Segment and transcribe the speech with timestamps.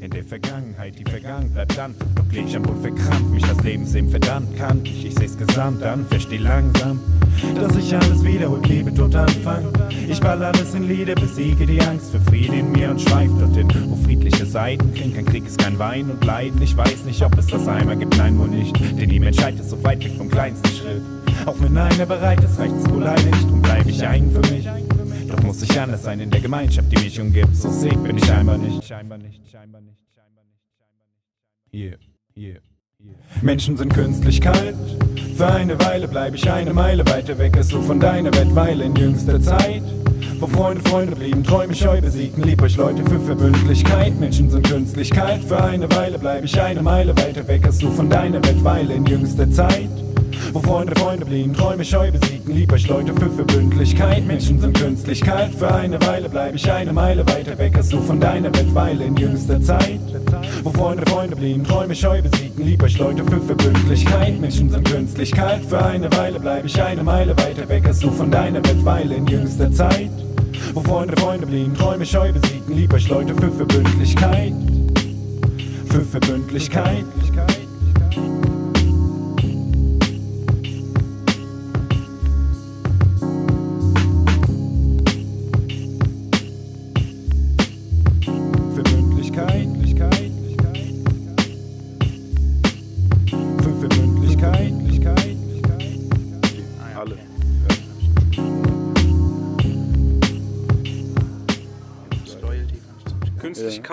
[0.00, 1.94] in der Vergangenheit, die vergangen bleibt dann.
[2.14, 4.80] Doch ich am Boden verkrampft, mich das Lebensleben verdammt kann.
[4.84, 7.00] Ich, ich seh's gesamt an, versteh langsam,
[7.54, 9.66] dass ich alles wiederholt lebe, tot Anfang.
[10.08, 13.68] Ich ball alles in Lieder, besiege die Angst für Frieden in mir und schweif dorthin,
[13.88, 15.14] wo friedliche Seiten klingen.
[15.14, 16.60] Kein Krieg ist kein Wein und Leiden.
[16.62, 18.78] Ich weiß nicht, ob es das einmal gibt, nein, wo nicht.
[18.78, 21.02] Denn die Menschheit ist so weit weg vom kleinsten Schritt.
[21.46, 24.52] Auch wenn einer bereit ist, reicht es wohl leider nicht, drum bleib ich eigen für
[24.52, 24.68] mich.
[25.28, 27.54] Doch muss ich anders sein in der Gemeinschaft, die mich umgibt.
[27.54, 28.84] So sick bin ich scheinbar nicht.
[28.84, 31.74] Scheinbar nicht, scheinbar nicht, scheinbar nicht.
[31.74, 31.96] Yeah,
[32.36, 32.60] yeah.
[33.42, 34.74] Menschen sind künstlich kalt.
[35.36, 38.80] Für eine Weile bleib ich eine Meile weiter weg als du von deiner Welt, weil
[38.80, 39.82] in jüngster Zeit.
[40.40, 44.18] Wo Freunde Freunde blieben, Träume scheu besiegten, lieb euch Leute für Verbündlichkeit.
[44.18, 45.44] Menschen sind künstlich kalt.
[45.44, 48.90] Für eine Weile bleib ich eine Meile weiter weg als du von deiner Welt, weil
[48.90, 49.90] in jüngster Zeit.
[50.52, 54.26] Wo Freunde Freunde blieben, Träume scheu besiegten, lieb euch Leute für Verbündlichkeit.
[54.26, 55.54] Menschen sind künstlich kalt.
[55.54, 59.00] Für eine Weile bleib ich eine Meile weiter weg als du von deiner Welt, weil
[59.00, 60.00] in jüngster Zeit.
[60.62, 64.40] Wo Freunde Freunde blieben, Träume scheu besiegten, lieb euch Leute für Verbündlichkeit.
[64.40, 65.64] Menschen sind künstlich kalt.
[65.66, 69.12] Für eine Weile bleib ich eine Meile weiter weg als du von deiner Welt, weil
[69.12, 70.10] in jüngster Zeit.
[70.72, 74.52] Wo Freunde Freunde blieben, Träume scheu besiegten, lieb euch Leute für Verbündlichkeit.
[75.90, 76.04] Für.
[76.04, 77.04] Verbündlichkeit.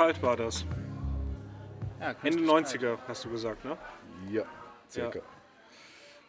[0.05, 0.11] Ja.
[0.11, 0.65] kalt war das.
[1.99, 3.77] Ja, Ende künstlich 90er, hast du gesagt, ne?
[4.29, 4.43] Ja,
[4.89, 5.19] circa.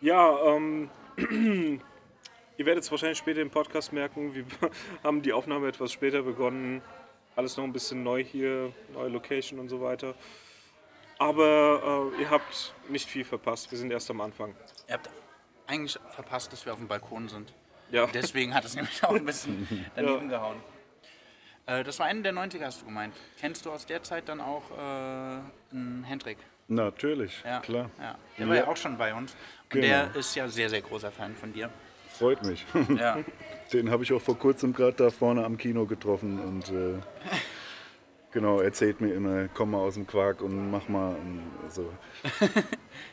[0.01, 0.91] Ja, ähm,
[2.57, 4.45] ihr werdet es wahrscheinlich später im Podcast merken, wir
[5.05, 6.81] haben die Aufnahme etwas später begonnen.
[7.35, 10.15] Alles noch ein bisschen neu hier, neue Location und so weiter.
[11.19, 14.55] Aber äh, ihr habt nicht viel verpasst, wir sind erst am Anfang.
[14.89, 15.11] Ihr habt
[15.67, 17.53] eigentlich verpasst, dass wir auf dem Balkon sind.
[17.91, 20.57] Ja, Deswegen hat es nämlich auch ein bisschen daneben gehauen.
[21.67, 23.15] Äh, das war Ende der 90er, hast du gemeint.
[23.41, 26.39] Kennst du aus der Zeit dann auch äh, einen Hendrik?
[26.69, 27.91] Natürlich, Ja, klar.
[28.01, 28.17] Ja.
[28.39, 29.33] Der war ja auch schon bei uns.
[29.33, 29.39] Und
[29.71, 29.87] Genau.
[29.87, 31.71] der ist ja sehr, sehr großer Fan von dir.
[32.09, 32.65] Freut mich.
[32.99, 33.19] Ja.
[33.73, 36.95] Den habe ich auch vor kurzem gerade da vorne am Kino getroffen und äh,
[38.31, 41.17] genau, erzählt mir immer, komm mal aus dem Quark und mach mal.
[41.17, 41.93] Und so.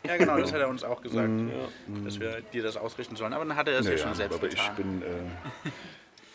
[0.04, 1.28] ja, genau, das hat er uns auch gesagt,
[2.06, 3.34] dass wir dir das ausrichten sollen.
[3.34, 4.76] Aber dann hat er das ja, Naja, schon selbst aber ich getan.
[4.76, 5.06] bin äh,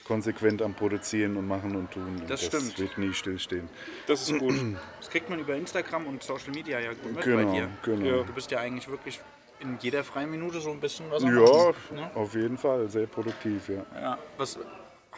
[0.08, 2.06] konsequent am Produzieren und Machen und Tun.
[2.20, 2.76] Und Das stimmt.
[2.78, 3.68] wird nie stillstehen.
[4.08, 4.54] das ist gut.
[5.00, 7.68] das kriegt man über Instagram und Social Media ja gut mit bei Genau, dir.
[7.84, 8.04] genau.
[8.18, 8.22] Ja.
[8.24, 9.20] Du bist ja eigentlich wirklich
[9.60, 12.10] in jeder freien Minute so ein bisschen was am Ja, Machen, ne?
[12.14, 13.84] auf jeden Fall, sehr produktiv, ja.
[14.00, 14.18] Ja.
[14.36, 14.58] Was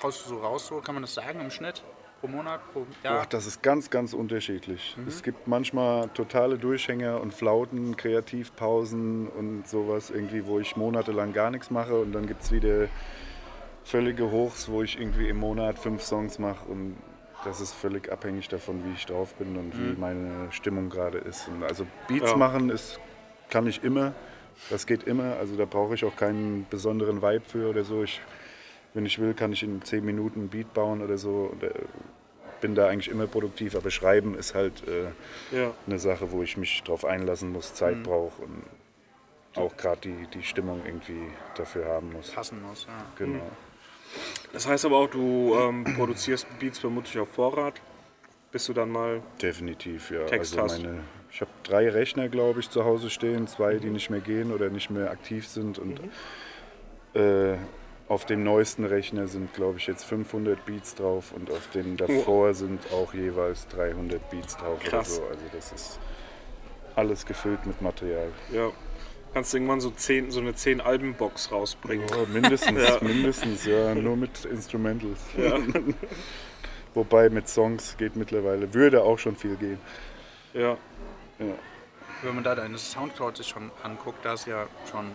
[0.02, 1.82] haust du so raus, so kann man das sagen im Schnitt?
[2.20, 3.20] Pro Monat, pro Jahr?
[3.22, 4.94] Ach, das ist ganz, ganz unterschiedlich.
[4.98, 5.08] Mhm.
[5.08, 11.50] Es gibt manchmal totale Durchhänger und Flauten, Kreativpausen und sowas irgendwie, wo ich monatelang gar
[11.50, 12.88] nichts mache und dann gibt es wieder
[13.84, 16.96] völlige Hochs, wo ich irgendwie im Monat fünf Songs mache und
[17.44, 21.48] das ist völlig abhängig davon, wie ich drauf bin und wie meine Stimmung gerade ist.
[21.48, 22.36] Und also Beats Ja.
[22.36, 23.00] machen ist,
[23.48, 24.12] kann ich immer,
[24.68, 28.02] das geht immer, also da brauche ich auch keinen besonderen Vibe für oder so.
[28.02, 28.20] Ich,
[28.92, 31.48] wenn ich will, kann ich in zehn Minuten ein Beat bauen oder so.
[31.52, 31.70] Und, äh,
[32.60, 35.72] bin da eigentlich immer produktiv, aber Schreiben ist halt äh, Ja.
[35.86, 38.62] eine Sache, wo ich mich drauf einlassen muss, Zeit brauche und
[39.56, 41.22] auch gerade die, die Stimmung irgendwie
[41.56, 42.30] dafür haben muss.
[42.32, 42.92] Passen muss, ja.
[43.16, 43.50] Genau.
[44.52, 47.80] Das heißt aber auch, du ähm, produzierst Beats vermutlich auf Vorrat,
[48.52, 49.22] bis du dann mal.
[49.40, 50.26] Definitiv, ja.
[50.26, 50.82] Text also hast.
[50.82, 51.00] meine,
[51.32, 54.68] ich habe drei Rechner, glaube ich, zu Hause stehen, zwei, die nicht mehr gehen oder
[54.70, 56.00] nicht mehr aktiv sind und
[57.14, 57.56] äh,
[58.08, 62.54] auf dem neuesten Rechner sind, glaube ich, jetzt 500 Beats drauf und auf dem davor
[62.54, 65.18] sind auch jeweils 300 Beats drauf Krass.
[65.18, 65.30] oder so.
[65.30, 66.00] Also das ist
[66.96, 68.28] alles gefüllt mit Material.
[68.52, 68.72] Ja,
[69.34, 72.06] kannst irgendwann so, zehn, so eine 10-Alben-Box rausbringen.
[72.16, 72.98] Oh, mindestens, Ja.
[73.00, 75.20] mindestens, ja, nur mit Instrumentals.
[76.94, 79.78] Wobei mit Songs geht mittlerweile, würde auch schon viel gehen.
[80.52, 80.76] Ja.
[82.22, 85.06] Wenn man da deine Soundcloud sich schon anguckt, da ist ja schon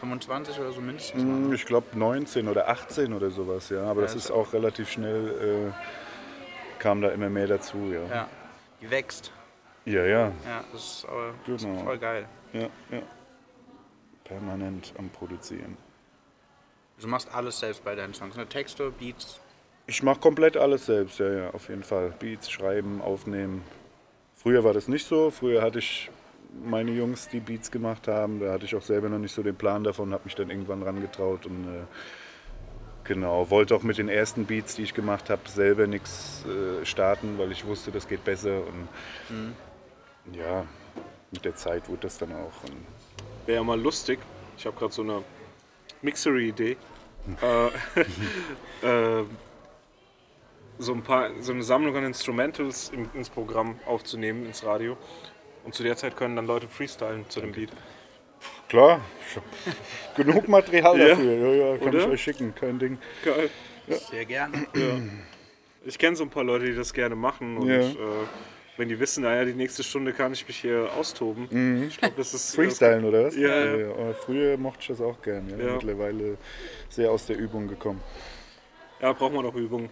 [0.00, 1.22] 25 oder so mindestens.
[1.22, 3.84] Hm, Ich glaube 19 oder 18 oder sowas, ja.
[3.84, 8.14] Aber das ist auch relativ schnell, äh, kam da immer mehr dazu, ja.
[8.14, 8.28] Ja.
[8.82, 9.30] Die wächst.
[9.86, 11.84] Ja, ja, Ja, das ist, aber, das ist Genau.
[11.84, 12.26] voll geil.
[12.52, 12.60] ja,
[12.90, 13.02] ja.
[14.24, 15.76] Permanent am Produzieren.
[17.00, 18.46] Du machst alles selbst bei deinen Songs, ne?
[18.46, 19.40] Texte, Beats.
[19.86, 22.14] Ich mache komplett alles selbst, ja, ja, auf jeden Fall.
[22.18, 23.62] Beats, schreiben, aufnehmen.
[24.34, 25.30] Früher war das nicht so.
[25.30, 26.10] Früher hatte ich
[26.64, 28.40] meine Jungs, die Beats gemacht haben.
[28.40, 30.82] Da hatte ich auch selber noch nicht so den Plan davon, habe mich dann irgendwann
[30.82, 31.82] rangetraut und äh,
[33.04, 37.36] Genau, wollte auch mit den ersten Beats, die ich gemacht habe, selber nichts äh, starten,
[37.38, 38.62] weil ich wusste, das geht besser.
[38.66, 38.88] Und
[40.34, 40.64] ja,
[41.30, 42.62] mit der Zeit wurde das dann auch.
[42.64, 42.86] Und
[43.46, 44.18] Wäre ja mal lustig.
[44.56, 45.22] Ich habe gerade so eine
[46.02, 46.76] Mixery-Idee.
[47.42, 47.66] äh,
[48.86, 49.24] äh,
[50.78, 54.96] so ein paar, so eine Sammlung an Instrumentals im, ins Programm aufzunehmen, ins Radio.
[55.64, 57.70] Und zu der Zeit können dann Leute freestylen zu dem Beat.
[58.68, 59.00] klar,
[59.30, 59.44] ich hab
[60.16, 61.08] genug Material Ja.
[61.08, 61.32] dafür.
[61.32, 61.98] Ja, ja, kann Oder?
[62.00, 62.98] ich euch schicken, kein Ding.
[63.24, 63.50] Geil.
[63.88, 64.66] Sehr gerne.
[65.84, 67.56] Ich kenne so ein paar Leute, die das gerne machen.
[67.58, 67.80] Und Ja.
[67.80, 67.94] äh,
[68.76, 71.86] wenn die wissen, naja, die nächste Stunde kann ich mich hier austoben.
[71.88, 72.54] Ich glaube, das ist.
[72.54, 73.36] Freestylen oder was?
[73.36, 73.90] Ja, ja.
[73.90, 75.48] aber früher mochte ich das auch gern.
[75.50, 75.64] Ja.
[75.64, 75.72] Ja.
[75.74, 76.36] Mittlerweile
[76.88, 78.00] sehr aus der Übung gekommen.
[79.00, 79.90] Ja, braucht man auch Übung.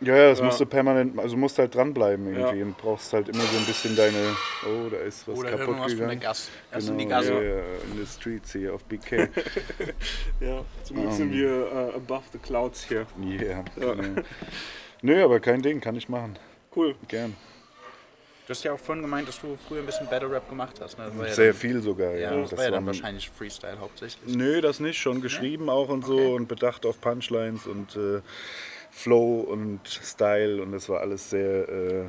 [0.00, 0.44] Ja, ja, das Ja.
[0.44, 2.64] musst du permanent, also musst halt dranbleiben irgendwie Ja.
[2.66, 4.36] und brauchst halt immer so ein bisschen deine,
[4.66, 6.20] oh, da ist was Oder kaputt irgendwas von der gegangen.
[6.20, 6.50] Gas.
[6.70, 7.32] Das sind die Genau, Gasse.
[7.32, 7.56] ja, ja,
[7.90, 9.28] in the streets hier auf BK.
[10.40, 13.06] Ja, zum Glück sind wir äh, above the clouds hier.
[13.24, 14.22] yeah, genau.
[15.00, 16.38] Nö, aber kein Ding, kann ich machen.
[16.74, 16.94] Cool.
[17.08, 17.34] Gern.
[18.46, 20.96] Du hast ja auch vorhin gemeint, dass du früher ein bisschen Battle Rap gemacht hast.
[20.96, 21.06] Ne?
[21.06, 22.32] Das war ja Sehr dann, viel sogar, ja.
[22.32, 24.36] Ja, das war ja dann wahrscheinlich Freestyle hauptsächlich.
[24.36, 28.20] Nö, das nicht, schon geschrieben auch und so und bedacht auf Punchlines und äh,
[28.92, 32.04] Flow und Style und das war alles sehr, äh,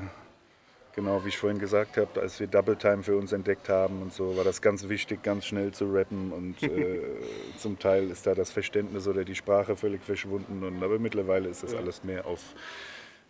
[0.95, 4.13] genau wie ich vorhin gesagt habe, als wir Double Time für uns entdeckt haben und
[4.13, 7.01] so, war das ganz wichtig, ganz schnell zu rappen und äh,
[7.57, 11.63] zum Teil ist da das Verständnis oder die Sprache völlig verschwunden und aber mittlerweile ist
[11.63, 12.41] das alles mehr auf,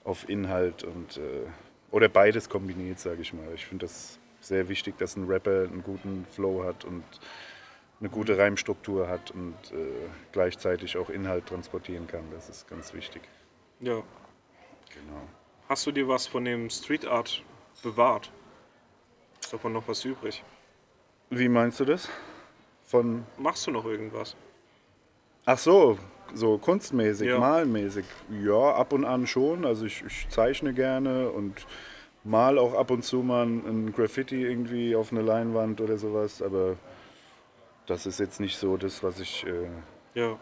[0.04, 1.48] auf Inhalt und äh,
[1.92, 3.48] oder beides kombiniert, sage ich mal.
[3.56, 7.04] Ich finde das sehr wichtig, dass ein Rapper einen guten Flow hat und
[8.00, 12.24] eine gute Reimstruktur hat und äh, gleichzeitig auch Inhalt transportieren kann.
[12.32, 13.22] Das ist ganz wichtig.
[13.80, 14.04] Ja.
[14.94, 15.22] Genau.
[15.68, 17.44] Hast du dir was von dem Street Art
[17.84, 18.32] bewahrt?
[19.42, 20.44] Ist davon noch was übrig?
[21.30, 22.10] Wie meinst du das?
[22.84, 24.36] Von Machst du noch irgendwas?
[25.46, 25.98] Ach so,
[26.34, 27.40] so kunstmäßig, Ja.
[27.40, 28.06] malmäßig.
[28.44, 29.66] Ja, ab und an schon.
[29.66, 31.66] Also ich, ich zeichne gerne und
[32.24, 36.42] mal auch ab und zu mal ein Graffiti irgendwie auf eine Leinwand oder sowas.
[36.42, 36.76] Aber
[37.86, 39.68] das ist jetzt nicht so das, was ich äh,
[40.20, 40.38] Ja.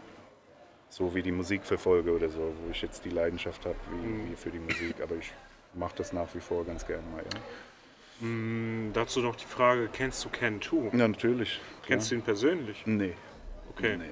[0.88, 4.36] so wie die Musik verfolge oder so, wo ich jetzt die Leidenschaft habe wie, wie
[4.36, 4.96] für die Musik.
[5.02, 5.32] Aber ich
[5.74, 7.22] mache das nach wie vor ganz gerne mal.
[7.22, 7.40] Ja,
[8.20, 10.96] Hm, dazu noch die Frage, kennst du Ken 2?
[10.96, 11.60] ja natürlich.
[11.86, 12.82] Kennst du ihn persönlich?
[12.86, 13.12] Nee.
[13.70, 13.98] Okay.
[13.98, 14.06] Nee.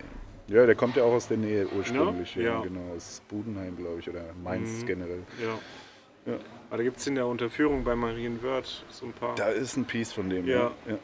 [0.49, 2.35] Ja, der kommt ja auch aus der Nähe ursprünglich.
[2.37, 2.43] Ja?
[2.43, 2.95] Ja, genau.
[2.95, 5.23] Aus Budenheim, glaube ich, oder Mainz generell.
[5.43, 6.33] Ja.
[6.33, 6.39] Ja.
[6.69, 9.35] Aber da gibt es in der Unterführung bei Marienwörth so ein paar.
[9.37, 10.47] Da ist ein Piece von dem.
[10.47, 10.55] Ja.
[10.55, 10.99] Ja, ja.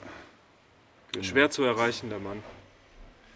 [1.13, 1.25] Genau.
[1.25, 2.43] Schwer zu erreichen, der Mann.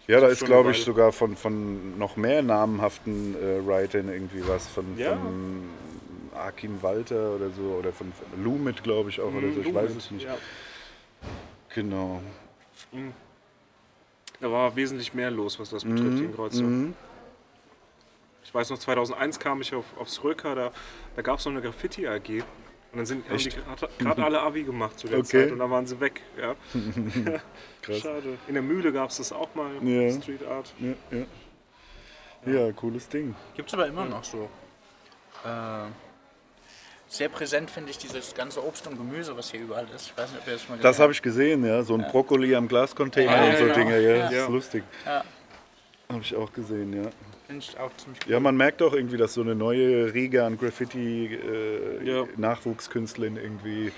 [0.07, 4.67] Ja, da ist glaube ich, sogar von, von noch mehr namhaften äh, Writern irgendwie was.
[4.67, 5.17] Von, Ja.
[5.17, 5.69] von
[6.35, 7.63] Akin Walter oder so.
[7.79, 9.33] Oder von, von Lumit, glaube ich auch.
[9.33, 9.61] oder so.
[9.61, 10.25] Ich weiß es nicht.
[10.25, 10.37] Ja.
[11.73, 12.21] Genau.
[14.41, 16.17] Da war wesentlich mehr los, was das betrifft, Mhm.
[16.17, 16.93] hier in Kreuzau.
[18.43, 20.71] Ich weiß noch, 2001 kam ich auf, aufs Röker, da,
[21.15, 22.43] da gab es noch eine Graffiti-AG.
[22.91, 23.97] Und dann sind, haben die Echt?
[23.99, 25.43] gerade alle Abi gemacht zu der Okay.
[25.43, 26.21] Zeit und dann waren sie weg.
[26.39, 26.55] Ja.
[27.81, 27.97] Krass.
[27.99, 28.37] Schade.
[28.47, 30.11] In der Mühle gab es das auch mal, Ja.
[30.21, 30.73] Street Art.
[30.79, 30.93] Ja,
[32.45, 32.67] ja.
[32.67, 33.35] ja, cooles Ding.
[33.55, 34.49] Gibt es aber immer noch so.
[35.43, 35.87] Äh,
[37.17, 40.07] sehr präsent finde ich dieses ganze Obst und Gemüse, was hier überall ist.
[40.07, 41.81] Ich weiß nicht, ob ihr das mal Das habe ich gesehen, ja.
[41.83, 43.75] So ein Brokkoli am Glascontainer Ja, und so genau.
[43.75, 44.09] Dinge, ja.
[44.09, 44.21] Ja.
[44.23, 44.47] Das ist Ja.
[44.47, 44.83] lustig.
[45.05, 45.23] Ja.
[46.09, 47.09] Habe ich auch gesehen, ja.
[47.47, 48.31] Finde ich auch ziemlich cool.
[48.31, 51.39] Ja, man merkt auch irgendwie, dass so eine neue Riege an Graffiti
[52.03, 52.23] Ja.
[52.23, 53.91] äh, Nachwuchskünstlern irgendwie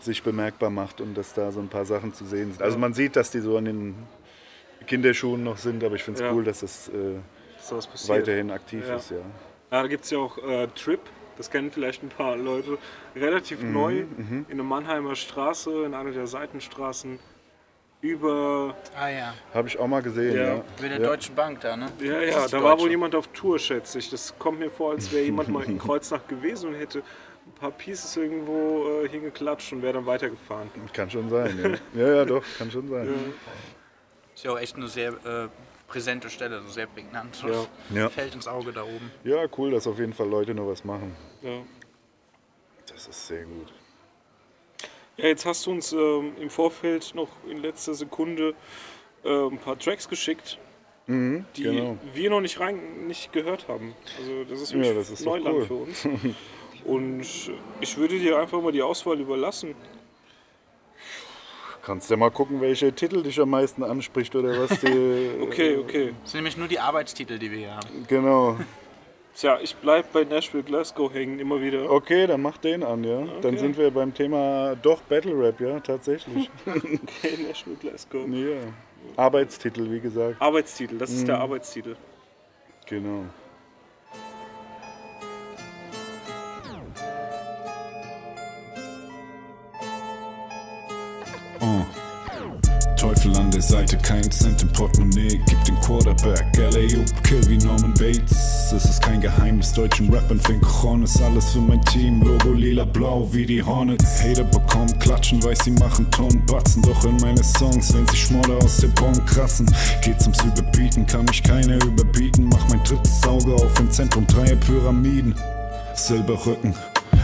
[0.00, 2.62] sich bemerkbar macht und dass da so ein paar Sachen zu sehen sind.
[2.62, 3.94] Also man sieht, dass die so an den
[4.86, 6.32] Kinderschuhen noch sind, aber ich finde es Ja.
[6.32, 6.92] cool, dass es äh,
[7.58, 8.08] passiert.
[8.08, 8.96] weiterhin aktiv Ja.
[8.96, 9.16] ist, ja.
[9.72, 11.00] Ja, da gibt es ja auch äh, Trip,
[11.36, 12.78] das kennen vielleicht ein paar Leute,
[13.14, 14.04] relativ Mhm, neu,
[14.48, 17.18] in der Mannheimer Straße, in einer der Seitenstraßen,
[18.02, 20.42] über, Ah ja, Habe ich auch mal gesehen, Ja.
[20.56, 20.64] ja.
[20.80, 21.06] mit der ja.
[21.08, 21.90] Deutschen Bank da, ne?
[22.00, 24.10] ja, ja, da war wohl jemand auf Tour, schätze ich.
[24.10, 26.98] Das kommt mir vor, als wäre jemand mal in Kreuznach gewesen und hätte
[27.46, 30.70] ein paar Pieces irgendwo äh, hingeklatscht und wäre dann weitergefahren.
[30.92, 32.00] Kann schon sein, ja.
[32.06, 33.08] Ja, ja, doch, kann schon sein.
[34.34, 35.48] Ist ja auch echt eine sehr äh,
[35.86, 37.36] präsente Stelle, so sehr prägnant.
[37.36, 37.66] So Ja.
[37.94, 38.08] Ja.
[38.08, 39.10] Fällt ins Auge da oben.
[39.24, 41.14] Ja, cool, dass auf jeden Fall Leute noch was machen.
[41.42, 41.62] Ja.
[42.92, 43.72] Das ist sehr gut.
[45.16, 48.54] Ja, jetzt hast du uns ähm, im Vorfeld noch in letzter Sekunde
[49.24, 50.58] äh, ein paar Tracks geschickt,
[51.08, 51.96] die genau.
[52.14, 53.94] wir noch nicht rein nicht gehört haben.
[54.18, 55.64] Also das ist Ja, wirklich das ist Neuland cool.
[55.66, 56.08] für uns.
[56.84, 57.24] Und
[57.80, 59.74] ich würde dir einfach mal die Auswahl überlassen.
[61.86, 65.30] Kannst ja mal gucken, welcher Titel dich am meisten anspricht oder was die.
[65.40, 66.12] Okay, okay.
[66.22, 68.04] Das sind nämlich nur die Arbeitstitel, die wir hier haben.
[68.08, 68.56] Genau.
[69.36, 71.88] Tja, ich bleib bei Nashville Glasgow hängen, immer wieder.
[71.88, 73.18] Okay, dann mach den an, ja.
[73.40, 73.56] Dann Okay.
[73.58, 76.50] sind wir beim Thema doch Battle Rap, ja, tatsächlich.
[76.66, 78.26] Okay, Nashville Glasgow.
[78.30, 78.56] ja.
[79.16, 80.40] Arbeitstitel, wie gesagt.
[80.42, 81.26] Arbeitstitel, das ist Mhm.
[81.26, 81.96] der Arbeitstitel.
[82.88, 83.26] Genau.
[93.66, 96.46] Seite, kein Cent im Portemonnaie, gib den Quarterback.
[96.56, 96.86] LA
[97.24, 98.72] Kill wie Norman Bates.
[98.72, 100.60] Es ist kein Geheimnis, deutschen Rappern fing
[101.02, 102.22] ist alles für mein Team.
[102.22, 104.22] Logo lila-blau wie die Hornets.
[104.22, 106.80] Hater bekommen Klatschen, weiß sie machen Tonnen Batzen.
[106.82, 109.66] Doch in meine Songs, wenn sie Schmolle aus der Bon kratzen,
[110.00, 112.48] geht's ums Überbieten, kann mich keiner überbieten.
[112.48, 115.34] Mach mein drittes Auge auf im Zentrum, drei Pyramiden.
[115.94, 116.72] Silberrücken,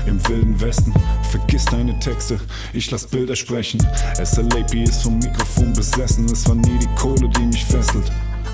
[0.07, 0.93] im wilden Westen.
[1.31, 2.39] Vergiss deine Texte,
[2.73, 3.81] ich lass Bilder sprechen.
[4.23, 8.11] SLAP ist vom Mikrofon besessen, es war nie die Kohle, die mich fesselt.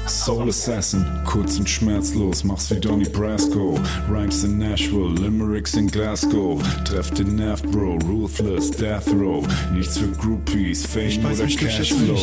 [0.08, 3.78] Soul Assassin, kurz und schmerzlos, mach's wie Donny Brasco.
[4.08, 6.62] Rhymes in Nashville, Limericks in Glasgow.
[6.84, 9.46] Treff den Nerv, Bro, Ruthless, Death Row.
[9.74, 12.14] Nichts für Groupies, Fame oder Cashflow.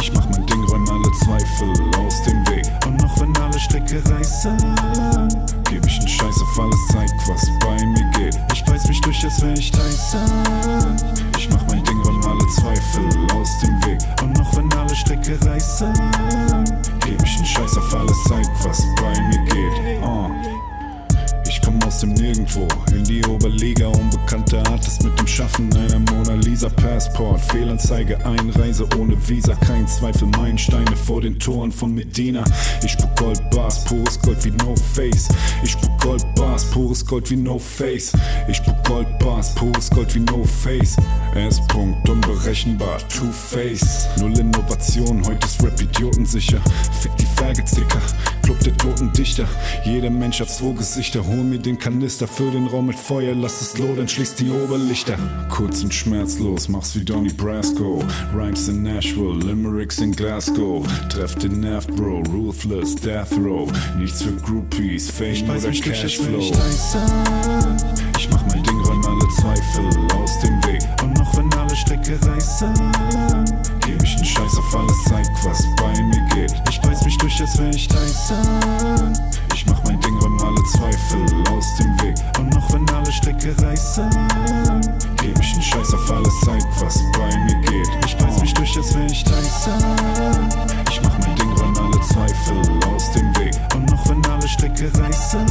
[0.00, 2.66] Ich mach mein Ding, räum alle Zweifel aus dem Weg.
[2.86, 4.56] Und noch wenn alle Stricke reißen,
[5.98, 8.38] einen Scheiß auf alles, zeig, was bei mir geht.
[8.52, 10.96] Ich beiß mich durch, als wär ich Tyson.
[11.38, 14.00] Ich mach mein Ding, räum alle Zweifel aus dem Weg.
[14.22, 15.92] Und noch wenn alle Stricke reißen,
[17.04, 20.02] geb ich einen Scheiß auf alles, zeig, was bei mir geht.
[20.02, 20.55] Uh.
[21.76, 23.88] Komm aus dem Nirgendwo in die Oberliga.
[23.88, 27.40] Unbekannte Artist mit dem Schaffen einer Mona Lisa Passport.
[27.40, 29.54] Fehlanzeige, Einreise ohne Visa.
[29.56, 32.44] Kein Zweifel, Meilensteine vor den Toren von Medina.
[32.82, 35.28] Ich spuck Gold Bars, pures Gold wie No Face.
[35.62, 38.12] Ich spuck Gold Bars, pures Gold wie No Face.
[38.48, 40.96] Ich spuck Gold Bars, pures Gold wie No Face.
[41.34, 41.60] S.
[41.68, 44.08] Punkt, unberechenbar, Two Face.
[44.18, 46.60] Null Innovation, heute ist Rap idiotensicher.
[47.02, 47.76] Fick die Faggots.
[48.46, 49.48] Club der toten Dichter.
[49.84, 51.26] Jeder Mensch hat zwei Gesichter.
[51.26, 55.18] Hol mir den Kanister, füll den Raum mit Feuer, lass es lodern, schließ die Oberlichter.
[55.50, 58.04] Kurz und schmerzlos, mach's wie Donny Brasco.
[58.32, 60.86] Rhymes in Nashville, Limericks in Glasgow.
[61.08, 63.68] Treff den Nerv, Bro, Ruthless, Death Row.
[63.98, 66.38] Nichts für Groupies, Fame oder Cashflow.
[68.16, 70.82] Ich mach mein Ding, räum alle Zweifel aus dem Weg.
[71.02, 72.72] Und noch wenn alle Stricke reißen,
[73.84, 76.54] geb ich einen Scheiß auf alles, zeig, was bei mir geht.
[76.70, 79.12] Ich beiß mich durch, als wär ich Tyson.
[79.66, 82.14] Ich mach mein Ding, räum alle Zweifel aus dem Weg.
[82.38, 84.08] Und noch wenn alle Stricke reißen,
[85.20, 87.88] geb ich einen Scheiß auf alles, zeig, was bei mir geht.
[88.06, 90.50] Ich beiß mich durch, als wär ich Tyson.
[90.88, 92.60] Ich mach mein Ding, räum alle Zweifel
[92.94, 93.54] aus dem Weg.
[93.74, 95.46] Und noch wenn alle Stricke reißen,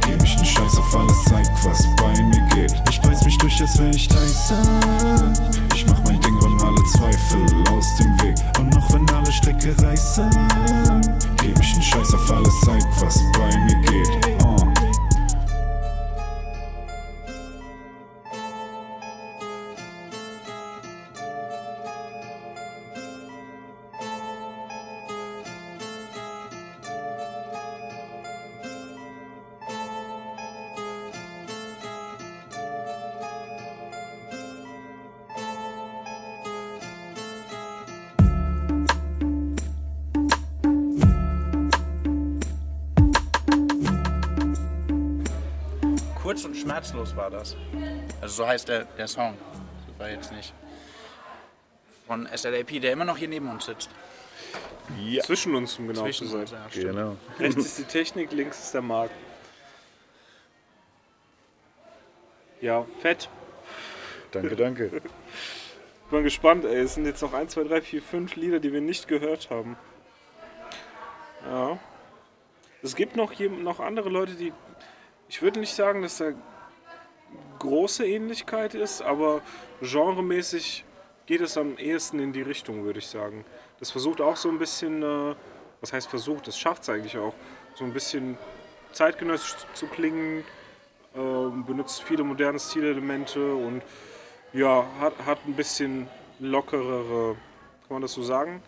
[0.00, 2.74] geb ich einen Scheiß auf alles, zeig, was bei mir geht.
[2.90, 5.63] Ich beiß mich durch, als wär ich Tyson.
[6.84, 8.36] Zweifel aus dem Weg.
[8.58, 10.30] Und noch wenn alle Stricke reißen,
[11.36, 14.44] geb ich einen Scheiß auf alles, zeig, was bei mir geht.
[14.44, 14.73] Uh.
[46.84, 47.56] Schmerzlos war das.
[48.20, 49.36] Also so heißt der, der Song.
[49.88, 50.52] Das war jetzt nicht
[52.06, 53.88] von SLAP, der immer noch hier neben uns sitzt.
[55.02, 56.40] Ja, Zwischen uns, um genau Zwischen zu sein.
[56.42, 57.16] uns, ja, genau.
[57.38, 59.14] Rechts ist die Technik, links ist der Markt.
[62.60, 63.30] Ja, fett.
[64.32, 64.90] Danke, danke.
[66.04, 66.80] Ich bin gespannt, ey.
[66.80, 69.78] Es sind jetzt noch 1, 2, 3, 4, 5 Lieder, die wir nicht gehört haben.
[71.46, 71.78] Ja.
[72.82, 74.52] Es gibt noch, jem- noch andere Leute, die.
[75.30, 76.32] Ich würde nicht sagen, dass da
[77.58, 79.40] große Ähnlichkeit ist, aber
[79.80, 80.84] genremäßig
[81.26, 83.44] geht es am ehesten in die Richtung, würde ich sagen.
[83.78, 85.34] Das versucht auch so ein bisschen, äh,
[85.80, 87.34] was heißt versucht, das schafft es eigentlich auch,
[87.74, 88.36] so ein bisschen
[88.92, 90.44] zeitgenössisch zu klingen,
[91.16, 93.82] ähm, benutzt viele moderne Stilelemente und
[94.52, 96.08] ja, hat, hat ein bisschen
[96.40, 97.34] lockerere,
[97.86, 98.62] kann man das so sagen?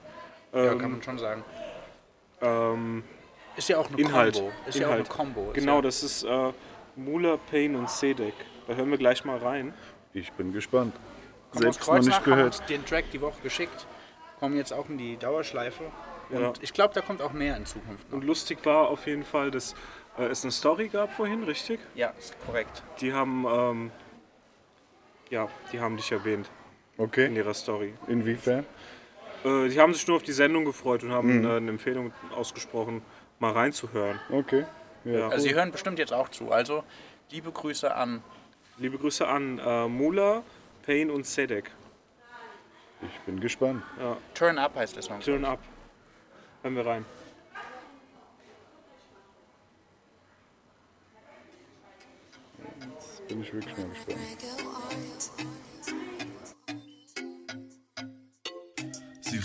[0.53, 1.45] Ja, Ähm, kann man schon sagen.
[2.41, 3.05] ähm,
[3.57, 4.35] Ist ja auch eine Inhalt.
[4.35, 4.53] Combo.
[4.67, 5.11] Ist ja auch Inhalt.
[5.11, 5.49] eine Combo.
[5.49, 6.53] Ist genau, ja, das ist äh,
[6.97, 8.35] Mula, Payne und Sedek.
[8.67, 9.73] Da hören wir gleich mal rein.
[10.13, 10.95] Ich bin gespannt.
[11.51, 12.47] Kommt Selbst noch nicht gehört.
[12.59, 13.87] uns den Track die Woche geschickt.
[14.41, 15.85] Kommen jetzt auch in die Dauerschleife.
[16.31, 16.53] Und Ja.
[16.61, 18.09] ich glaube, da kommt auch mehr in Zukunft.
[18.11, 18.17] Noch.
[18.19, 19.75] Und lustig war auf jeden Fall, dass
[20.19, 21.79] äh, es eine Story gab vorhin, richtig?
[21.95, 22.83] Ja, ist korrekt.
[23.01, 23.91] Die haben, ähm,
[25.31, 26.51] ja, die haben dich erwähnt
[26.99, 27.95] in Okay, ihrer Story.
[28.09, 28.67] inwiefern?
[29.45, 33.03] Äh, die haben sich nur auf die Sendung gefreut und haben äh, eine Empfehlung ausgesprochen,
[33.39, 34.19] mal reinzuhören.
[34.31, 34.65] Okay.
[35.05, 35.29] Ja.
[35.29, 36.51] Also, Sie hören bestimmt jetzt auch zu.
[36.51, 36.83] Also,
[37.31, 38.23] liebe Grüße an.
[38.79, 40.43] Liebe Grüße an äh, Mula,
[40.83, 41.71] Payne und Sedek.
[43.01, 43.83] Ich bin gespannt.
[43.99, 45.21] Ja, Turn Up heißt der Song.
[45.21, 45.61] turn up.
[46.63, 47.05] Hören wir rein.
[52.95, 54.76] Jetzt bin ich wirklich mal gespannt.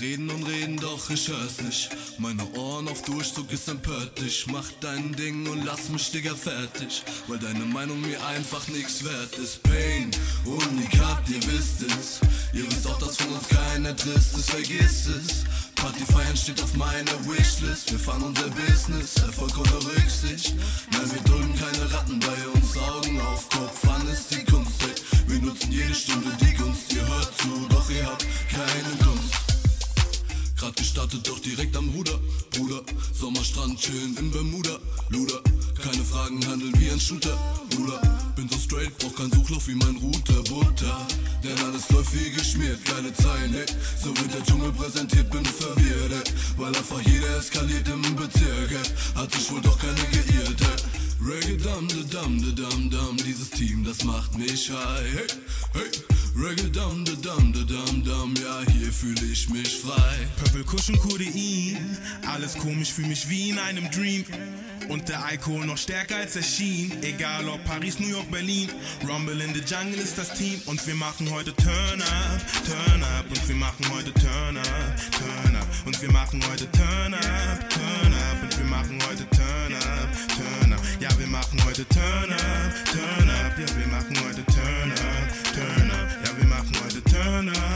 [0.02, 1.90] Reden und reden, doch ich hör's nicht.
[2.18, 4.48] Meine Ohren auf Durchzug ist empört dich.
[4.52, 7.04] Mach dein Ding und lass mich, Digga, fertig.
[7.28, 9.62] Weil deine Meinung mir einfach nichts wert ist.
[9.64, 10.10] Pain,
[10.46, 12.20] Unikat, ihr wisst es.
[12.54, 15.46] Ihr wisst auch, dass von uns keiner trist ist, vergiss es.
[15.76, 17.92] Party feiern steht auf meiner Wishlist.
[17.92, 20.56] Wir fahren unser Business, Erfolg ohne Rücksicht.
[20.92, 22.78] Nein, wir dulden keine Ratten bei uns.
[22.78, 24.72] Augen auf Kopf, wann ist die Kunst?
[25.28, 26.92] Wir nutzen jede Stunde die Gunst.
[26.94, 29.41] Ihr hört zu, doch ihr habt keine Dunst.
[30.62, 32.20] Grad gestartet, doch direkt am Ruder.
[32.52, 32.84] Bruder,
[33.20, 34.78] Sommerstrand, chillen in Bermuda.
[35.10, 35.42] Luder,
[35.82, 37.36] keine Fragen, handeln wie ein Shooter.
[37.72, 38.00] Bruder,
[38.36, 40.40] bin so straight, brauch kein Suchlauf wie mein Router.
[40.44, 41.08] Butter,
[41.44, 42.78] denn alles läuft wie geschmiert.
[42.86, 43.66] Geile Zeilen, ey.
[44.04, 46.34] So wird der Dschungel präsentiert, bin verwirrt, ey.
[46.58, 49.20] Weil einfach jeder eskaliert im Bezirk, ey.
[49.20, 51.01] Hat sich wohl doch keine geirrt, ey.
[51.24, 55.14] Reggae dum de dum de dum dum, dieses Team, das macht mich high.
[55.14, 55.28] Hey,
[55.74, 55.92] hey,
[56.36, 60.28] Reggae dum de dum de dum dum, ja, hier fühle ich mich frei.
[60.38, 61.98] Purple Cushion Codein,
[62.28, 64.26] alles komisch, fühl mich wie in einem Dream.
[64.90, 66.92] Und der Alkohol noch stärker als er schien.
[67.04, 68.70] Egal ob Paris, New York, Berlin.
[69.08, 70.60] Rumble in the Jungle ist das Team.
[70.66, 73.26] Und wir machen heute Turn up, Turn up.
[73.30, 75.68] Und wir machen heute Turn up, Turn up.
[75.86, 78.41] Und wir machen heute Turn up, Turn up.
[81.82, 83.58] Machen heute Turn up, Turn up.
[83.58, 86.10] Ja, wir machen heute Turn up, Turn up.
[86.24, 87.71] Ja, wir machen heute Turn up,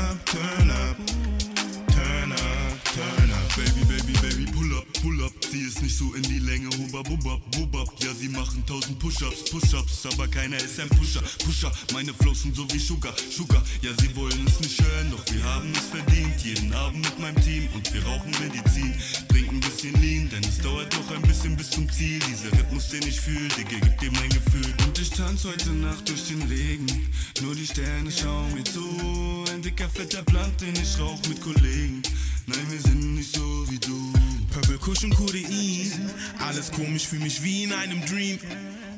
[5.55, 7.87] Sie ist nicht so in die Länge, hubab, hubab, hubab.
[8.03, 11.71] Ja, sie machen tausend Push-Ups, Push-Ups, aber keiner ist ein Pusher, Pusher.
[11.93, 13.63] Meine Flows sind so wie Sugar, Sugar.
[13.81, 16.43] Ja, sie wollen es nicht hören, doch wir haben es verdient.
[16.43, 18.93] Jeden Abend mit meinem Team und wir rauchen Medizin.
[19.29, 22.19] Trinken bisschen Lean, denn es dauert doch ein bisschen bis zum Ziel.
[22.19, 24.73] Dieser Rhythmus, den ich fühl, Digga, gibt dir mein Gefühl.
[24.85, 27.07] Und ich tanz heute Nacht durch den Regen.
[27.41, 29.45] Nur die Sterne schauen mir zu.
[29.53, 32.01] Ein dicker, fetter Blatt, den ich rauch mit Kollegen.
[32.45, 34.11] Nein, wir sind nicht so wie du.
[34.55, 35.91] Purple Cushion Codein,
[36.39, 38.39] alles komisch, fühl mich wie in einem Dream.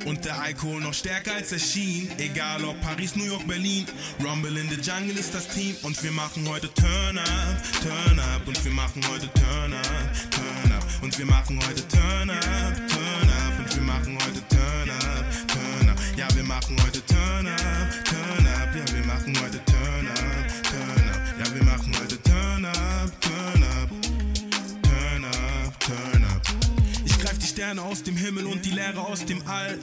[0.05, 2.11] Und der Alkohol noch stärker als er schien.
[2.19, 3.87] Egal ob Paris, New York, Berlin.
[4.23, 5.75] Rumble in the Jungle ist das Team.
[5.81, 8.47] Und wir machen heute Turn up, Turn up.
[8.47, 10.85] Und wir machen heute Turn up, Turn up.
[11.01, 13.59] Und wir machen heute Turn up, Turn up.
[13.59, 14.56] Und wir machen heute Turn up,
[27.77, 29.77] Sterne aus dem Himmel und die Leere aus dem All.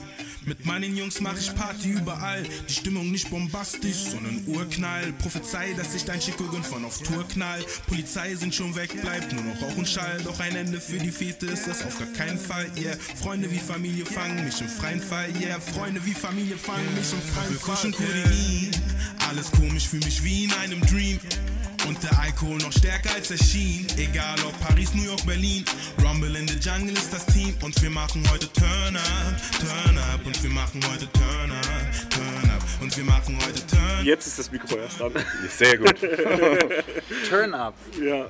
[0.45, 2.43] Mit meinen Jungs mach ich Party überall.
[2.67, 5.13] Die Stimmung nicht bombastisch, sondern Urknall.
[5.13, 7.63] Prophezei, dass sich dein von auf Tour knall.
[7.87, 10.21] Polizei sind schon weg, bleibt nur noch Rauch und Schall.
[10.23, 12.69] Doch ein Ende für die Fete ist das auf gar keinen Fall.
[12.77, 15.29] Yeah, Freunde wie Familie fangen mich im freien Fall.
[15.41, 17.91] Yeah, Freunde wie Familie fangen mich im freien Fall.
[17.91, 18.71] Kodein,
[19.29, 21.19] alles komisch, fühl mich wie in einem Dream.
[21.87, 23.87] Und der Alkohol noch stärker als er schien.
[23.97, 25.63] Egal ob Paris, New York, Berlin.
[26.03, 27.55] Rumble in the Jungle ist das Team.
[27.61, 30.25] Und wir machen heute Turn up, Turn up.
[30.25, 32.63] Und wir machen heute Turn up, Turn up.
[32.81, 35.11] Und wir machen heute Turn Jetzt ist das Mikro erst an.
[35.49, 35.95] Sehr gut.
[37.29, 37.75] Turn up.
[38.01, 38.29] ja.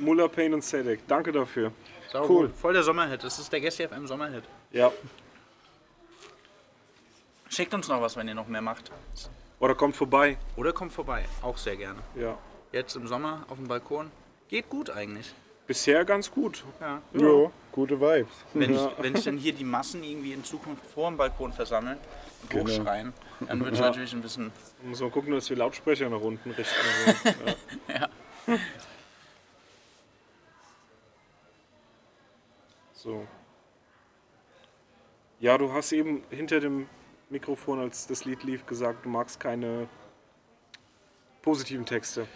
[0.00, 1.72] Muller, Payne und Sedek, danke dafür.
[2.10, 2.50] Sau cool.
[2.60, 3.22] Voll der Sommerhit.
[3.22, 4.44] Das ist der Guest FM Sommerhit.
[4.72, 4.90] Ja.
[7.48, 8.90] Schickt uns noch was, wenn ihr noch mehr macht.
[9.58, 10.38] Oder kommt vorbei.
[10.56, 11.24] Oder kommt vorbei.
[11.42, 12.00] Auch sehr gerne.
[12.14, 12.38] Ja.
[12.72, 14.10] Jetzt im Sommer auf dem Balkon.
[14.48, 15.32] Geht gut eigentlich.
[15.66, 16.64] Bisher ganz gut.
[16.80, 17.00] Ja.
[17.12, 18.32] Jo, gute Vibes.
[18.54, 21.98] Wenn, ich, wenn sich dann hier die Massen irgendwie in Zukunft vor dem Balkon versammeln
[22.42, 22.64] und Genau.
[22.64, 23.12] hochschreien,
[23.46, 24.50] dann wird es natürlich ein bisschen.
[24.82, 26.74] Muss man gucken, dass wir Lautsprecher nach unten richten.
[27.06, 27.28] Also,
[27.88, 28.08] ja.
[28.46, 28.58] Ja.
[32.92, 33.26] So.
[35.38, 36.86] Ja, du hast eben hinter dem
[37.30, 39.88] Mikrofon, als das Lied lief, gesagt, du magst keine
[41.42, 42.26] positiven Texte.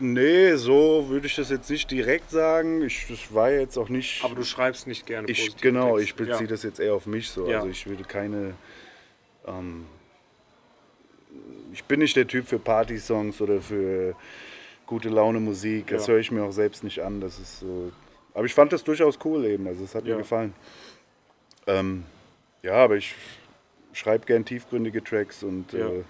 [0.00, 2.82] Nee, so würde ich das jetzt nicht direkt sagen.
[2.82, 4.22] Ich, das war jetzt auch nicht.
[4.24, 6.46] Aber du schreibst nicht gerne ich, genau, ich beziehe ja.
[6.46, 7.48] das jetzt eher auf mich so.
[7.48, 7.58] Ja.
[7.58, 8.54] Also ich würde keine.
[9.46, 9.86] Ähm,
[11.72, 14.14] ich bin nicht der Typ für Party-Songs oder für
[14.86, 15.88] gute Laune Musik.
[15.88, 16.14] Das Ja.
[16.14, 17.20] höre ich mir auch selbst nicht an.
[17.20, 17.92] Das ist so.
[18.34, 19.66] Aber ich fand das durchaus cool eben.
[19.66, 20.52] Also es hat mir gefallen.
[21.66, 22.04] Ähm,
[22.62, 23.14] ja, aber ich
[23.92, 26.04] schreibe gern tiefgründige Tracks und äh,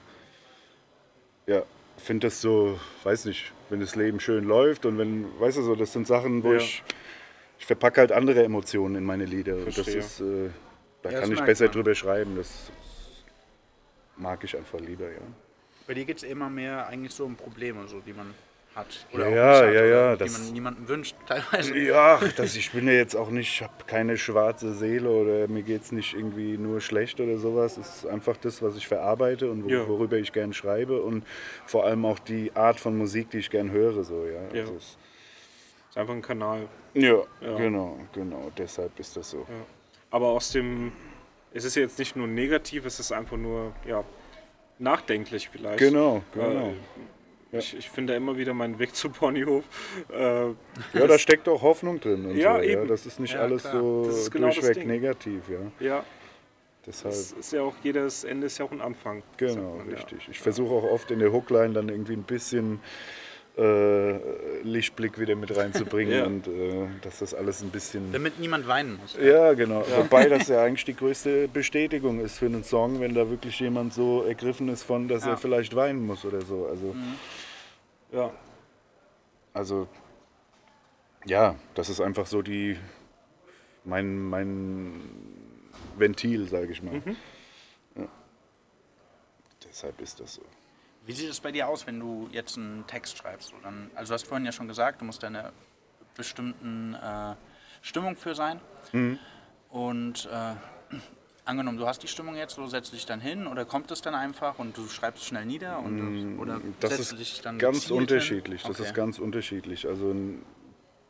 [1.46, 1.62] ja,
[1.96, 5.74] finde das so, weiß nicht, wenn das Leben schön läuft und wenn, weißt du so,
[5.74, 6.58] das sind Sachen, wo Ja.
[6.58, 6.82] ich,
[7.58, 9.56] ich verpacke halt andere Emotionen in meine Lieder.
[9.56, 9.98] Und das Verstehe.
[9.98, 10.50] ist, äh,
[11.02, 11.72] da Ja, das kann ich besser man.
[11.72, 12.36] drüber schreiben.
[12.36, 12.70] Das
[14.16, 15.20] mag ich einfach lieber, ja.
[15.86, 18.34] Bei dir geht es immer mehr eigentlich so um Probleme, so, die man
[18.76, 19.06] hat.
[19.12, 21.76] Ja, auch ja, hat, ja, oder ja, Die man niemandem wünscht, teilweise.
[21.78, 25.62] Ja, das, ich bin ja jetzt auch nicht, ich habe keine schwarze Seele oder mir
[25.62, 27.76] geht es nicht irgendwie nur schlecht oder sowas.
[27.78, 29.88] Es ist einfach das, was ich verarbeite und wo, Ja.
[29.88, 31.24] worüber ich gern schreibe und
[31.64, 34.04] vor allem auch die Art von Musik, die ich gern höre.
[34.04, 34.54] So, ja.
[34.54, 34.60] Ja.
[34.60, 34.98] Also es-
[35.90, 36.68] Ist einfach ein Kanal.
[36.94, 37.56] ja, Ja.
[37.56, 38.52] genau, genau.
[38.56, 39.46] Deshalb ist das so.
[40.10, 40.92] Aber aus dem,
[41.52, 44.04] es ist jetzt nicht nur negativ, es ist einfach nur, ja,
[44.78, 45.78] nachdenklich vielleicht.
[45.78, 46.68] Genau, genau.
[46.68, 46.74] Äh,
[47.58, 49.64] ich, ich finde immer wieder meinen Weg zu Ponyhof.
[50.12, 50.46] Äh,
[50.98, 52.26] Ja, da steckt auch Hoffnung drin.
[52.26, 52.82] Und Ja, so, eben.
[52.82, 52.88] Ja.
[52.88, 53.80] Das ist nicht Ja, alles klar.
[53.80, 55.42] so Das genau das durchweg negativ.
[55.48, 55.86] Ja.
[55.86, 56.04] ja,
[56.86, 57.12] Deshalb.
[57.14, 59.22] es ist ja auch jedes Ende ist ja auch ein Anfang.
[59.38, 59.96] Genau, man, ja.
[59.96, 60.28] richtig.
[60.30, 62.80] Ich versuche auch oft in der Hookline dann irgendwie ein bisschen
[63.58, 64.18] äh,
[64.62, 66.26] Lichtblick wieder mit reinzubringen Ja.
[66.26, 68.12] und äh, dass das alles ein bisschen.
[68.12, 69.16] Damit niemand weinen muss.
[69.20, 69.82] Ja, genau.
[69.96, 73.94] Wobei das ja eigentlich die größte Bestätigung ist für einen Song, wenn da wirklich jemand
[73.94, 75.30] so ergriffen ist von, dass Ja.
[75.30, 76.66] er vielleicht weinen muss oder so.
[76.70, 76.94] Also,
[78.12, 78.32] Ja,
[79.52, 79.88] also
[81.24, 82.78] ja, das ist einfach so die
[83.84, 85.00] mein, mein
[85.96, 87.02] Ventil, sage ich mal.
[87.96, 88.08] Ja.
[89.64, 90.42] Deshalb ist das so.
[91.04, 93.54] Wie sieht es bei dir aus, wenn du jetzt einen Text schreibst?
[93.62, 95.52] Dann, also du hast vorhin ja schon gesagt, du musst deine
[96.16, 97.36] bestimmten äh,
[97.80, 98.60] Stimmung für sein.
[98.92, 99.18] Mhm.
[99.70, 100.54] Und äh,
[101.46, 104.02] angenommen, du hast die Stimmung jetzt, so setzt du dich dann hin oder kommt es
[104.02, 105.80] dann einfach und du schreibst es schnell nieder?
[105.80, 108.00] Und, oder Mm, Das setzt du dich ist dann ganz gezielt hin?
[108.00, 108.62] unterschiedlich.
[108.62, 108.82] Das Okay.
[108.88, 109.86] ist ganz unterschiedlich.
[109.86, 110.14] Also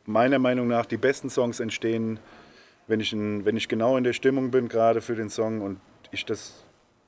[0.04, 2.18] meiner Meinung nach, die besten Songs entstehen,
[2.86, 5.80] wenn ich, in, wenn ich genau in der Stimmung bin, gerade für den Song und
[6.12, 6.62] ich das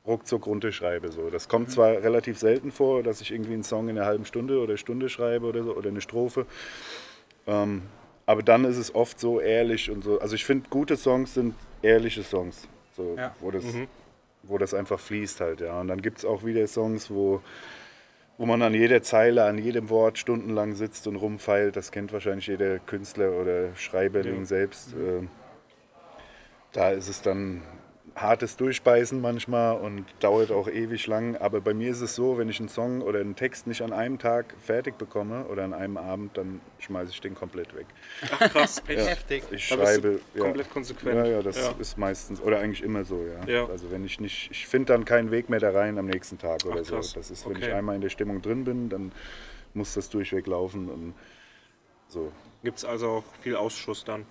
[0.06, 1.12] ruckzuck runterschreibe.
[1.12, 1.30] So.
[1.30, 1.50] Das Mhm.
[1.50, 4.76] kommt zwar relativ selten vor, dass ich irgendwie einen Song in einer halben Stunde oder
[4.76, 6.46] Stunde schreibe oder so, oder eine Strophe.
[7.46, 7.82] Ähm,
[8.26, 10.18] aber dann ist es oft so ehrlich und so.
[10.20, 12.66] Also ich finde, gute Songs sind ehrliche Songs,
[12.98, 13.34] so, Ja.
[13.40, 13.64] wo, das,
[14.42, 15.62] wo das einfach fließt halt.
[15.62, 15.80] Ja.
[15.80, 17.40] Und dann gibt es auch wieder Songs, wo
[18.40, 21.74] wo man an jeder Zeile, an jedem Wort stundenlang sitzt und rumfeilt.
[21.74, 24.44] Das kennt wahrscheinlich jeder Künstler oder Schreiberling Ja.
[24.44, 24.92] selbst.
[24.94, 25.28] Ähm,
[26.72, 27.62] Da ist es dann
[28.20, 31.36] hartes Durchbeißen manchmal und dauert auch ewig lang.
[31.36, 33.92] Aber bei mir ist es so, wenn ich einen Song oder einen Text nicht an
[33.92, 37.86] einem Tag fertig bekomme oder an einem Abend, dann schmeiße ich den komplett weg.
[38.38, 38.82] krass.
[38.86, 39.44] Heftig.
[39.50, 41.16] Ich Da bist du schreibe ja, komplett konsequent.
[41.16, 41.74] Ja, ja, das Ja.
[41.78, 43.52] ist meistens oder eigentlich immer so, ja.
[43.52, 43.66] Ja.
[43.66, 46.64] Also wenn ich nicht, ich finde dann keinen Weg mehr da rein am nächsten Tag
[46.64, 46.94] oder Ach, so.
[46.96, 47.12] krass.
[47.14, 47.68] Das ist, wenn Okay.
[47.68, 49.12] ich einmal in der Stimmung drin bin, dann
[49.74, 51.14] muss das durchweg laufen und
[52.08, 52.32] so.
[52.64, 54.24] Gibt es also auch viel Ausschuss dann.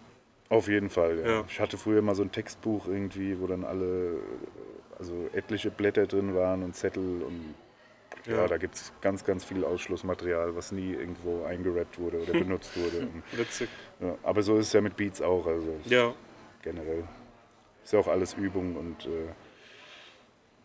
[0.49, 1.27] Auf jeden Fall, ja.
[1.27, 1.43] Ja.
[1.47, 4.17] Ich hatte früher mal so ein Textbuch irgendwie, wo dann alle,
[4.97, 7.55] also etliche Blätter drin waren und Zettel und
[8.25, 8.47] ja, Ja.
[8.47, 12.99] da gibt es ganz, ganz viel Ausschlussmaterial, was nie irgendwo eingerappt wurde oder benutzt wurde.
[13.07, 13.69] Und, Witzig.
[13.99, 16.13] ja, aber so ist es ja mit Beats auch, also Ja,
[16.61, 17.03] generell.
[17.83, 19.29] Ist ja auch alles Übung und äh,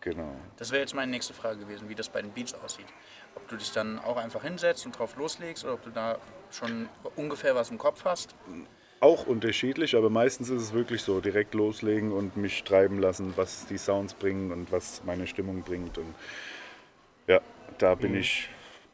[0.01, 0.35] genau.
[0.57, 2.87] Das wäre jetzt meine nächste Frage gewesen, wie das bei den Beats aussieht.
[3.35, 6.17] Ob du dich dann auch einfach hinsetzt und drauf loslegst oder ob du da
[6.51, 8.35] schon ungefähr was im Kopf hast.
[9.03, 13.65] Auch unterschiedlich, aber meistens ist es wirklich so, direkt loslegen und mich treiben lassen, was
[13.65, 15.97] die Sounds bringen und was meine Stimmung bringt.
[15.97, 16.15] Und
[17.27, 17.41] ja,
[17.79, 18.47] da bin ich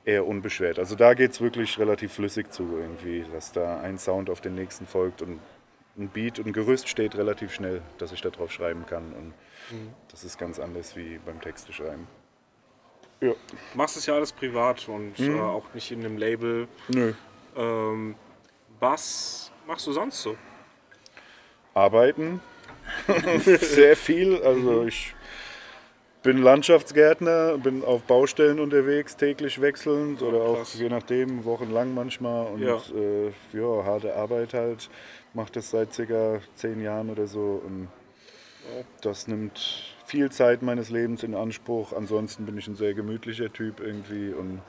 [0.05, 0.79] eher unbeschwert.
[0.79, 4.55] Also da geht es wirklich relativ flüssig zu irgendwie, dass da ein Sound auf den
[4.55, 5.39] nächsten folgt und
[5.95, 9.13] ein Beat und ein Gerüst steht relativ schnell, dass ich da drauf schreiben kann.
[9.13, 9.33] Und
[10.09, 12.07] das ist ganz anders wie beim Texte schreiben.
[13.21, 13.33] Ja,
[13.75, 15.35] machst es ja alles privat und Mhm.
[15.35, 16.67] äh, auch nicht in einem Label.
[16.87, 17.13] nö.
[17.55, 18.15] Ähm,
[18.79, 20.35] was machst du sonst so?
[21.75, 22.41] arbeiten.
[23.45, 24.41] Sehr viel.
[24.43, 25.13] Also ich
[26.23, 30.73] bin Landschaftsgärtner, bin auf Baustellen unterwegs, täglich wechselnd oder auch krass.
[30.77, 32.47] je nachdem, wochenlang manchmal.
[32.47, 32.75] Und Ja.
[32.93, 34.89] äh, ja, harte Arbeit halt.
[35.33, 37.61] Mache das seit circa zehn Jahren oder so.
[37.65, 37.87] Und
[39.01, 41.93] das nimmt viel Zeit meines Lebens in Anspruch.
[41.93, 44.61] Ansonsten bin ich ein sehr gemütlicher Typ irgendwie und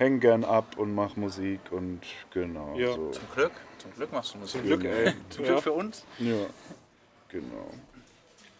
[0.00, 2.00] hänge gern ab und mache Musik und
[2.32, 2.92] genau Ja.
[2.94, 3.10] so.
[3.10, 4.60] Zum Glück, zum Glück machst du Musik.
[4.62, 5.12] Zum Glück, ey.
[5.28, 5.50] Zum Ja.
[5.52, 6.04] Glück für uns.
[6.18, 6.46] Ja,
[7.28, 7.70] genau.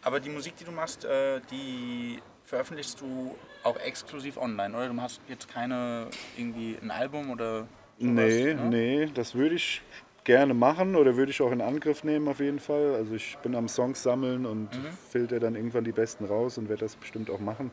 [0.03, 4.88] Aber die Musik, die du machst, äh, die veröffentlichst du auch exklusiv online, oder?
[4.88, 8.64] Du hast jetzt keine irgendwie ein Album oder sowas, Nee, ne?
[8.68, 9.83] nee, das würde ich
[10.24, 12.94] gerne machen oder würde ich auch in Angriff nehmen auf jeden Fall.
[12.94, 14.68] Also ich bin am Songs sammeln und
[15.09, 17.70] filter dann irgendwann die besten raus und werde das bestimmt auch machen.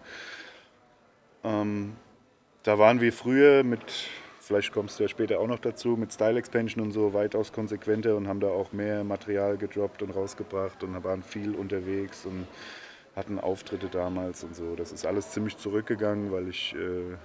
[1.43, 1.95] Ähm,
[2.67, 3.79] da waren wir früher mit,
[4.41, 8.17] vielleicht kommst du ja später auch noch dazu, mit Style Expansion und so weitaus konsequenter
[8.17, 12.45] und haben da auch mehr Material gedroppt und rausgebracht und waren viel unterwegs und
[13.15, 14.75] hatten Auftritte damals und so.
[14.75, 17.15] Das ist alles ziemlich zurückgegangen, weil ich, äh,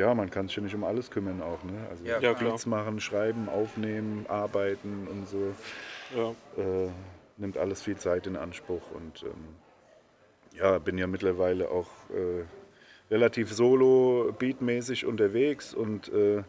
[0.00, 1.86] ja, man kann sich ja nicht um alles kümmern auch, ne?
[1.90, 2.32] Also Ja.
[2.32, 5.54] Beats machen, schreiben, aufnehmen, arbeiten und so.
[6.16, 6.30] Ja.
[6.56, 6.88] Äh,
[7.36, 9.56] nimmt alles viel Zeit in Anspruch und ähm,
[10.58, 12.44] ja, bin ja mittlerweile auch äh,
[13.10, 16.42] relativ solo, beatmäßig unterwegs und äh,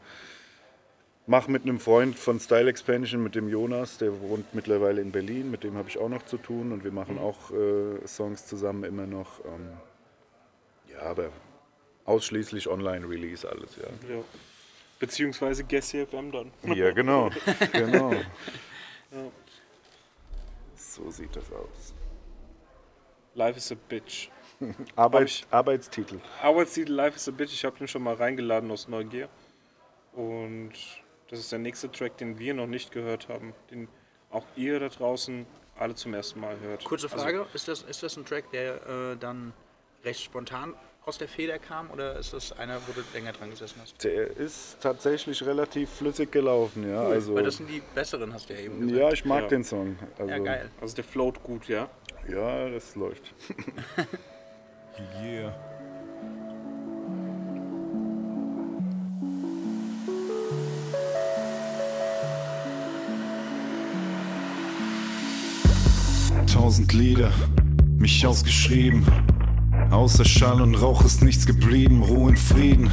[1.29, 5.51] Mach mit einem Freund von Style Expansion, mit dem Jonas, der wohnt mittlerweile in Berlin,
[5.51, 8.85] mit dem habe ich auch noch zu tun und wir machen auch äh, Songs zusammen
[8.85, 9.43] immer noch.
[9.43, 9.73] Ähm,
[10.89, 11.29] ja, aber
[12.05, 13.87] ausschließlich Online-Release alles, ja.
[14.09, 14.23] Ja.
[14.99, 16.53] Beziehungsweise Guess FM dann.
[16.73, 17.29] Ja, genau.
[17.73, 18.13] genau.
[20.77, 21.93] So sieht das aus.
[23.35, 24.29] Life is a Bitch.
[24.95, 26.19] Arbeits Arbeitstitel.
[26.41, 29.29] Arbeitstitel Life is a Bitch, ich habe den schon mal reingeladen aus Neugier.
[30.13, 30.73] Und
[31.29, 33.87] das ist der nächste Track, den wir noch nicht gehört haben, den
[34.31, 35.45] auch ihr da draußen
[35.77, 36.83] alle zum ersten Mal hört.
[36.83, 39.53] Kurze Frage, ist, das, ist das ein Track, der äh, dann
[40.03, 40.73] recht spontan
[41.05, 44.03] aus der Feder kam oder ist das einer, wo du länger dran gesessen hast?
[44.03, 47.01] Der ist tatsächlich relativ flüssig gelaufen, ja.
[47.03, 48.97] Also, Weil das sind die besseren, hast du ja eben gesagt.
[48.99, 49.47] ja, ich mag Ja.
[49.47, 49.97] den Song.
[50.17, 50.69] Also, ja geil.
[50.81, 51.89] Also der float gut, ja.
[52.27, 53.33] Ja, das läuft.
[54.99, 55.51] Yeah.
[66.51, 67.31] Tausend Lieder,
[67.99, 69.05] mich ausgeschrieben.
[69.91, 72.89] Außer Schall und Rauch ist nichts geblieben, Ruhe und Frieden.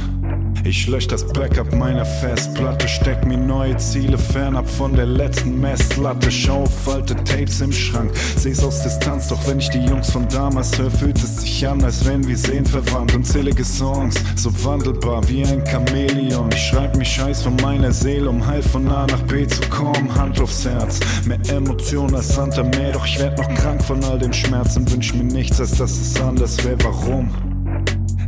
[0.67, 6.31] Ich lösch das Backup meiner Festplatte, steck mir neue Ziele fernab von der letzten Messlatte.
[6.31, 10.27] Schau auf alte Tapes im Schrank, seh's aus Distanz, doch wenn ich die Jungs von
[10.27, 13.13] damals höre, fühlt es sich an, als wären wir seelenverwandt.
[13.13, 16.49] Unzählige Songs, so wandelbar wie ein Chamäleon.
[16.51, 20.15] Ich schreib mich scheiß von meiner Seele, um heil von A nach B zu kommen.
[20.15, 24.17] Hand aufs Herz, mehr Emotionen als Santa Meer, doch ich werd noch krank von all
[24.17, 26.77] dem Schmerz und wünsch mir nichts, als dass es anders wäre.
[26.83, 27.54] Warum?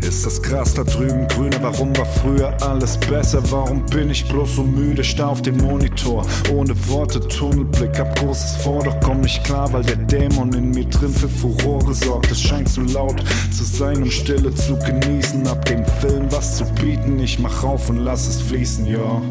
[0.07, 1.57] Ist das Gras da drüben grüner?
[1.61, 3.43] Warum war früher alles besser?
[3.51, 5.03] Warum bin ich bloß so müde?
[5.03, 9.83] Starr auf den Monitor, ohne Worte, Tunnelblick, hab großes vor, doch komm nicht klar, weil
[9.83, 12.31] der Dämon in mir drin für Furore sorgt.
[12.31, 15.45] Es scheint zu laut zu sein, um Stille zu genießen.
[15.45, 19.21] Ab dem Film was zu bieten, ich mach auf und lass es fließen, ja.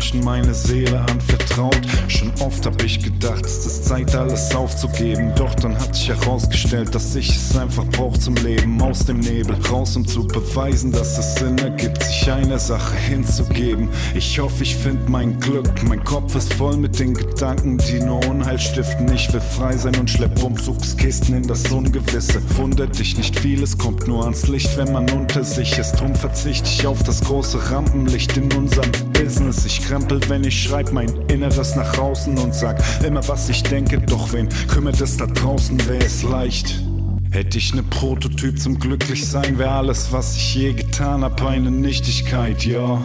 [0.00, 1.78] Menschen meine Seele anvertraut.
[2.08, 5.30] Schon oft hab ich gedacht, es ist Zeit, alles aufzugeben.
[5.36, 8.80] Doch dann hat sich herausgestellt, dass ich es einfach brauch zum Leben.
[8.80, 13.90] Aus dem Nebel raus, um zu beweisen, dass es Sinn ergibt, sich einer Sache hinzugeben.
[14.14, 15.70] Ich hoffe, ich find mein Glück.
[15.82, 19.12] Mein Kopf ist voll mit den Gedanken, die nur Unheil stiften.
[19.12, 22.40] Ich will frei sein und schlepp Umzugskisten in das Ungewisse.
[22.56, 26.00] Wundert dich nicht viel, es kommt nur ans Licht, wenn man unter sich ist.
[26.00, 29.66] Drum verzichte ich auf das große Rampenlicht in unserem Business.
[29.66, 33.98] Ich krempel, wenn ich schreib mein Inneres nach außen und sag immer, was ich denke.
[33.98, 36.80] Doch wen kümmert es da draußen, wär es leicht.
[37.32, 42.64] Hätte ich ne Prototyp zum Glücklichsein, wär alles, was ich je getan hab, eine Nichtigkeit,
[42.64, 43.02] ja.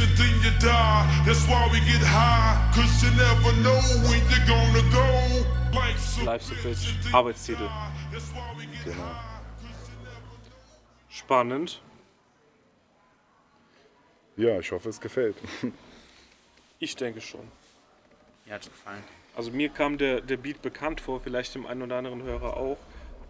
[0.00, 1.22] And then you die.
[1.26, 2.70] That's why we get high.
[2.74, 5.08] Cause you never know when you're gonna go.
[5.74, 7.68] Life's a Life's a Bitch, Arbeitstitel.
[8.84, 9.16] Genau.
[11.10, 11.80] Spannend.
[14.36, 15.36] Ja, ich hoffe, es gefällt.
[16.80, 17.40] Ich denke schon.
[18.46, 19.02] Mir hat's gefallen.
[19.34, 22.78] Also mir kam der, der Beat bekannt vor, vielleicht dem einen oder anderen Hörer auch.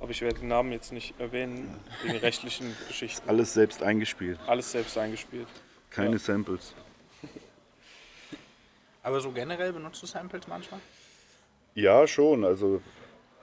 [0.01, 3.27] Aber ich werde den Namen jetzt nicht erwähnen, wegen rechtlichen Geschichten.
[3.27, 4.39] Alles selbst eingespielt.
[4.47, 5.49] Alles selbst eingespielt.
[5.91, 6.19] Keine Ja.
[6.19, 6.75] Samples.
[9.03, 10.81] Aber so generell benutzt du Samples manchmal?
[11.75, 12.45] Ja, schon.
[12.45, 12.83] Also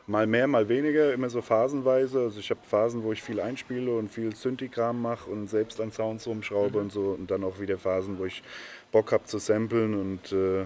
[0.07, 2.19] mal mehr, mal weniger, immer so phasenweise.
[2.19, 5.91] Also ich habe Phasen, wo ich viel einspiele und viel Synthi-Kram mache und selbst an
[5.91, 7.15] Sounds rumschraube und so.
[7.17, 8.43] Und dann auch wieder Phasen, wo ich
[8.91, 10.65] Bock habe zu samplen und äh,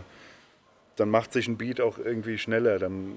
[0.96, 2.78] dann macht sich ein Beat auch irgendwie schneller.
[2.80, 3.16] Dann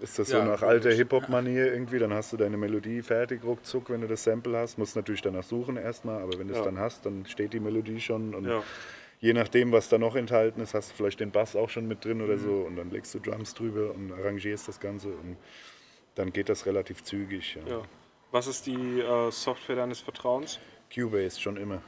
[0.00, 0.68] ist das so Ja, nach logisch.
[0.68, 1.98] alter Hip-Hop-Manier irgendwie.
[1.98, 4.78] Dann hast du deine Melodie fertig, ruckzuck, wenn du das Sample hast.
[4.78, 6.64] Musst natürlich danach suchen erstmal, aber wenn du es Ja.
[6.64, 8.34] dann hast, dann steht die Melodie schon.
[8.34, 8.46] Und
[9.20, 12.04] je nachdem, was da noch enthalten ist, hast du vielleicht den Bass auch schon mit
[12.04, 12.24] drin Mhm.
[12.24, 15.36] oder so und dann legst du Drums drüber und arrangierst das Ganze und
[16.14, 17.58] dann geht das relativ zügig.
[18.32, 20.58] Was ist die äh, Software deines Vertrauens?
[20.94, 21.82] Cubase schon immer,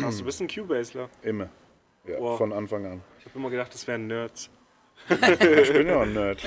[0.00, 1.08] Hast du bist ein Cubaseler?
[1.22, 1.48] immer.
[2.06, 2.36] Ja, Wow.
[2.36, 3.00] Von Anfang an.
[3.20, 4.50] Ich habe immer gedacht, das wären Nerds.
[5.08, 6.42] Ich bin ja ein Nerd.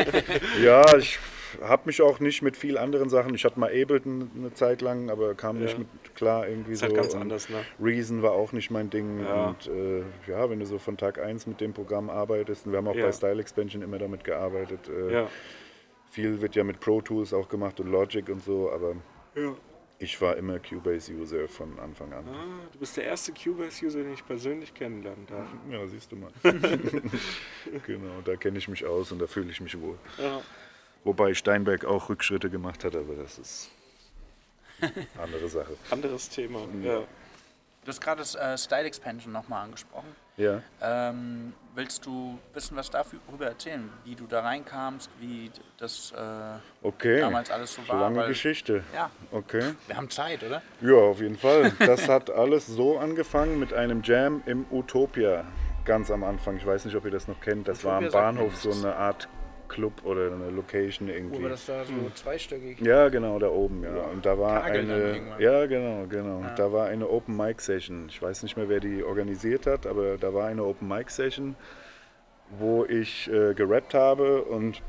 [0.62, 1.18] ja, ich
[1.62, 3.34] habe mich auch nicht mit viel anderen Sachen.
[3.34, 5.78] Ich hatte mal Ableton eine Zeit lang, aber kam nicht Ja.
[5.80, 6.86] mit klar irgendwie Ist so.
[6.86, 7.56] halt ganz und anders, ne?
[7.80, 9.20] Reason war auch nicht mein Ding.
[9.24, 9.48] Ja.
[9.48, 12.78] Und äh, ja, wenn du so von Tag 1 mit dem Programm arbeitest, und wir
[12.78, 13.06] haben auch Ja.
[13.06, 14.88] bei Style Expansion immer damit gearbeitet.
[14.88, 15.28] Äh, Ja.
[16.12, 18.94] Viel wird ja mit Pro Tools auch gemacht und Logic und so, aber
[19.36, 19.54] ja.
[20.00, 22.26] Ich war immer Cubase-User von Anfang an.
[22.26, 25.46] Ah, du bist der erste Cubase-User, den ich persönlich kennenlernen darf.
[25.70, 26.32] Ja, siehst du mal.
[27.86, 29.98] genau, da kenne ich mich aus und da fühle ich mich wohl.
[30.16, 30.40] Ja.
[31.04, 33.70] Wobei Steinberg auch Rückschritte gemacht hat, aber das ist
[34.80, 35.76] eine andere Sache.
[35.90, 36.66] Anderes Thema.
[36.66, 36.82] Mhm.
[36.82, 37.00] Ja.
[37.00, 40.16] Du hast gerade das äh, Style Expansion nochmal angesprochen.
[40.36, 46.12] Ja, Ähm, willst du ein bisschen was darüber erzählen, wie du da reinkamst, wie das
[46.16, 47.20] äh, okay.
[47.20, 48.00] damals alles so war?
[48.00, 48.82] Lange weil- Geschichte.
[48.94, 49.74] Ja, Okay.
[49.86, 50.62] wir haben Zeit, oder?
[50.80, 51.72] Ja, auf jeden Fall.
[51.78, 55.44] Das hat alles so angefangen mit einem Jam im Utopia.
[55.84, 56.56] Ganz am Anfang.
[56.56, 57.66] Ich weiß nicht, ob ihr das noch kennt.
[57.68, 59.28] Das war am Utopia sagt mir Bahnhof so eine Art
[59.70, 61.42] Club oder eine Location irgendwie.
[61.42, 62.80] da so zweistöckig.
[62.80, 64.02] Ja, genau, da oben, ja.
[64.12, 65.20] Und da war Kagel eine.
[65.38, 66.44] Ja, genau, genau.
[66.56, 68.06] Da war eine Open Mic Session.
[68.08, 71.54] Ich weiß nicht mehr, wer die organisiert hat, aber da war eine Open Mic Session,
[72.58, 74.82] wo ich äh, gerappt habe und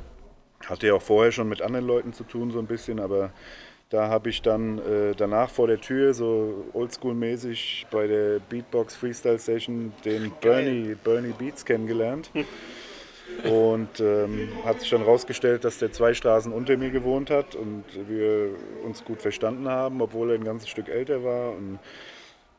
[0.65, 3.31] hatte ja auch vorher schon mit anderen Leuten zu tun, so ein bisschen, aber
[3.89, 9.37] da habe ich dann äh, danach vor der Tür, so oldschool-mäßig bei der Beatbox Freestyle
[9.37, 12.31] Session, den Bernie, Bernie Beats kennengelernt.
[13.43, 17.83] Und ähm, hat sich dann rausgestellt, dass der zwei Straßen unter mir gewohnt hat und
[18.07, 18.51] wir
[18.83, 21.51] uns gut verstanden haben, obwohl er ein ganzes Stück älter war.
[21.51, 21.79] Und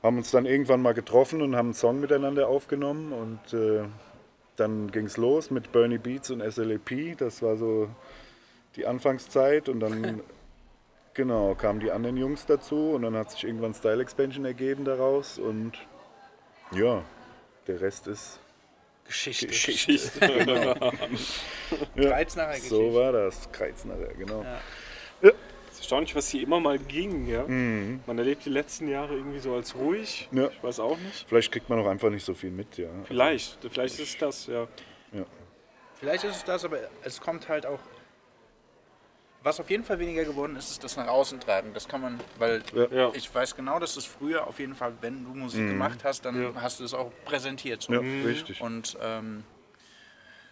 [0.02, 3.12] haben uns dann irgendwann mal getroffen und haben einen Song miteinander aufgenommen.
[3.12, 3.84] Und äh,
[4.56, 7.16] dann ging es los mit Bernie Beats und SLAP.
[7.18, 7.88] Das war so
[8.74, 9.68] die Anfangszeit.
[9.68, 10.20] Und dann
[11.14, 12.90] genau kamen die anderen Jungs dazu.
[12.90, 15.38] Und dann hat sich irgendwann Style Expansion ergeben daraus.
[15.38, 15.74] Und
[16.72, 17.02] ja,
[17.68, 18.40] der Rest ist
[19.04, 19.46] Geschichte.
[19.48, 20.20] Geschichte.
[21.96, 22.94] Kreiznacher So Geschichte.
[22.94, 23.50] war das.
[23.52, 24.44] Kreiznachher, genau.
[25.20, 25.30] Es
[25.74, 27.26] ist erstaunlich, was hier immer mal ging.
[27.26, 27.44] Ja?
[27.46, 28.00] Mhm.
[28.06, 30.28] Man erlebt die letzten Jahre irgendwie so als ruhig.
[30.32, 30.48] Ja.
[30.48, 31.26] Ich weiß auch nicht.
[31.28, 32.88] Vielleicht kriegt man auch einfach nicht so viel mit, ja.
[33.04, 34.66] Vielleicht, vielleicht ist das, ja.
[35.94, 37.78] Vielleicht ist es das, aber es kommt halt auch.
[39.44, 41.70] Was auf jeden Fall weniger geworden ist, ist das nach außen treiben.
[41.74, 43.10] Das kann man, weil Ja.
[43.14, 46.40] Ich weiß genau, dass es früher auf jeden Fall, wenn du Musik gemacht hast, dann
[46.40, 46.50] Ja.
[46.62, 47.82] hast du es auch präsentiert.
[47.82, 47.92] So.
[47.92, 48.60] Ja, richtig.
[48.60, 49.44] Und ähm,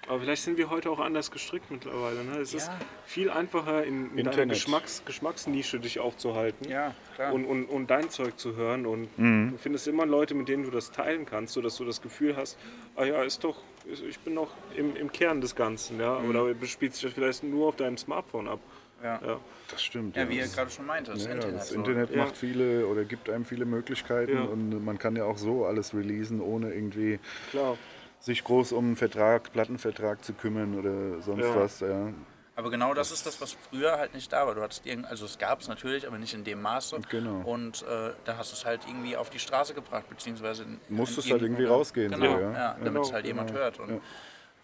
[0.08, 2.24] Aber vielleicht sind wir heute auch anders gestrickt mittlerweile.
[2.24, 2.38] Ne?
[2.38, 2.74] Es ist Ja.
[3.04, 4.46] viel einfacher, in, in deiner.
[4.46, 6.68] Geschmacks, Geschmacksnische dich aufzuhalten.
[6.68, 7.32] ja, klar.
[7.32, 8.86] Und, und, und dein Zeug zu hören.
[8.86, 9.50] Und Mhm.
[9.52, 12.58] du findest immer Leute, mit denen du das teilen kannst, sodass du das Gefühl hast,
[12.96, 16.00] ah ja, ist doch, ist, ich bin noch im, im Kern des Ganzen.
[16.00, 16.18] Ja?
[16.18, 16.30] Mhm.
[16.30, 18.58] Oder spielt sich das vielleicht nur auf deinem Smartphone ab.
[19.02, 19.20] Ja.
[19.24, 19.40] Ja.
[19.70, 20.16] Das stimmt.
[20.16, 21.56] ja, wie ihr gerade schon meinte, das ja, Internet.
[21.56, 21.74] das so.
[21.76, 22.24] Internet Ja.
[22.24, 24.42] macht viele oder gibt einem viele Möglichkeiten Ja.
[24.42, 27.76] und man kann ja auch so alles releasen, ohne irgendwie Klar.
[28.18, 31.54] sich groß um einen Vertrag, Plattenvertrag zu kümmern oder sonst Ja.
[31.56, 31.80] was.
[31.80, 32.12] Ja.
[32.56, 34.54] Aber genau das ist das, was früher halt nicht da war.
[34.54, 36.98] Du hattest irgend, also es gab es natürlich, aber nicht in dem Maße.
[37.08, 37.40] Genau.
[37.42, 41.30] Und äh, da hast du es halt irgendwie auf die Straße gebracht, beziehungsweise in, Musstest
[41.30, 42.68] halt irgendwie rausgehen, Genau, so, ja, ja.
[42.72, 43.60] damit Genau, es halt jemand genau.
[43.60, 43.78] hört.
[43.78, 44.02] Und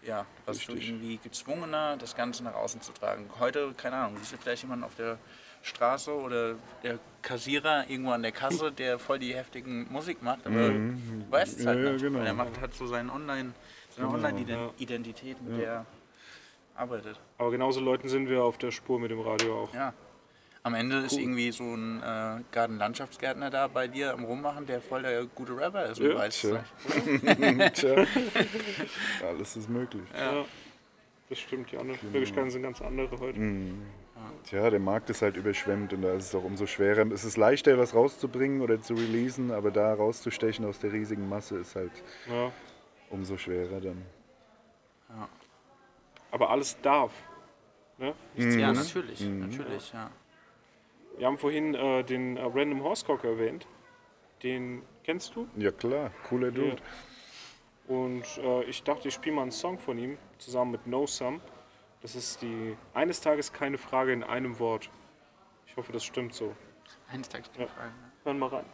[0.07, 0.89] ja, warst du Richtig.
[0.89, 3.29] irgendwie gezwungener, das Ganze nach außen zu tragen.
[3.39, 5.17] Heute, keine Ahnung, siehst du vielleicht jemanden auf der
[5.61, 10.69] Straße oder der Kassierer irgendwo an der Kasse, der voll die heftigen Musik macht, aber
[10.69, 10.95] du
[11.29, 11.83] weißt es halt Mhm.
[11.83, 12.03] Ja, ja, nicht.
[12.03, 12.19] genau.
[12.19, 13.53] weil Er macht halt so seinen Online,
[13.95, 15.85] seine Online-Identität, mit der er
[16.75, 17.19] arbeitet.
[17.37, 19.73] Aber genauso Leuten sind wir auf der Spur mit dem Radio auch.
[19.73, 19.93] Ja.
[20.67, 25.01] Am Ende ist irgendwie so ein äh, Gartenlandschaftsgärtner da bei dir am Rummachen, der voll
[25.03, 26.01] der gute Rapper ist.
[26.01, 26.63] Und Ja, weiß, tja.
[27.73, 28.05] Tja,
[29.25, 30.03] alles ist möglich.
[30.13, 30.43] Ja.
[31.29, 33.39] Das stimmt, die anderen Möglichkeiten sind ganz andere heute.
[33.39, 33.81] Mhm.
[34.43, 37.09] Tja, der Markt ist halt überschwemmt und da ist es auch umso schwerer.
[37.13, 41.59] Es ist leichter, was rauszubringen oder zu releasen, aber da rauszustechen aus der riesigen Masse
[41.59, 41.93] ist halt
[42.29, 42.51] Ja.
[43.09, 44.01] umso schwerer dann.
[46.31, 47.13] Aber alles darf.
[47.97, 48.13] Ne?
[48.35, 50.11] Ja, natürlich, natürlich, ja.
[51.17, 53.67] Wir haben vorhin äh, den äh, Random Horsecock erwähnt.
[54.43, 55.47] Den kennst du?
[55.55, 56.77] Ja klar, cooler Dude.
[57.87, 61.41] Und äh, ich dachte, ich spiele mal einen Song von ihm zusammen mit No Sum.
[62.01, 64.89] Das ist die Eines Tages keine Frage in einem Wort.
[65.65, 66.55] Ich hoffe, das stimmt so.
[67.11, 67.71] Eines Tages keine Ja.
[67.71, 67.91] Frage.
[68.23, 68.65] Hören mal rein.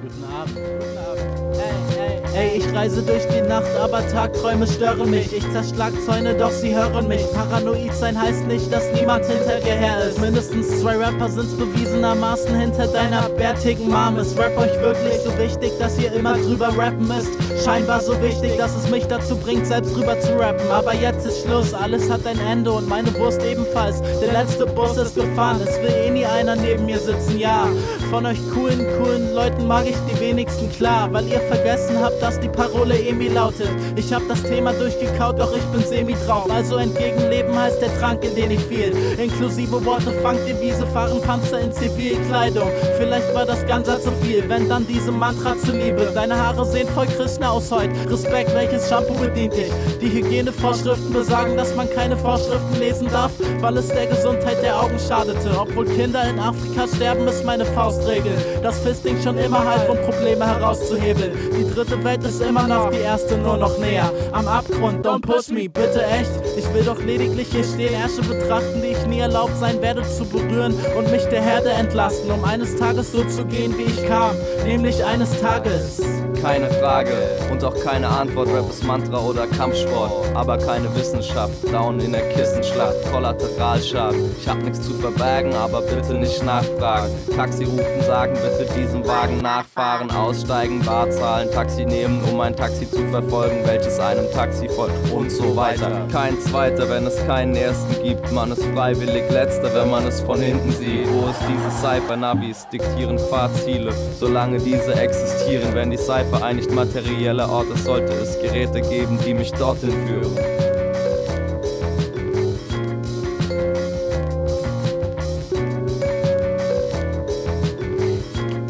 [0.00, 0.54] Guten Abend.
[0.54, 1.58] Guten Abend.
[1.58, 5.32] Hey, hey, hey, ich reise durch die Nacht, aber Tagträume stören mich.
[5.32, 7.22] Ich zerschlag Zäune, doch sie hören mich.
[7.32, 10.20] Paranoid sein heißt nicht, dass niemand hinter dir her ist.
[10.20, 14.18] Mindestens zwei Rapper sind's bewiesenermaßen hinter deiner bärtigen Mom.
[14.18, 17.30] Ist Rap euch wirklich so wichtig, dass ihr immer drüber rappen müsst?
[17.64, 20.70] Scheinbar so wichtig, dass es mich dazu bringt, selbst drüber zu rappen.
[20.70, 24.00] Aber jetzt ist Schluss, alles hat ein Ende und meine Wurst ebenfalls.
[24.20, 27.66] Der letzte Bus ist gefahren, es will eh nie einer neben mir sitzen, ja.
[28.10, 32.38] Von euch coolen, coolen Leuten mag ich die wenigsten klar, weil ihr vergessen habt, dass
[32.40, 33.68] die Parole Emi lautet.
[33.96, 36.50] Ich hab das Thema durchgekaut, doch ich bin semi drauf.
[36.50, 38.92] Also entgegenleben heißt der Trank, in den ich fiel.
[39.16, 42.68] Inklusive Worte, fangt ihr Wiese, fahren Panzer in Zivilkleidung.
[42.98, 46.10] Vielleicht war das Ganze zu viel, wenn dann diese Mantra zuliebe.
[46.14, 47.94] Deine Haare sehen voll Krishna aus heute.
[48.10, 49.70] Respekt, welches Shampoo bedient dich?
[50.00, 53.30] Die Hygienevorschriften besagen, dass man keine Vorschriften lesen darf,
[53.60, 55.50] weil es der Gesundheit der Augen schadete.
[55.58, 58.32] Obwohl Kinder in Afrika sterben, ist meine Faustregel.
[58.62, 61.32] Das Fisting schon immer half, um Probleme herauszuhebeln.
[61.56, 64.10] Die dritte Welt ist immer noch die erste, nur noch näher.
[64.32, 66.30] Am Abgrund, don't push me, bitte echt.
[66.56, 70.24] Ich will doch lediglich hier stehen, Ärsche betrachten, die ich nie erlaubt sein werde zu
[70.24, 74.36] berühren und mich der Herde entlasten, um eines Tages so zu gehen, wie ich kam.
[74.64, 76.00] Nämlich eines Tages.
[76.42, 77.12] Keine Frage
[77.50, 78.48] und auch keine Antwort.
[78.48, 81.52] Rap ist Mantra oder Kampfsport, aber keine Wissenschaft.
[81.72, 84.36] Down in der Kissenschlacht, Kollateralschaden.
[84.40, 87.10] Ich hab nichts zu verbergen, aber bitte nicht nachfragen.
[87.34, 92.88] Taxi rufen, sagen bitte diesem Wagen nachfahren, aussteigen, Bar zahlen, Taxi nehmen, um ein Taxi
[92.88, 96.06] zu verfolgen, welches einem Taxi folgt und so weiter.
[96.12, 98.30] Kein zweiter, wenn es keinen ersten gibt.
[98.32, 101.08] Man ist freiwillig letzter, wenn man es von hinten sieht.
[101.12, 102.68] Wo ist diese Cypher-Navis?
[102.72, 105.74] Diktieren Fahrziele, solange diese existieren.
[105.74, 109.90] Wenn die Cypher ein nicht materieller Ort ist, sollte es Geräte geben, die mich dorthin
[110.06, 110.34] führen.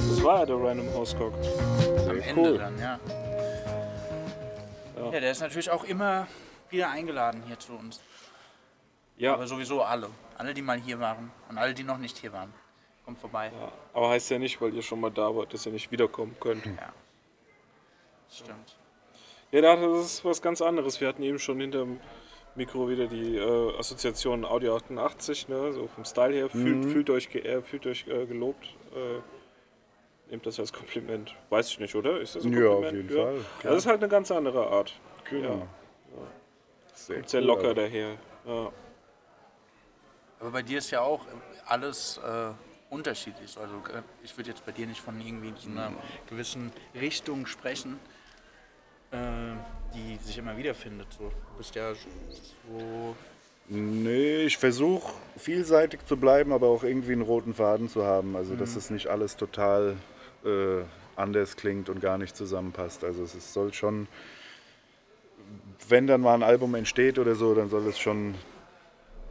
[0.09, 1.33] Das war ja der Random Horsecock.
[2.09, 2.99] Am Ende dann, ja.
[5.13, 6.27] Ja, der ist natürlich auch immer
[6.71, 8.01] wieder eingeladen hier zu uns.
[9.17, 10.09] Ja, Aber sowieso alle.
[10.37, 12.53] Alle, die mal hier waren und alle, die noch nicht hier waren.
[13.05, 13.51] Kommt vorbei.
[13.59, 16.37] ja, aber heißt ja nicht, weil ihr schon mal da wart, dass ihr nicht wiederkommen
[16.39, 16.65] könnt.
[16.67, 16.93] Ja.
[18.31, 18.77] Stimmt.
[19.51, 21.01] Ja, da- das ist was ganz anderes.
[21.01, 22.01] Wir hatten eben schon hinterm
[22.55, 25.73] Mikro wieder die äh, Assoziation Audio 88, ne?
[25.73, 26.49] so vom Style her.
[26.51, 28.67] Fühlt, fühlt euch geehrt, fühlt euch äh, gelobt.
[28.95, 31.35] Äh, nehmt das als Kompliment.
[31.49, 32.21] Weiß ich nicht, oder?
[32.21, 33.11] Ist das ein Ja, auf Kompliment?
[33.11, 34.93] jeden Fall, Ja, das ist halt eine ganz andere Art.
[35.31, 35.49] Genau.
[35.49, 35.67] Ja.
[36.93, 38.17] Sehr, Sehr cool, locker aber- daher.
[38.47, 38.73] Ja.
[40.41, 41.25] Aber bei dir ist ja auch
[41.67, 42.51] alles äh,
[42.91, 43.57] unterschiedlich.
[43.59, 45.93] Also äh, ich würde jetzt bei dir nicht von irgendwie so einer
[46.29, 47.99] gewissen Richtung sprechen,
[49.11, 49.17] äh,
[49.95, 51.09] die sich immer wiederfindet.
[51.11, 51.25] So.
[51.25, 53.17] Du bist ja so.
[53.71, 58.35] Nee, ich versuche vielseitig zu bleiben, aber auch irgendwie einen roten Faden zu haben.
[58.35, 59.97] Also, dass es nicht alles total
[60.45, 60.83] äh,
[61.17, 63.05] anders klingt und gar nicht zusammenpasst.
[63.05, 64.09] Also, es ist, soll schon,
[65.89, 68.35] wenn dann mal ein Album entsteht oder so, dann soll es schon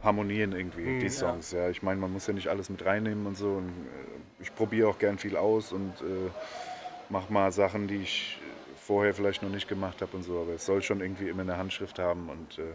[0.04, 1.50] harmonieren irgendwie, die Songs.
[1.50, 1.68] Ja.
[1.70, 3.48] Ich meine, man muss ja nicht alles mit reinnehmen und so.
[3.48, 6.30] Und, äh, ich probiere auch gern viel aus und äh,
[7.08, 8.38] mache mal Sachen, die ich
[8.88, 10.40] vorher vielleicht noch nicht gemacht habe und so.
[10.40, 12.58] Aber es soll schon irgendwie immer eine Handschrift haben und.
[12.58, 12.72] Äh,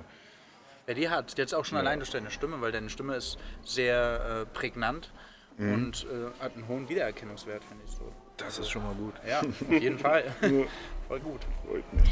[0.88, 4.44] Ja, die hat jetzt auch schon allein durch deine Stimme, weil deine Stimme ist sehr
[4.44, 5.12] äh, prägnant
[5.58, 8.12] und äh, hat einen hohen Wiedererkennungswert, finde ich so.
[8.38, 9.14] das ist schon mal gut.
[9.28, 10.24] Ja, auf jeden Fall.
[11.08, 11.42] Voll gut.
[11.66, 12.10] Freut mich.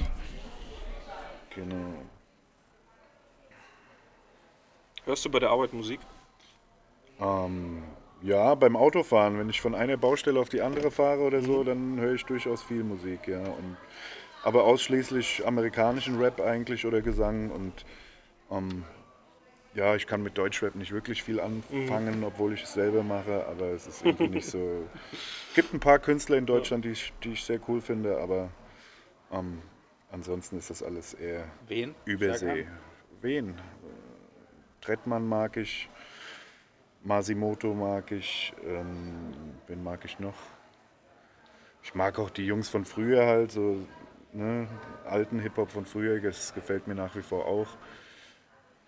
[1.56, 1.93] Genau.
[5.06, 5.99] Hörst du bei der Arbeit Musik?
[7.20, 7.84] Ähm,
[8.22, 11.99] ja, beim Autofahren, wenn ich von einer Baustelle auf die andere fahre oder so, dann
[11.99, 13.39] höre ich durchaus viel Musik, ja.
[13.39, 13.78] Und,
[14.43, 17.86] aber ausschließlich amerikanischen Rap eigentlich oder Gesang und
[18.51, 18.84] ähm,
[19.74, 23.67] ja, ich kann mit Deutschrap nicht wirklich viel anfangen, obwohl ich es selber mache, aber
[23.67, 24.84] es ist irgendwie nicht so.
[25.13, 28.49] Es gibt ein paar Künstler in Deutschland, die ich, die ich sehr cool finde, aber
[29.32, 29.61] ähm,
[30.11, 31.95] ansonsten ist das alles eher Wen?
[32.05, 32.67] Übersee.
[33.22, 33.55] Wen?
[34.82, 35.89] Trettmann mag ich,
[37.04, 39.34] Masimoto mag ich, ähm,
[39.68, 40.36] wen mag ich noch?
[41.84, 43.78] Ich mag auch die Jungs von früher halt, so
[44.34, 44.68] ne,
[45.06, 47.68] alten Hip-Hop von früher, das gefällt mir nach wie vor auch.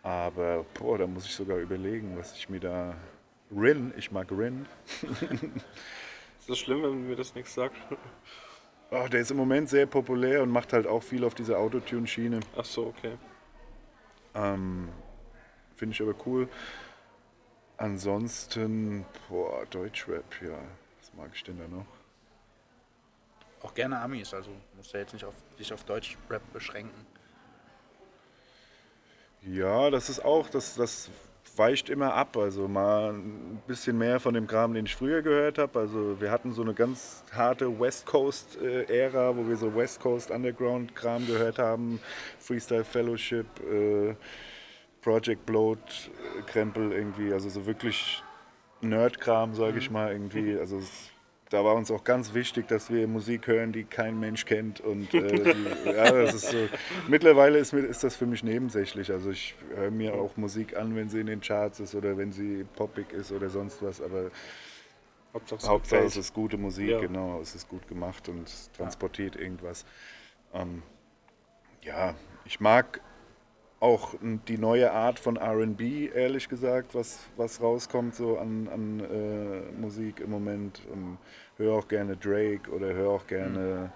[0.03, 2.95] Aber boah, da muss ich sogar überlegen, was ich mir da.
[3.55, 4.65] Rin, ich mag Rin.
[6.39, 7.75] Ist das schlimm, wenn mir das nichts sagt?
[8.95, 12.41] Oh, der ist im Moment sehr populär und macht halt auch viel auf dieser Autotune-Schiene.
[12.55, 13.17] Ach so, okay.
[14.35, 14.89] Ähm,
[15.75, 16.47] Finde ich aber cool.
[17.77, 20.57] Ansonsten, boah, Deutschrap, ja.
[20.99, 21.85] Was mag ich denn da noch?
[23.61, 27.05] Auch gerne Amis, also musst du jetzt nicht auf, dich auf Deutschrap beschränken.
[29.41, 31.09] Ja, das ist auch, das, das
[31.55, 32.37] weicht immer ab.
[32.37, 35.79] Also mal ein bisschen mehr von dem Kram, den ich früher gehört habe.
[35.79, 41.27] Also wir hatten so eine ganz harte West Coast-Ära, wo wir so West Coast Underground-Kram
[41.27, 41.99] gehört haben.
[42.39, 44.15] Freestyle Fellowship, äh,
[45.03, 46.11] Project Bloat,
[46.47, 47.33] Krempel irgendwie.
[47.33, 48.23] Also so wirklich
[48.81, 50.57] Nerd-Kram, sage ich mal irgendwie.
[50.57, 51.09] Also es,
[51.49, 54.81] da war uns auch ganz wichtig, dass wir Musik hören, die kein Mensch kennt.
[54.81, 56.57] Und äh, die, ja, das ist so.
[57.07, 59.11] Mittlerweile ist, ist das für mich nebensächlich.
[59.11, 62.31] Also ich höre mir auch Musik an, wenn sie in den Charts ist oder wenn
[62.31, 64.01] sie poppig ist oder sonst was.
[64.01, 64.31] Aber
[65.33, 66.99] Hauptsache, es Hauptsache es ist gute Musik, Ja.
[66.99, 67.39] genau.
[67.41, 69.85] Es ist gut gemacht und transportiert irgendwas.
[70.53, 70.83] Ähm,
[71.81, 73.01] ja, ich mag
[73.83, 75.81] auch die neue Art von RB,
[76.15, 80.81] ehrlich gesagt, was, was rauskommt so an, an äh, Musik im Moment.
[80.89, 81.17] Und
[81.57, 83.91] höre auch gerne Drake oder höre auch gerne,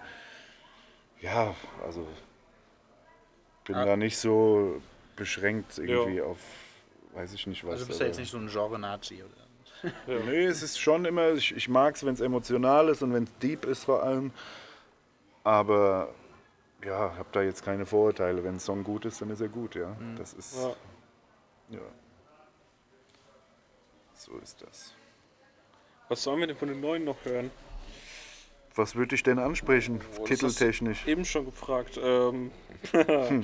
[1.22, 2.06] ja, also
[3.64, 3.86] bin Ah.
[3.86, 4.82] da nicht so
[5.16, 6.38] beschränkt irgendwie auf,
[7.14, 7.72] weiß ich nicht was.
[7.72, 9.92] Also bist du jetzt nicht so ein Genre-Nazi oder?
[10.26, 13.24] Nee, es ist schon immer, ich, ich mag es, wenn es emotional ist und wenn
[13.24, 14.32] es deep ist vor allem.
[15.44, 16.12] Aber
[16.84, 18.42] ja, habe da jetzt keine Vorurteile.
[18.44, 19.96] Wenn ein Song gut ist, dann ist er gut, ja.
[20.16, 20.56] Das ist.
[20.56, 20.68] Ja.
[21.70, 21.80] Ja.
[24.14, 24.94] So ist das.
[26.08, 27.50] Was sollen wir denn von den neuen noch hören?
[28.74, 31.06] Was würde ich denn ansprechen, Oh, titeltechnisch?
[31.06, 31.98] Eben schon gefragt.
[32.00, 32.52] Ähm,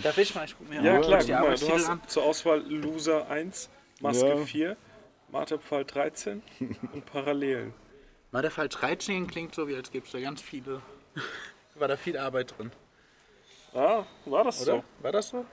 [0.02, 0.44] Darf ich mal?
[0.44, 2.00] Ich guck mir ja, mal klar, guck mal, du hast an.
[2.06, 3.68] zur Auswahl Loser 1,
[4.00, 4.36] Maske Ja.
[4.36, 4.76] 4,
[5.32, 6.40] Marterpfahl 13
[6.92, 7.74] und Parallelen.
[8.30, 10.80] Fall 13 klingt so, wie als gäbe es da ganz viele.
[11.74, 12.70] War da viel Arbeit drin,
[13.74, 14.76] Ah, war das oder?
[14.76, 14.84] so?
[15.02, 15.44] War das so?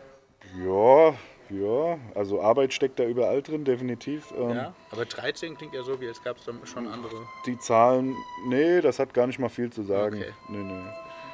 [0.63, 1.13] Ja,
[1.49, 1.97] ja.
[2.15, 4.31] Also Arbeit steckt da überall drin, definitiv.
[4.37, 4.73] Ähm, Ja.
[4.91, 7.15] Aber 13 klingt ja so, wie als gab es schon andere.
[7.45, 8.15] Die Zahlen,
[8.47, 10.17] nee, das hat gar nicht mal viel zu sagen.
[10.17, 10.33] Okay.
[10.49, 10.83] Nee, nee.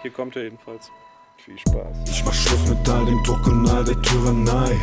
[0.02, 0.92] Hier kommt er jedenfalls.
[1.38, 2.10] Viel Spaß.
[2.10, 4.76] Ich mach Schluss mit all dem Druck und all der Tyrannei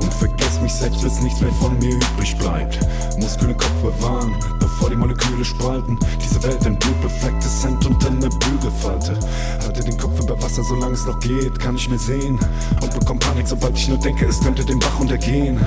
[0.00, 2.78] Und vergess mich selbst, bis nichts mehr von mir übrig bleibt.
[3.18, 5.98] Muskeln im Kopf bewahren, bevor die Moleküle spalten.
[6.22, 9.18] Diese Welt ein blutbeflecktes Hemd und eine Bügelfalte
[9.62, 12.38] Halte den Kopf über Wasser, solange es noch geht, kann ich mir sehen.
[12.80, 15.58] Und bekomm Panik, sobald ich nur denke, es könnte den Bach untergehen.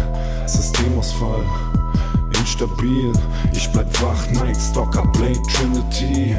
[0.45, 1.43] Systemausfall
[2.45, 3.11] instabil.
[3.53, 6.35] Ich bleib wach, Night Stalker, Blade Trinity.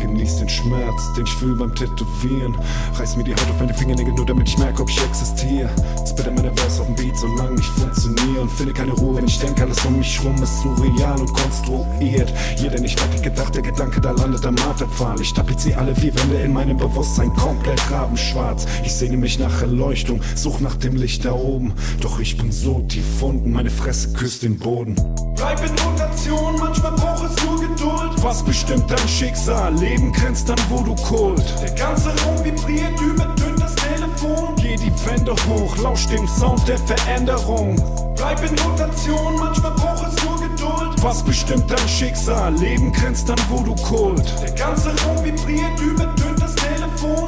[0.00, 2.56] Genieß den Schmerz, den ich fühl beim Tätowieren.
[2.94, 5.70] Reiß mir die Haut auf meine Fingernägel, nur damit ich merke, ob ich existiere.
[6.06, 8.40] Spitte meine Verse auf dem Beat, solange ich funktioniere.
[8.42, 12.32] Und finde keine Ruhe, wenn ich denke, alles um mich rum ist surreal und konstruiert.
[12.56, 15.20] Jeder nicht fertig gedacht, der Gedanke, da landet am Marterpfahl.
[15.20, 18.66] Ich tapeziere alle vier Wände in meinem Bewusstsein komplett rabenschwarz.
[18.84, 21.72] Ich sehne mich nach Erleuchtung, such nach dem Licht da oben.
[22.00, 24.94] Doch ich bin so tief unten, meine Fresse küsst den Boden.
[25.36, 28.22] Bleib in Rotation, manchmal braucht es nur Geduld.
[28.22, 29.74] Was bestimmt dein Schicksal?
[29.88, 31.42] Leben grenzt wo du kult.
[31.62, 34.54] Der ganze Raum vibriert, übertönt das Telefon.
[34.56, 37.74] Geh die Wände hoch, lausch dem Sound der Veränderung.
[38.14, 41.02] Bleib in Rotation, manchmal braucht es nur Geduld.
[41.02, 42.54] Was bestimmt dein Schicksal?
[42.56, 44.34] Leben grenzt wo du kult.
[44.42, 46.77] Der ganze Raum vibriert, übertönt das Telefon.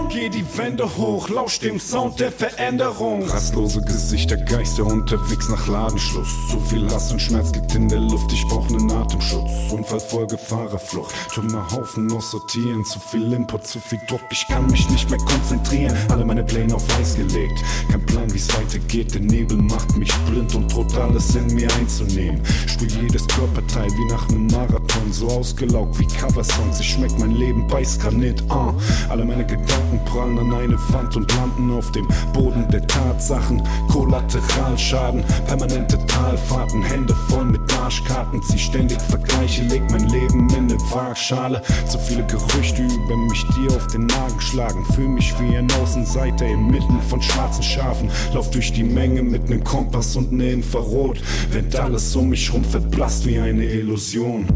[0.08, 3.22] Geh die Wände hoch, lausch dem Sound der Veränderung.
[3.28, 6.28] Rastlose Gesichter, Geister unterwegs nach Ladenschluss.
[6.50, 9.70] Zu viel Hass und Schmerz liegt in der Luft, ich brauch nen Atemschutz.
[9.70, 12.84] Unfallfolge, Fahrerflucht, Trümmerhaufen aussortieren.
[12.84, 15.96] Zu viel Input, zu viel Druck, ich kann mich nicht mehr konzentrieren.
[16.08, 17.62] Alle meine Pläne auf Eis gelegt.
[17.90, 22.42] Kein Plan, wie's weitergeht, der Nebel macht mich blind und droht alles in mir einzunehmen.
[22.66, 26.80] Spür jedes Körperteil wie nach nem Marathon, so ausgelaugt wie Coversongs.
[26.80, 28.74] Ich schmeck mein Leben beiß Granit, ah.
[29.08, 33.62] Alle meine Gedanken prallen an eine Wand und landen auf dem Boden der Tatsachen.
[33.88, 38.42] Kollateralschaden, permanente Talfahrten, Hände voll mit Arschkarten.
[38.42, 41.62] Zieh ständig Vergleiche, leg mein Leben in ne Waagschale.
[41.88, 44.84] Zu viele Gerüchte über mich, die auf den Magen schlagen.
[44.94, 48.10] Fühl mich wie ein Außenseiter inmitten von schwarzen Schafen.
[48.34, 51.20] Lauf durch die Menge mit nem Kompass und ne Infrarot.
[51.52, 54.46] Wenn alles um mich rum verblasst wie eine Illusion.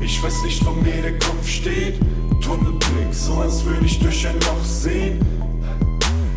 [0.00, 2.00] Ich weiß nicht, wo mir der Kopf steht.
[2.42, 5.20] Tunnelblick, so als würde ich durch ein Loch sehen.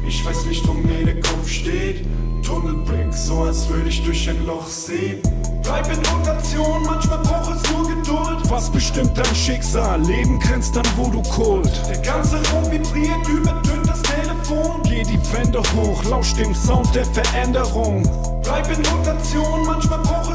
[0.08, 2.06] Ich weiß nicht, wo mir der Kopf steht.
[2.44, 5.20] Tunnelblick, so als würde ich durch ein Loch sehen.
[5.64, 8.50] Bleib in Rotation, manchmal braucht es nur Geduld.
[8.50, 10.00] Was bestimmt dein Schicksal?
[10.04, 11.72] Leben grenzt an, wo du kult.
[11.90, 14.84] Der ganze Raum vibriert, übertönt das Telefon.
[14.84, 18.04] Geh die Wände hoch, lausch dem Sound der Veränderung.
[18.44, 20.35] Bleib in Rotation, manchmal braucht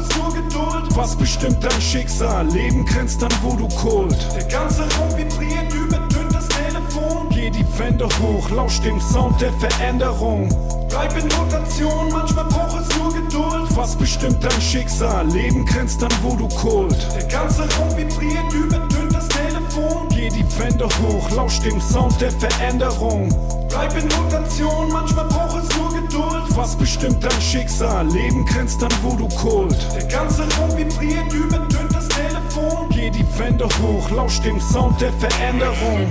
[0.51, 0.95] Geduld.
[0.95, 2.47] Was bestimmt dein Schicksal?
[2.47, 4.17] Leben grenzt an, wo du kult.
[4.35, 7.29] Der ganze Raum vibriert, übertönt das Telefon.
[7.29, 10.49] Geh die Wände hoch, lausch dem Sound der Veränderung.
[10.89, 12.51] Bleib in Rotation, manchmal
[13.81, 15.27] Was bestimmt dein Schicksal?
[15.27, 16.97] Leben grenzt an, wo du kohlt.
[17.15, 20.07] Der ganze Raum vibriert, übertönt das Telefon.
[20.09, 23.29] Geh die Wände hoch, lausch dem Sound der Veränderung.
[23.69, 25.40] Bleib in Rotation, manchmal braucht es nur Geduld.
[26.55, 28.07] Was bestimmt dein Schicksal?
[28.07, 29.77] Leben grenzt an, wo du kohlt.
[29.95, 32.89] Der ganze Raum vibriert, übertönt das Telefon.
[32.89, 36.07] Geh die Wände hoch, lausch dem Sound der Veränderung.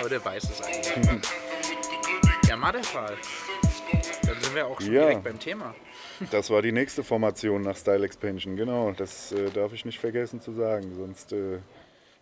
[0.00, 1.30] Aber der weiß es eigentlich.
[2.48, 3.16] ja, Matterfall.
[4.26, 5.02] Dann sind wir auch schon Ja.
[5.02, 5.74] direkt beim Thema.
[6.30, 8.92] Das war die nächste Formation nach Style Expansion, genau.
[8.92, 11.58] Das äh, darf ich nicht vergessen zu sagen, sonst äh,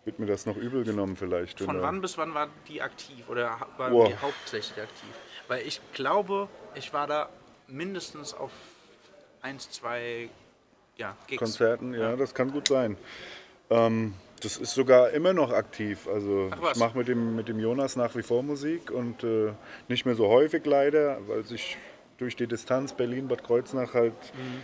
[0.04, 1.60] wird mir das noch übel genommen vielleicht.
[1.60, 4.08] Von wann bis wann war die aktiv oder ha- war Boah.
[4.08, 5.08] die hauptsächlich aktiv?
[5.48, 7.28] Weil ich glaube, ich war da
[7.68, 8.50] mindestens auf
[9.42, 10.28] 1, 2
[10.96, 11.38] ja, Gigs.
[11.38, 12.96] Konzerten, ja, das kann gut sein.
[13.70, 16.08] Ähm, das ist sogar immer noch aktiv.
[16.08, 19.52] Also ich mache mit dem, mit dem Jonas nach wie vor Musik und äh,
[19.88, 21.76] nicht mehr so häufig leider, weil sich
[22.18, 24.62] durch die Distanz Berlin-Bad Kreuznach halt Mhm.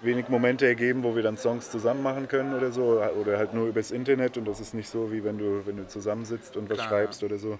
[0.00, 3.00] Wenig Momente ergeben, wo wir dann Songs zusammen machen können oder so.
[3.20, 5.86] Oder halt nur übers Internet und das ist nicht so, wie wenn du, wenn du
[5.86, 7.58] zusammensitzt und was Klar, schreibst oder so.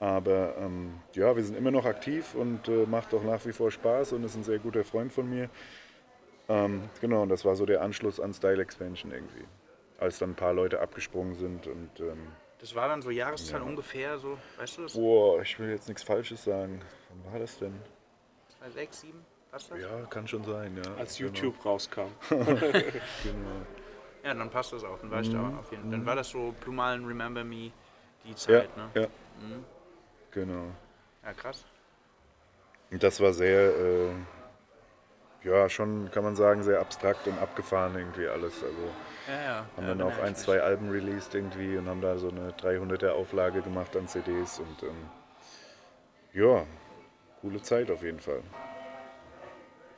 [0.00, 3.70] Aber ähm, ja, wir sind immer noch aktiv und äh, macht auch nach wie vor
[3.70, 5.48] Spaß und ist ein sehr guter Freund von mir.
[6.48, 9.44] Ähm, genau, und das war so der Anschluss an Style Expansion irgendwie.
[10.00, 12.26] Als dann ein paar Leute abgesprungen sind und ähm,
[12.58, 14.94] Das war dann so Jahreszahl ungefähr, so, weißt du das?
[14.94, 16.80] boah, ich will jetzt nichts Falsches sagen.
[17.10, 17.74] Wann war das denn?
[18.58, 19.78] 2, 6, 7, passt das?
[19.80, 20.94] Ja, kann schon sein, ja.
[20.98, 21.28] Als Genau.
[21.32, 22.08] YouTube rauskam.
[22.30, 23.62] Genau.
[24.24, 24.98] Ja, dann passt das auch.
[25.00, 25.90] Dann war ich da auf jeden Fall.
[25.90, 27.72] Dann war das so Blue Malen, Remember Me,
[28.24, 28.88] die Ja, Zeit, ne?
[28.94, 29.06] ja.
[30.30, 30.66] Genau.
[31.24, 31.64] Ja, krass.
[32.90, 34.10] Und das war sehr, äh,
[35.42, 38.62] ja, schon kann man sagen, sehr abstrakt und abgefahren irgendwie alles.
[38.62, 38.76] Also
[39.26, 39.66] Ja, ja.
[39.76, 42.52] haben ja, dann auch ja ein, zwei Alben released irgendwie und haben da so eine
[42.52, 45.10] 300er Auflage gemacht an CDs und ähm,
[46.32, 46.64] ja,
[47.40, 48.42] coole Zeit auf jeden Fall.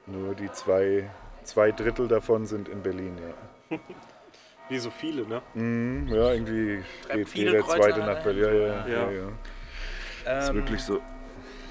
[0.06, 1.08] Nur die zwei,
[1.44, 3.16] zwei Drittel davon sind in Berlin,
[3.70, 3.78] ja.
[4.68, 5.42] Wie so viele, ne?
[5.54, 6.82] Mhm, ja, irgendwie
[7.12, 8.22] geht jeder Kreuzer zweite nach.
[8.22, 8.42] Berlin.
[8.44, 8.86] Ja, ja, ja.
[8.86, 9.10] Ja.
[9.10, 10.38] ja.
[10.40, 11.00] Ist Ähm, wirklich so.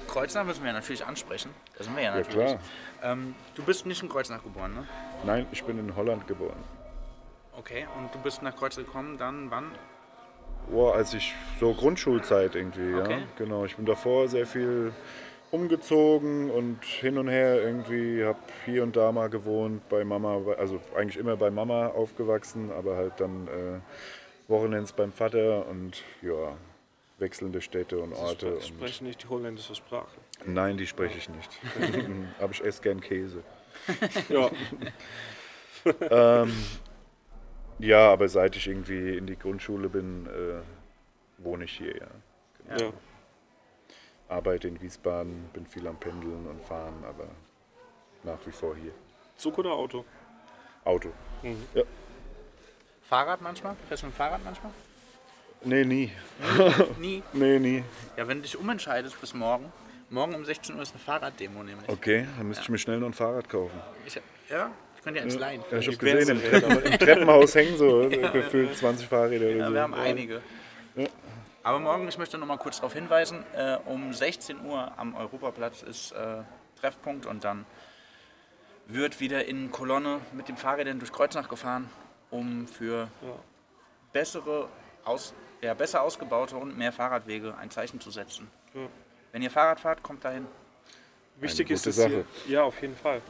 [0.06, 1.50] Kreuznach müssen wir natürlich ansprechen.
[1.76, 2.46] Da sind wir ja Ja, natürlich.
[2.46, 2.58] klar.
[3.02, 4.86] Ähm, du bist nicht in Kreuznach geboren, ne?
[5.24, 6.56] Nein, ich bin in Holland geboren.
[7.56, 9.72] Okay, und du bist nach Kreuznach gekommen, dann wann?
[10.70, 13.12] Boah, als ich so Grundschulzeit irgendwie, Okay.
[13.20, 13.26] ja.
[13.36, 13.64] Genau.
[13.64, 14.92] Ich bin davor sehr viel
[15.50, 20.80] umgezogen und hin und her irgendwie, habe hier und da mal gewohnt bei Mama, also
[20.96, 26.56] eigentlich immer bei Mama aufgewachsen, aber halt dann äh, Wochenends beim Vater und ja,
[27.18, 28.56] wechselnde Städte und Orte.
[28.58, 30.16] Ich Und spreche nicht die holländische Sprache.
[30.44, 31.50] nein, die spreche ich nicht.
[32.40, 33.42] aber ich esse gern Käse.
[34.28, 34.50] Ja,
[36.10, 36.52] Ähm,
[37.78, 42.76] ja, aber seit ich irgendwie in die Grundschule bin, äh, wohne ich hier, ja.
[42.78, 42.92] ja.
[44.34, 47.28] Arbeite in Wiesbaden, bin viel am Pendeln und Fahren, aber
[48.24, 48.90] nach wie vor hier.
[49.36, 50.04] Zug oder Auto?
[50.84, 51.10] Auto.
[53.08, 53.76] Fahrrad manchmal?
[53.86, 54.72] Fährst du mit dem Fahrrad manchmal?
[55.62, 56.10] Nee, nie.
[57.00, 57.22] Nie.
[57.32, 57.84] Nee, nie.
[58.16, 59.72] Ja, wenn du dich umentscheidest bis morgen.
[60.10, 61.88] Morgen um 16 Uhr ist eine Fahrraddemo nämlich.
[61.88, 63.80] Okay, dann müsste ich mir schnell noch ein Fahrrad kaufen.
[64.04, 64.20] Ich,
[64.50, 65.62] ja, ich könnte ja ins Leihen.
[65.70, 69.66] Ja, ich habe gesehen, im, Treppen, im Treppenhaus hängen so gefühlt 20 Fahrräder oder Ja,
[69.68, 69.74] so.
[69.74, 70.42] wir haben einige.
[71.64, 75.82] Aber morgen, ich möchte noch mal kurz darauf hinweisen, äh, um 16 Uhr am Europaplatz
[75.82, 76.42] ist äh,
[76.78, 77.64] Treffpunkt und dann
[78.86, 81.88] wird wieder in Kolonne mit den Fahrrädern durch Kreuznach gefahren,
[82.30, 83.08] um für
[84.12, 84.68] bessere,
[85.04, 88.50] aus, ja, besser ausgebaute und mehr Fahrradwege ein Zeichen zu setzen.
[88.74, 88.82] Ja.
[89.32, 90.46] Wenn ihr Fahrrad fahrt, kommt dahin.
[91.36, 92.24] Wichtig ist es hier, Sache.
[92.46, 93.22] ja, auf jeden Fall.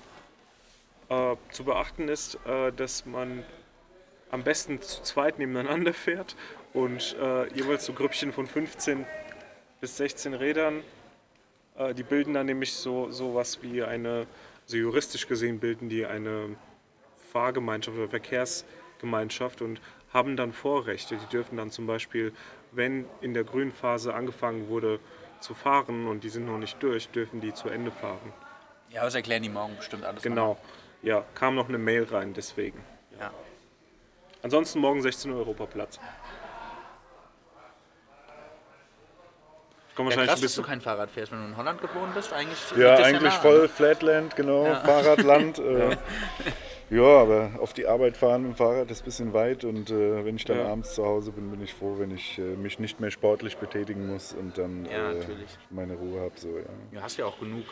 [1.09, 3.45] Äh, zu beachten ist, äh, dass man
[4.32, 6.35] am besten zu zweit nebeneinander fährt
[6.75, 9.07] und äh, jeweils so Grüppchen von 15
[9.81, 10.83] bis 16 Rädern.
[11.79, 14.27] Äh, die bilden dann nämlich so sowas wie eine,
[14.64, 16.57] also juristisch gesehen bilden die eine
[17.33, 19.81] Fahrgemeinschaft oder Verkehrsgemeinschaft und
[20.12, 21.16] haben dann Vorrechte.
[21.16, 22.33] Die dürfen dann zum Beispiel,
[22.72, 25.01] wenn in der grünen Phase angefangen wurde
[25.41, 28.33] zu fahren und die sind noch nicht durch, dürfen die zu Ende fahren.
[28.91, 30.22] Ja, das erklären die morgen bestimmt alles.
[30.22, 30.59] Genau.
[31.03, 32.83] Ja, kam noch eine Mail rein, deswegen.
[33.20, 33.33] Ja.
[34.43, 35.99] Ansonsten morgen 16 Uhr Europaplatz.
[39.95, 40.64] Kommen Ja, krass, ein dass du bisschen.
[40.64, 42.32] kein Fahrrad fährst, wenn du in Holland geboren bist.
[42.32, 43.68] Eigentlich Ja, eigentlich nahe, voll?
[43.68, 44.76] Flatland, genau, Ja.
[44.80, 45.59] Fahrradland.
[46.90, 49.90] Äh, ja, aber auf die Arbeit fahren mit dem Fahrrad ist ein bisschen weit und
[49.90, 50.66] äh, wenn ich dann Ja.
[50.68, 54.07] abends zu Hause bin, bin ich froh, wenn ich äh, mich nicht mehr sportlich betätigen
[54.07, 55.24] muss und dann Ja, äh,
[55.70, 56.32] meine Ruhe habe.
[56.36, 56.64] So, ja.
[56.92, 57.64] Du hast ja auch genug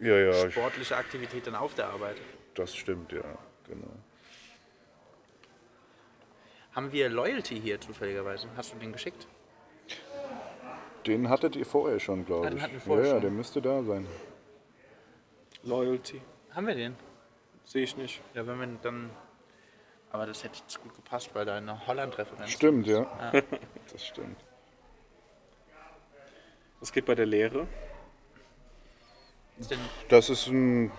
[0.00, 2.16] äh, ja, ja, ich, sportliche Aktivität dann auf der Arbeit.
[2.54, 3.20] das stimmt, ja,
[3.68, 3.86] genau.
[6.74, 8.48] Haben wir Loyalty hier zufälligerweise?
[8.56, 9.28] Hast du den geschickt?
[11.06, 12.52] Den hattet ihr vorher schon, glaube ich.
[12.52, 13.22] den hatten wir vorher ja, ja, schon.
[13.22, 14.06] der müsste da sein.
[15.62, 16.20] Loyalty.
[16.50, 16.96] Haben wir den?
[17.64, 18.20] Sehe ich nicht.
[18.34, 19.10] Ja, wenn wir dann.
[20.10, 23.02] Aber das hätte jetzt gut gepasst, weil da eine Holland-Referenz Stimmt, ja.
[23.32, 23.42] Ja.
[23.92, 24.36] Das stimmt.
[26.80, 27.66] Was geht bei der Lehre?
[30.08, 30.90] Das ist ein,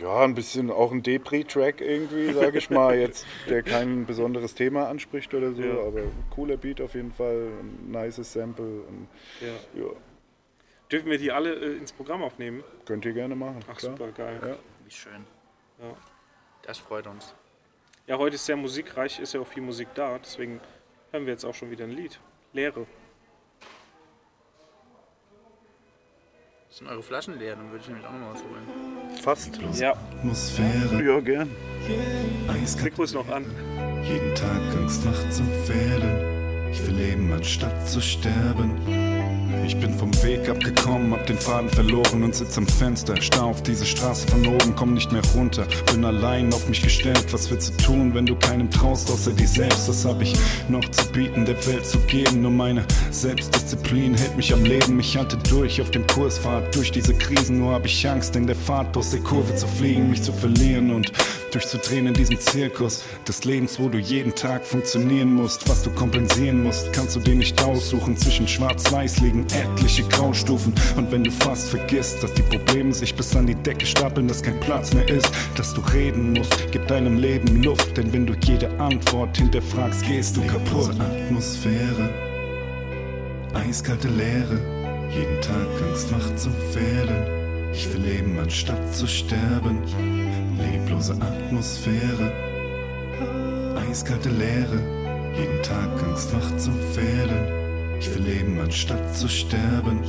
[0.00, 2.96] ja, ein bisschen auch ein Depri-Track irgendwie, sage ich mal.
[2.98, 5.80] Jetzt, der kein besonderes Thema anspricht oder so, Ja.
[5.86, 8.82] aber cooler Beat auf jeden Fall, ein nices Sample.
[8.82, 9.08] Und,
[9.40, 9.82] Ja.
[9.82, 9.90] ja,
[10.90, 12.62] Dürfen wir die alle äh, ins Programm aufnehmen?
[12.84, 13.60] könnt ihr gerne machen.
[13.70, 13.92] Ach, klar.
[13.92, 14.38] super, geil.
[14.44, 14.56] Ja.
[14.84, 15.24] wie schön.
[15.80, 15.96] Ja.
[16.62, 17.34] Das freut uns.
[18.06, 20.60] Ja, heute ist sehr musikreich, ist ja auch viel Musik da, deswegen
[21.12, 22.18] hören wir jetzt auch schon wieder ein Lied.
[22.52, 22.86] Lehre.
[26.72, 27.54] Sind eure Flaschen leer?
[27.54, 28.66] Dann würde ich nämlich auch noch was holen.
[29.22, 29.60] Fast.
[29.78, 31.50] Ja, Atmosphäre, Ja, gern.
[32.48, 33.44] eiskalt, Mikro ist noch an.
[34.04, 36.70] jeden Tag Angst wach zu werden.
[36.72, 38.70] Ich will leben, anstatt zu sterben.
[39.64, 43.20] Ich bin vom Weg abgekommen, hab den Faden verloren und sitz am Fenster.
[43.20, 45.66] Starr auf diese Straße von oben, komm nicht mehr runter.
[45.92, 49.46] Bin allein auf mich gestellt, was willst du tun, wenn du keinem traust, außer dir
[49.46, 49.88] selbst?
[49.88, 50.34] Was hab ich
[50.68, 52.42] noch zu bieten, der Welt zu geben?
[52.42, 54.98] Nur meine Selbstdisziplin hält mich am Leben.
[54.98, 57.58] Ich halte durch auf dem Kursfahrt, durch diese Krisen.
[57.58, 60.90] Nur hab ich Angst, in der Fahrt aus der Kurve zu fliegen, mich zu verlieren
[60.90, 61.12] und
[61.52, 65.68] durchzudrehen in diesem Zirkus des Lebens, wo du jeden Tag funktionieren musst.
[65.68, 68.16] Was du kompensieren musst, kannst du dir nicht aussuchen.
[68.16, 70.72] Zwischen Schwarz-Weiß liegen etliche Graustufen.
[70.96, 74.42] Und wenn du fast vergisst, dass die Probleme sich bis an die Decke stapeln, dass
[74.42, 77.96] kein Platz mehr ist, dass du reden musst, gib deinem Leben Luft.
[77.96, 80.90] Denn wenn du jede Antwort hinterfragst, gehst du kaputt.
[81.00, 82.10] Atmosphäre,
[83.54, 84.60] eiskalte Leere,
[85.10, 87.42] jeden Tag Angst wach zu werden.
[87.72, 89.78] Ich will leben, anstatt zu sterben.
[90.58, 92.32] Leblose Atmosphäre,
[93.76, 94.78] eiskalte Leere,
[95.36, 97.61] jeden Tag Angst wach zu werden.
[98.02, 100.00] Ich will leben, anstatt zu sterben.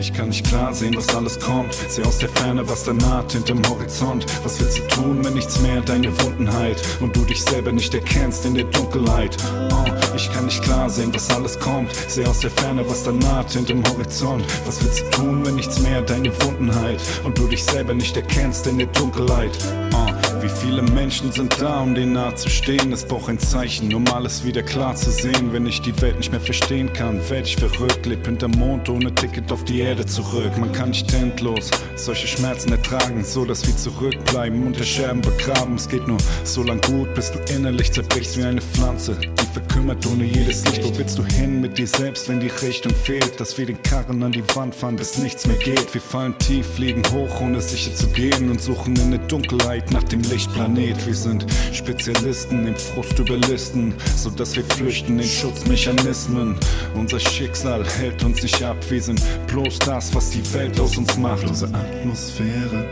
[0.00, 1.72] Ich kann nicht klar sehen, was alles kommt.
[1.72, 4.26] Seh aus der Ferne, was da naht hinterm Horizont.
[4.42, 7.94] Was willst du tun, wenn nichts mehr deine Wunden heilt und du dich selber nicht
[7.94, 9.36] erkennst in der Dunkelheit?
[9.70, 9.84] Oh,
[10.16, 11.94] ich kann nicht klar sehen, was alles kommt.
[12.08, 14.44] Seh aus der Ferne, was da naht hinterm Horizont.
[14.64, 18.16] Was willst du tun, wenn nichts mehr deine Wunden heilt und du dich selber nicht
[18.16, 19.56] erkennst in der Dunkelheit?
[19.94, 20.05] Oh,
[20.40, 22.92] wie viele Menschen sind da, um dir nahe zu stehen?
[22.92, 25.52] Es braucht ein Zeichen, um alles wieder klar zu sehen.
[25.52, 28.06] Wenn ich die Welt nicht mehr verstehen kann, werd ich verrückt.
[28.06, 30.56] Leb hinterm Mond ohne Ticket auf die Erde zurück.
[30.58, 35.74] Man kann nicht endlos solche Schmerzen ertragen, so dass wir zurückbleiben, unter Scherben begraben.
[35.74, 40.06] Es geht nur so lang gut, bis du innerlich zerbrichst wie eine Pflanze, die verkümmert
[40.06, 40.84] ohne jedes Licht.
[40.84, 43.40] Wo willst du hin mit dir selbst, wenn die Richtung fehlt?
[43.40, 45.92] Dass wir den Karren an die Wand fahren, bis nichts mehr geht.
[45.92, 50.04] Wir fallen tief, fliegen hoch, ohne sicher zu gehen und suchen in der Dunkelheit nach
[50.04, 51.06] dem Lichtplanet.
[51.06, 56.58] Wir sind Spezialisten im Frust überlisten, so dass wir flüchten in Schutzmechanismen.
[56.94, 61.16] Unser Schicksal hält uns nicht ab, wir sind bloß das, was die Welt aus uns
[61.16, 61.40] macht.
[61.40, 62.84] Leblose Atmosphäre,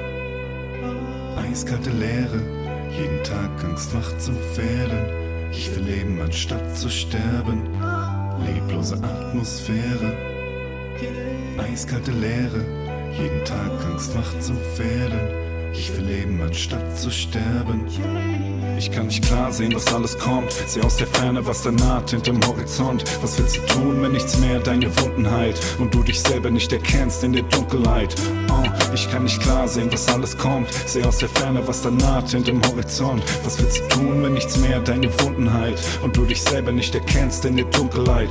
[1.37, 2.41] eiskalte Leere,
[2.99, 5.51] jeden Tag Angst wach zu werden.
[5.53, 7.69] Ich will leben, anstatt zu sterben.
[8.47, 10.17] Leblose Atmosphäre,
[11.59, 12.65] eiskalte Leere,
[13.19, 15.44] jeden Tag Angst wach zu werden.
[15.77, 17.87] Ich will leben, anstatt zu sterben.
[18.79, 20.53] Ich kann nicht klar sehen, was alles kommt.
[20.53, 23.05] Seh aus der Ferne, was da naht hinterm Horizont.
[23.23, 26.73] Was willst du tun, wenn nichts mehr deine Wunden heilt und du dich selber nicht
[26.73, 28.15] erkennst in der Dunkelheit?
[28.51, 28.63] Oh,
[28.95, 30.69] ich kann nicht klar sehen, was alles kommt.
[30.87, 33.23] Seh aus der Ferne, was da naht hinterm Horizont.
[33.45, 36.95] Was willst du tun, wenn nichts mehr deine Wunden heilt und du dich selber nicht
[36.95, 38.31] erkennst in der Dunkelheit?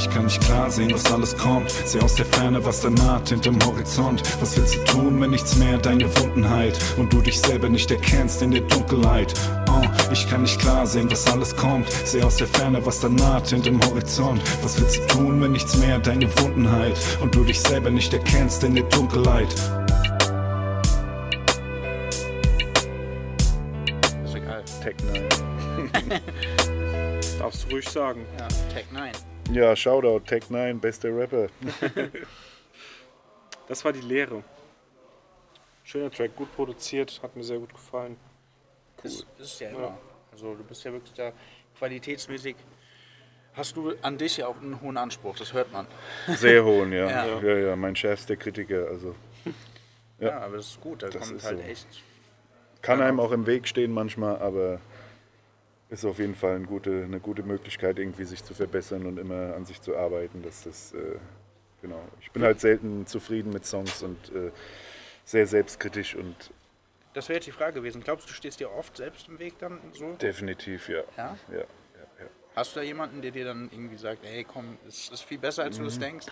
[0.00, 1.70] Ich kann nicht klar sehen, was alles kommt.
[1.70, 4.22] Seh aus der Ferne, was da naht hinterm Horizont.
[4.40, 7.90] Was willst du tun, wenn nichts mehr deine Wunden heilt und du dich selber nicht
[7.90, 9.34] erkennst in der Dunkelheit?
[9.68, 11.86] Oh, ich kann nicht klar sehen, was alles kommt.
[12.06, 14.40] Seh aus der Ferne, was da naht hinterm Horizont.
[14.62, 18.10] Was willst du tun, wenn nichts mehr deine Wunden heilt und du dich selber nicht
[18.14, 19.52] erkennst in der Dunkelheit?
[24.24, 24.64] Ist egal.
[24.82, 25.90] Tech 9.
[27.38, 28.24] Darfst du ruhig sagen.
[28.38, 29.10] Ja, Tech 9.
[29.52, 31.48] Ja, Shoutout, Tech 9, bester Rapper.
[33.68, 34.42] Das war die Lehre.
[35.84, 38.16] Schöner Track, gut produziert, hat mir sehr gut gefallen.
[39.00, 39.96] Das ist ja immer.
[40.32, 41.32] Also du bist ja wirklich da
[41.78, 42.56] qualitätsmäßig.
[43.54, 45.86] Hast du an dich ja auch einen hohen Anspruch, das hört man.
[46.26, 47.08] Sehr hohen, ja.
[47.26, 47.40] Ja.
[47.40, 47.58] ja.
[47.68, 48.88] Ja, mein schärfster Kritiker.
[48.88, 49.14] Also
[50.18, 50.40] Ja, Ja.
[50.40, 51.64] aber das ist gut, da Das kommt ist halt so.
[51.64, 51.86] echt.
[52.82, 54.80] kann einem auch im Weg stehen manchmal, aber
[55.90, 59.54] ist auf jeden Fall eine gute, eine gute Möglichkeit, irgendwie sich zu verbessern und immer
[59.54, 60.42] an sich zu arbeiten.
[60.42, 61.16] Dass das, äh,
[61.82, 62.00] genau.
[62.20, 64.50] Ich bin halt selten zufrieden mit Songs und äh,
[65.24, 66.34] sehr selbstkritisch und
[67.14, 68.02] Das wäre jetzt die Frage gewesen.
[68.02, 70.12] Glaubst du, stehst dir oft selbst im Weg dann so?
[70.14, 71.02] definitiv, ja.
[71.16, 71.36] Ja?
[71.50, 71.60] ja, ja,
[72.20, 72.26] ja.
[72.54, 75.64] Hast du da jemanden, der dir dann irgendwie sagt, hey komm, es ist viel besser,
[75.64, 76.00] als du es Mhm.
[76.02, 76.26] denkst?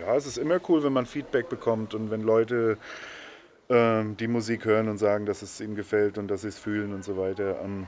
[0.00, 2.76] Ja, es ist immer cool, wenn man Feedback bekommt und wenn Leute
[3.68, 6.92] ähm, die Musik hören und sagen, dass es ihnen gefällt und dass sie es fühlen
[6.92, 7.60] und so weiter.
[7.62, 7.86] Ähm,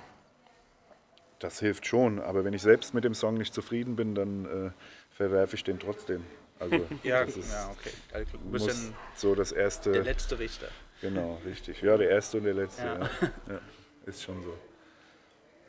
[1.38, 4.70] das hilft schon, aber wenn ich selbst mit dem Song nicht zufrieden bin, dann äh,
[5.10, 6.24] verwerfe ich den trotzdem.
[6.58, 7.92] Also Ja, das ist ja, okay.
[8.12, 8.74] Also, bist ja
[9.14, 9.92] so das erste.
[9.92, 10.68] der letzte Richter.
[11.00, 11.80] Genau, richtig.
[11.82, 12.82] Ja, der erste und der letzte.
[12.84, 12.98] Ja.
[12.98, 13.08] Ja.
[13.48, 13.60] Ja.
[14.06, 14.54] ist schon so.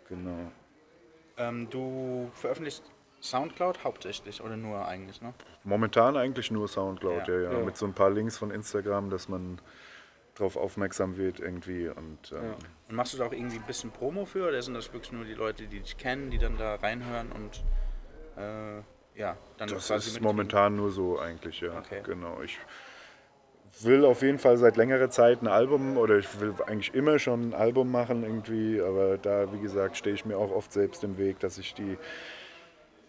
[0.07, 0.51] Genau.
[1.37, 2.83] Ähm, du veröffentlichst
[3.21, 5.33] Soundcloud hauptsächlich oder nur eigentlich, ne?
[5.63, 7.33] Momentan eigentlich nur Soundcloud, Ja.
[7.41, 7.59] ja, ja.
[7.59, 9.61] Mit so ein paar Links von Instagram, dass man
[10.35, 11.89] drauf aufmerksam wird irgendwie.
[11.89, 12.55] Und ähm,
[12.89, 15.23] Und machst du da auch irgendwie ein bisschen Promo für oder sind das wirklich nur
[15.23, 17.63] die Leute, die dich kennen, die dann da reinhören und
[18.35, 18.81] äh,
[19.19, 21.77] ja, dann das ist momentan nur so eigentlich, ja.
[21.77, 22.01] Okay.
[22.03, 22.41] Genau.
[22.41, 22.57] Ich
[23.81, 27.49] will auf jeden Fall seit längerer Zeit ein Album oder ich will eigentlich immer schon
[27.49, 31.17] ein Album machen irgendwie, aber da, wie gesagt, stehe ich mir auch oft selbst im
[31.19, 31.97] Weg, dass ich die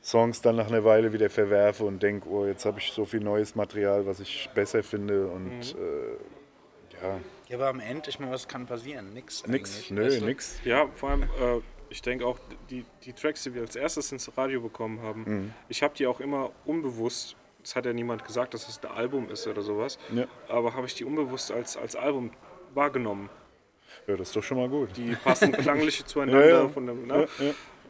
[0.02, 3.20] Songs dann nach einer Weile wieder verwerfe und denke, oh, jetzt habe ich so viel
[3.20, 5.80] neues Material, was ich besser finde und Mhm.
[5.80, 7.20] äh, ja,
[7.50, 9.12] Ja, aber am Ende, ich meine, was kann passieren?
[9.12, 9.44] Nix.
[9.46, 10.24] nix, eigentlich, nö, weißt du?
[10.24, 10.60] nix.
[10.64, 12.38] Ja, vor allem, äh, ich denke auch,
[12.70, 15.54] die, die Tracks, die wir als erstes ins Radio bekommen haben, Mhm.
[15.68, 19.28] ich habe die auch immer unbewusst, das hat ja niemand gesagt, dass es ein Album
[19.28, 20.26] ist oder sowas, Ja.
[20.48, 22.30] aber habe ich die unbewusst als, als Album
[22.72, 23.28] wahrgenommen.
[24.06, 24.96] Ja, das ist doch schon mal gut.
[24.96, 26.48] Die passen klanglich zueinander.
[26.48, 26.68] Ja, ja.
[26.68, 27.26] Von dem, ne?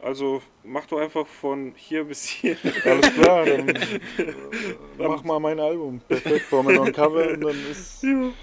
[0.01, 0.07] Ja, ja.
[0.07, 2.57] Also mach doch einfach von hier bis hier.
[2.85, 3.67] Alles klar, dann
[4.97, 6.01] mach mal mein Album.
[6.07, 8.33] Perfekt, brauchen wir noch ein Cover und dann ist in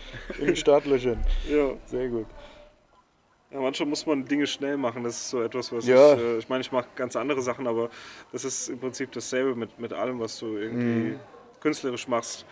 [0.41, 1.25] den Startlöchern.
[1.49, 1.71] ja.
[1.87, 2.27] Sehr gut.
[3.51, 5.05] Ja, manchmal muss man Dinge schnell machen.
[5.05, 6.15] Das ist so etwas, was Ja.
[6.15, 6.21] ich.
[6.21, 7.89] Äh, ich meine, ich mache ganz andere Sachen, aber
[8.31, 11.21] das ist im Prinzip dasselbe mit, mit allem, was du irgendwie Mhm.
[11.61, 12.45] künstlerisch machst.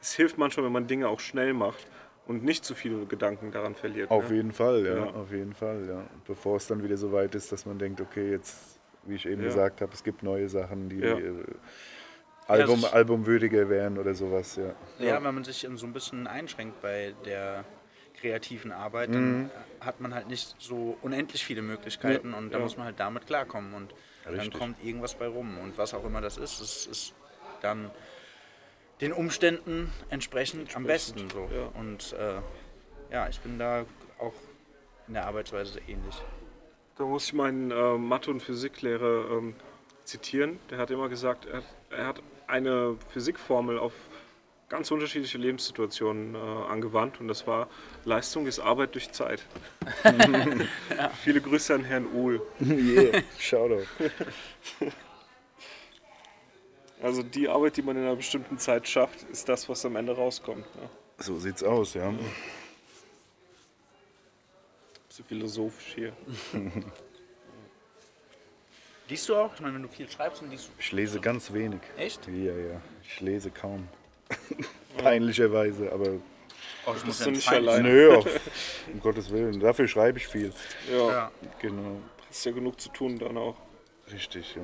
[0.00, 1.86] Es hilft manchmal, wenn man Dinge auch schnell macht
[2.26, 4.10] und nicht zu viele Gedanken daran verliert.
[4.10, 4.36] Auf ne?
[4.36, 5.04] jeden Fall, ja, Ja.
[5.10, 6.04] auf jeden Fall, ja.
[6.26, 9.42] Bevor es dann wieder so weit ist, dass man denkt, okay, jetzt, wie ich eben
[9.42, 9.48] Ja.
[9.48, 11.18] gesagt habe, es gibt neue Sachen, die Ja.
[11.18, 11.32] äh,
[12.48, 14.74] Album, ist- albumwürdiger wären oder sowas, ja.
[14.98, 17.64] Ja, wenn man sich so ein bisschen einschränkt bei der
[18.20, 19.12] kreativen Arbeit, Mhm.
[19.14, 19.50] dann
[19.80, 22.64] hat man halt nicht so unendlich viele Möglichkeiten und da Ja.
[22.64, 23.94] muss man halt damit klarkommen und
[24.24, 24.58] dann Richtig.
[24.60, 27.14] kommt irgendwas bei rum und was auch immer das ist, es ist
[27.62, 27.90] dann
[29.02, 31.50] den Umständen entsprechend, am besten so.
[31.54, 31.66] ja.
[31.78, 32.40] Und äh,
[33.12, 33.84] ja, ich bin da
[34.18, 34.32] auch
[35.08, 36.22] in der Arbeitsweise ähnlich.
[36.96, 39.54] Da muss ich meinen äh, Mathe- und Physiklehrer ähm,
[40.04, 40.58] zitieren.
[40.70, 43.92] Der hat immer gesagt, er, er hat eine Physikformel auf
[44.68, 47.68] ganz unterschiedliche Lebenssituationen äh, angewandt und das war
[48.04, 49.44] Leistung ist Arbeit durch Zeit.
[51.24, 52.40] Viele Grüße an Herrn Uhl.
[52.60, 53.86] yeah, Shoutout.
[57.02, 60.14] Also die Arbeit, die man in einer bestimmten Zeit schafft, ist das, was am Ende
[60.14, 60.64] rauskommt.
[60.76, 60.88] Ne?
[61.18, 62.12] So sieht's aus, ja.
[65.08, 66.12] So philosophisch hier.
[69.08, 69.52] Liest du auch?
[69.54, 70.70] Ich meine, wenn du viel schreibst, dann liest du.
[70.78, 71.80] Ich lese ganz wenig.
[71.98, 72.26] Echt?
[72.28, 72.80] Ja, ja.
[73.02, 73.88] Ich lese kaum.
[74.96, 76.12] Peinlicherweise, aber
[76.86, 77.82] Oh, das muss du nicht allein.
[77.82, 78.26] nö, auf,
[78.92, 79.60] um Gottes Willen.
[79.60, 80.52] Dafür schreibe ich viel.
[80.90, 81.30] Ja, Ja.
[81.60, 81.98] Genau.
[82.28, 83.56] hast ja genug zu tun dann auch.
[84.10, 84.62] Richtig, ja.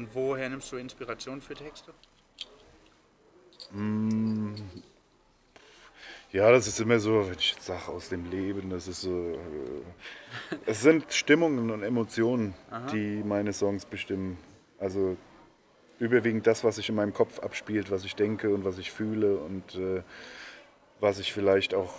[0.00, 1.92] Und woher nimmst du Inspiration für Texte?
[6.32, 9.32] Ja, das ist immer so, wenn ich jetzt sage, aus dem Leben, das ist so.
[9.32, 12.54] Äh, es sind Stimmungen und Emotionen,
[12.90, 14.38] die meine Songs bestimmen.
[14.78, 15.18] Also
[15.98, 19.36] überwiegend das, was sich in meinem Kopf abspielt, was ich denke und was ich fühle
[19.36, 20.02] und äh,
[20.98, 21.92] was ich vielleicht auch,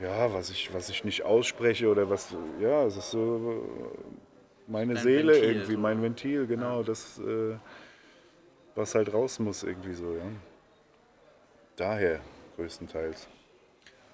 [0.00, 3.68] ja, was ich, was ich nicht ausspreche oder was, ja, es ist so
[4.66, 5.78] meine Dein Seele Ventil, irgendwie, so.
[5.78, 7.56] mein Ventil, genau, das, äh,
[8.74, 10.22] was halt raus muss irgendwie so, ja.
[11.76, 12.20] Daher
[12.56, 13.28] größtenteils.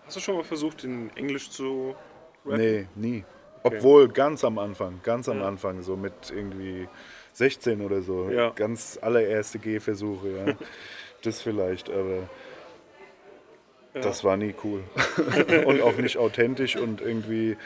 [0.07, 1.95] Hast du schon mal versucht, in Englisch zu
[2.45, 2.59] rappen?
[2.59, 3.25] Nee, nie.
[3.63, 6.89] Obwohl ganz am Anfang, ganz am Anfang, so mit irgendwie
[7.35, 8.51] 16 oder so, Ja.
[8.51, 10.55] ganz allererste Gehversuche, ja.
[11.23, 12.29] das vielleicht, aber
[13.93, 14.83] das war nie cool.
[15.67, 17.57] und auch nicht authentisch und irgendwie,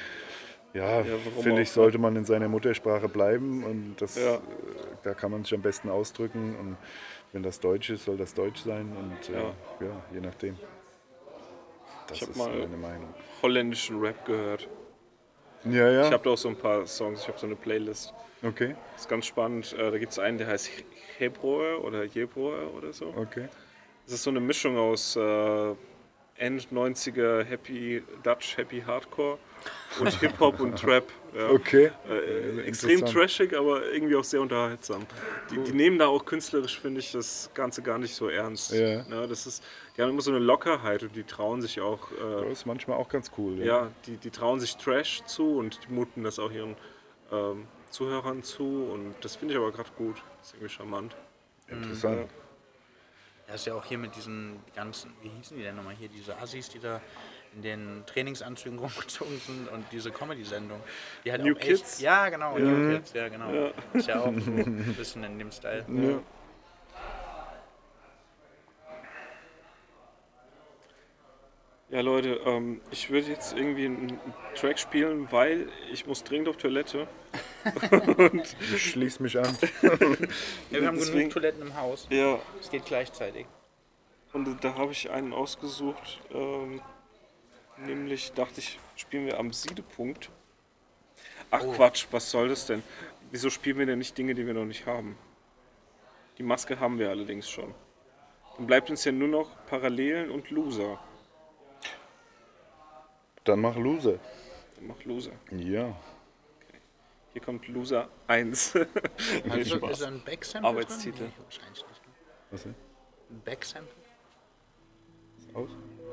[0.74, 4.34] ja, warum finde ich, sollte man in seiner Muttersprache bleiben und das, Ja.
[4.34, 4.38] äh,
[5.02, 6.76] da kann man sich am besten ausdrücken und
[7.32, 9.54] wenn das Deutsch ist, soll das Deutsch sein und äh, Ja.
[9.80, 10.56] ja, je nachdem.
[12.06, 13.14] Das Ich hab ist mal- meine Meinung.
[13.42, 14.68] Holländischen Rap gehört.
[15.64, 18.12] Ja, ja, Ich habe da auch so ein paar Songs, ich habe so eine Playlist.
[18.42, 19.72] okay, Das ist ganz spannend.
[19.72, 20.70] Äh, Da gibt es einen, der heißt
[21.18, 23.14] Hebroe oder Jebroe oder so.
[23.16, 23.48] okay.
[24.04, 25.74] Das ist so eine Mischung aus äh,
[26.36, 29.38] End 90er Happy Dutch Happy Hardcore
[30.00, 31.04] und Hip-Hop und Trap.
[31.36, 31.50] Ja.
[31.50, 31.90] Okay.
[32.08, 35.06] Äh, Ja, extrem trashig, aber irgendwie auch sehr unterhaltsam.
[35.50, 38.72] Die, die nehmen da auch künstlerisch, finde ich, das Ganze gar nicht so ernst.
[38.72, 39.02] Ja.
[39.04, 39.62] Ne, das ist,
[39.96, 42.98] die haben immer so eine Lockerheit und die trauen sich auch, äh, Das ist manchmal
[42.98, 43.58] auch ganz cool.
[43.58, 46.76] ja, die, die trauen sich Trash zu und die muten das auch ihren
[47.32, 50.22] ähm, Zuhörern zu und das finde ich aber gerade gut.
[50.38, 51.16] Das ist irgendwie charmant.
[51.68, 52.28] Interessant.
[53.48, 56.36] Ja, ist ja auch hier mit diesen ganzen, wie hießen die denn nochmal hier, diese
[56.38, 57.00] Assis, die da
[57.54, 60.80] in den Trainingsanzügen rumgezogen sind und diese Comedy-Sendung.
[61.24, 62.00] Die halt New auch echt, Kids?
[62.00, 62.64] Ja, genau, Ja.
[62.64, 63.52] New Kids, ja, genau.
[63.52, 63.70] Ja.
[63.92, 65.84] Ist ja auch so ein bisschen in dem Style.
[65.88, 66.20] Ja.
[71.90, 74.18] Ja, Leute, ähm, ich würde jetzt irgendwie einen
[74.56, 77.06] Track spielen, weil ich muss dringend auf Toilette.
[78.16, 79.56] und, Ich schließe mich an.
[79.82, 79.90] Ja,
[80.80, 82.06] wir haben Deswegen- genug Toiletten im Haus.
[82.10, 83.46] ja, Es geht gleichzeitig.
[84.32, 86.20] und da habe ich einen ausgesucht.
[86.32, 86.80] Ähm,
[87.78, 90.30] nämlich dachte ich, spielen wir am Siedepunkt.
[91.50, 91.72] Ach Oh.
[91.72, 92.82] Quatsch, was soll das denn?
[93.30, 95.16] Wieso spielen wir denn nicht Dinge, die wir noch nicht haben?
[96.38, 97.74] Die Maske haben wir allerdings schon.
[98.56, 100.98] Dann bleibt uns ja nur noch Parallelen und Loser.
[103.44, 104.18] Dann mach Loser.
[104.76, 105.32] Dann mach Loser.
[105.50, 105.94] Ja.
[107.32, 108.70] Hier kommt Loser 1.
[108.70, 108.86] Viel
[109.50, 109.90] Also, Spaß.
[109.92, 111.18] ist da ein Backsample Arbeitstitel.
[111.18, 111.32] drin?
[111.36, 112.00] Nee, wahrscheinlich nicht.
[112.50, 112.74] Was denn?
[113.30, 113.94] Ein Backsample?
[115.54, 115.70] Aus?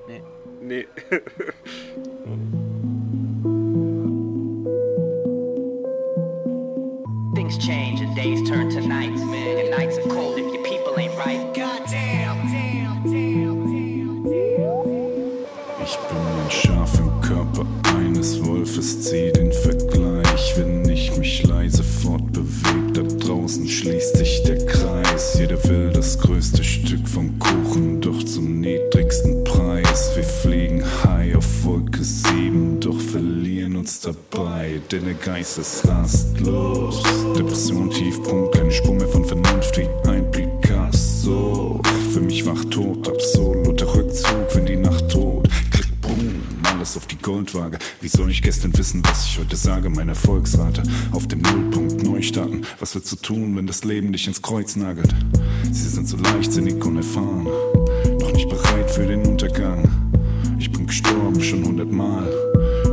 [0.07, 0.23] Nee.
[0.63, 0.85] Nee.
[7.33, 9.57] Things change and days turn to nights, man.
[9.57, 11.51] And nights are cold if your people ain't right.
[11.55, 12.37] Goddamn.
[15.83, 17.65] Ich bin ein Schaf im Körper
[17.97, 22.93] eines Wolfes, zieh den Vergleich, wenn ich mich leise fortbeweg.
[22.93, 25.39] Da draußen schließt sich der Kreis.
[25.39, 29.00] Jeder will das größte Stück vom Kuchen, doch zum niedrigsten
[30.11, 30.15] Preis.
[30.15, 37.01] Wir fliegen high auf Wolke 7, doch verlieren uns dabei, denn der Geist ist rastlos.
[37.37, 41.81] Depression, Tiefpunkt, keine Spur mehr von Vernunft wie ein Picasso.
[42.13, 45.47] Für mich wach tot, absoluter Rückzug, wenn die Nacht droht.
[45.71, 47.79] Klick, boom, alles auf die Goldwaage.
[48.01, 49.89] Wie soll ich gestern wissen, was ich heute sage?
[49.89, 52.63] Meine Erfolgsrate auf dem Nullpunkt neu starten.
[52.79, 55.13] Was wird zu tun, wenn das Leben dich ins Kreuz nagelt?
[55.71, 57.80] Sie sind so leichtsinnig nicht bereit
[58.91, 59.87] für den Untergang.
[60.59, 62.29] Ich bin gestorben schon hundertmal.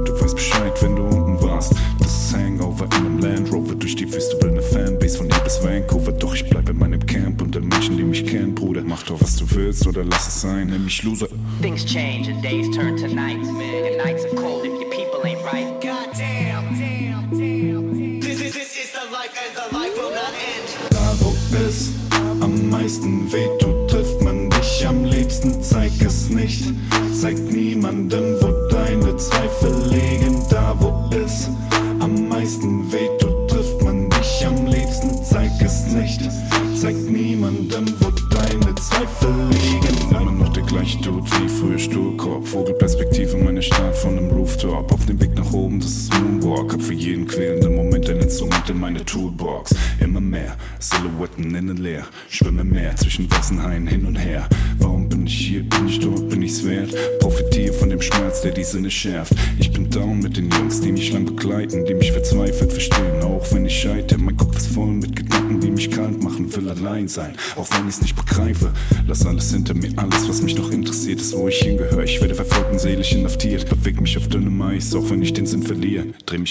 [0.07, 1.73] Du weißt Bescheid, wenn du unten warst.
[1.99, 3.75] Das ist Hangover in einem Land Rover.
[3.75, 6.13] Durch die Wüste will eine Fanbase von hier bis Vancouver.
[6.13, 8.83] Doch ich bleib in meinem Camp unter Menschen, die mich kennen, Bruder.
[8.85, 10.69] Mach doch, was du willst oder lass es sein.
[10.69, 11.29] Nenn mich Loser.
[11.61, 13.87] Things change and days turn to nights, man.
[13.87, 15.81] And nights are cold if your people ain't right.
[15.83, 16.08] Goddamn.
[28.09, 28.38] Niemandem, wo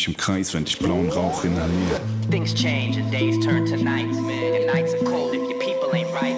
[0.08, 1.99] im Kreis, wenn ich blauen Rauch inhaliere.
[2.30, 4.55] Things change and days turn to nights, man.
[4.55, 6.38] And nights are cold if your people ain't right.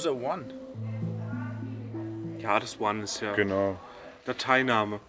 [0.00, 0.44] Ja, Loser One.
[2.38, 3.78] Ja, das One ist ja Genau.
[4.24, 5.00] Dateiname.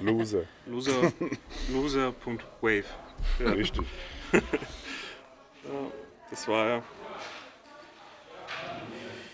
[0.00, 0.44] Loser.
[0.66, 1.12] Loser,
[1.70, 2.84] loser.wave.
[3.40, 3.86] Richtig.
[6.30, 6.82] Das war ja.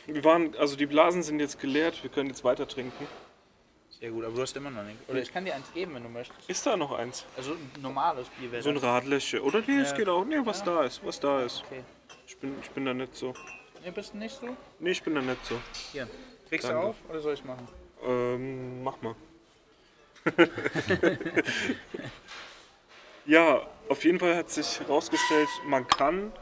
[0.06, 3.06] Wir waren, also die Blasen sind jetzt geleert, wir können jetzt weiter trinken.
[3.88, 4.96] Sehr gut, aber du hast immer noch nicht.
[5.08, 6.48] Oder ich kann dir eins geben, wenn du möchtest.
[6.50, 7.24] Ist da noch eins?
[7.36, 8.84] Also ein normales Bier wäre So ein das.
[8.84, 9.42] Radlösche.
[9.42, 9.96] Oder nee, es Ja.
[9.96, 10.24] geht auch.
[10.24, 11.64] Nee, was da ist, was da ist.
[11.66, 11.82] Okay.
[12.26, 13.32] Ich bin, ich bin da nicht so.
[13.84, 14.56] Nee, bist du nicht so?
[14.78, 15.58] Nee, ich bin da nicht so.
[15.92, 16.08] Hier.
[16.48, 16.80] Kriegst Danke.
[16.80, 17.66] du auf oder soll ich machen?
[18.04, 19.14] Ähm, mach mal.
[23.26, 26.32] ja, auf jeden Fall hat sich herausgestellt, man kann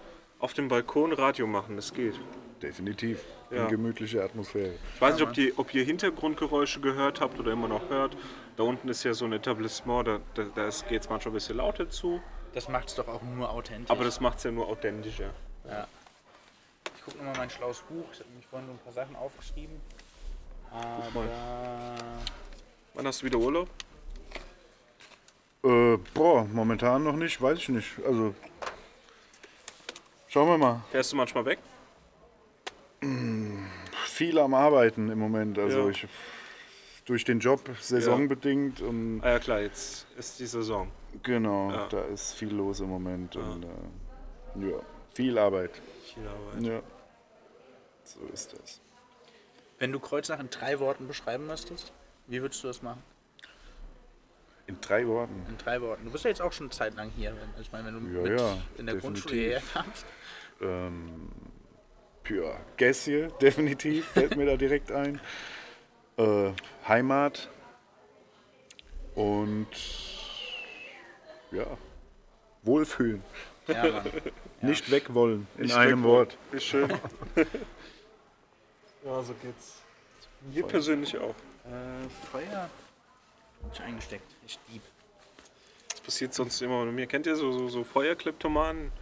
[0.40, 1.76] auf dem Balkon Radio machen.
[1.76, 2.14] Das geht.
[2.62, 3.20] Definitiv.
[3.50, 3.64] Ja.
[3.64, 4.74] In gemütliche Atmosphäre.
[4.94, 8.16] Ich weiß nicht, ob, die, ob ihr Hintergrundgeräusche gehört habt oder immer noch hört.
[8.56, 11.56] Da unten ist ja so ein Etablissement, da, da, da geht es manchmal ein bisschen
[11.56, 12.20] lauter zu.
[12.52, 13.90] Das macht es doch auch nur authentisch.
[13.90, 15.30] Aber das macht es ja nur authentischer.
[15.66, 15.86] Ja.
[15.97, 15.97] Ich
[17.08, 18.04] gucke nochmal mein schlaues Buch.
[18.12, 19.80] Ich habe nämlich vorhin so ein paar Sachen aufgeschrieben.
[20.70, 21.24] Aber.
[22.94, 23.68] Wann hast du wieder Urlaub?
[25.64, 27.98] Äh, boah, momentan noch nicht, weiß ich nicht.
[28.06, 28.34] Also,
[30.28, 30.82] schauen wir mal.
[30.90, 31.58] Fährst du manchmal weg?
[34.06, 35.58] Viel am Arbeiten im Moment.
[35.58, 35.88] Also, Ja.
[35.90, 36.06] ich,
[37.06, 40.88] durch den Job saisonbedingt und Ah ja klar, jetzt ist die Saison.
[41.22, 41.86] genau, Ja.
[41.88, 43.34] da ist viel los im Moment.
[43.36, 44.76] Und äh, ja,
[45.14, 45.70] viel Arbeit.
[46.12, 46.62] Viel Arbeit.
[46.66, 46.82] Ja,
[48.08, 48.80] so ist das.
[49.78, 51.92] Wenn du Kreuznach in drei Worten beschreiben müsstest,
[52.26, 53.02] wie würdest du das machen?
[54.66, 55.46] In drei Worten.
[55.48, 56.04] In drei Worten.
[56.04, 57.32] Du bist ja jetzt auch schon eine Zeit lang hier.
[57.34, 60.04] wenn- Ich meine, wenn du Ja, mit ja, in der Grundschule hierher kamst.
[60.60, 61.30] Ähm,
[62.28, 65.20] ja, Gässchen, definitiv, fällt mir da direkt ein.
[66.18, 66.50] Äh,
[66.86, 67.48] Heimat
[69.14, 69.68] und
[71.52, 71.66] ja,
[72.62, 73.22] Wohlfühlen.
[73.68, 74.04] Ja.
[74.60, 76.36] Nicht weg wollen, in Nicht einem Wort.
[76.50, 76.92] Wie schön.
[79.04, 79.76] ja, so geht's.
[80.52, 81.34] Mir persönlich auch.
[81.64, 82.70] Äh, Feuer.
[83.62, 84.36] Hab ich eingesteckt.
[84.46, 84.82] Ich dieb.
[85.90, 87.06] Das passiert sonst immer mit mir.
[87.06, 88.92] Kennt ihr so, so, so Feuerkleptomanen?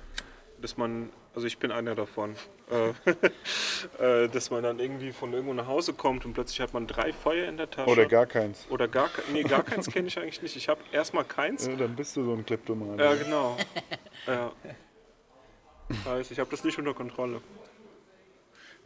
[0.60, 2.34] Dass man, also ich bin einer davon,
[2.70, 6.86] äh, äh, dass man dann irgendwie von irgendwo nach Hause kommt und plötzlich hat man
[6.86, 7.90] drei Feuer in der Tasche.
[7.90, 8.66] Oder gar keins.
[8.70, 10.56] Oder gar, nee, gar keins kenne ich eigentlich nicht.
[10.56, 11.66] Ich habe erstmal keins.
[11.66, 12.98] Ja, dann bist du so ein Kleptoman.
[12.98, 13.56] Ja, genau.
[14.26, 14.52] Ja.
[16.06, 17.40] Heißt, ich habe das nicht unter Kontrolle.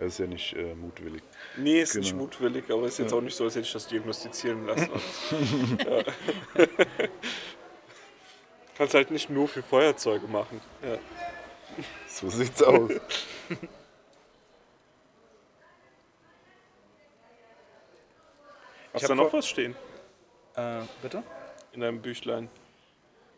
[0.01, 1.23] Das ist ja nicht äh, mutwillig.
[1.59, 2.23] Nee, ist nicht Genau.
[2.23, 4.89] mutwillig, aber ist jetzt auch nicht so, als hätte ich das diagnostizieren lassen.
[5.87, 6.03] ja.
[8.79, 10.59] Kannst halt nicht nur für Feuerzeuge machen.
[10.83, 10.97] Ja.
[12.09, 12.91] So sieht's aus.
[18.93, 19.75] Hast du da noch was stehen
[20.57, 21.23] Äh, bitte?
[21.73, 22.49] in deinem Büchlein?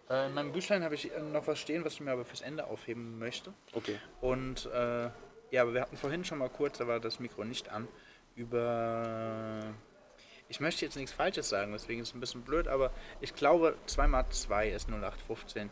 [0.09, 2.65] Äh, in meinem Büchlein habe ich noch was stehen, was ich mir aber fürs Ende
[2.67, 3.53] aufheben möchte.
[3.75, 3.99] Okay.
[4.21, 5.11] Und äh,
[5.53, 7.87] ja, aber wir hatten vorhin schon mal kurz, da war das Mikro nicht an,
[8.35, 9.63] über.
[10.49, 12.91] Ich möchte jetzt nichts Falsches sagen, deswegen ist es ein bisschen blöd, aber
[13.21, 15.71] ich glaube 2x2 ist 0815.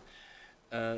[0.71, 0.97] Äh,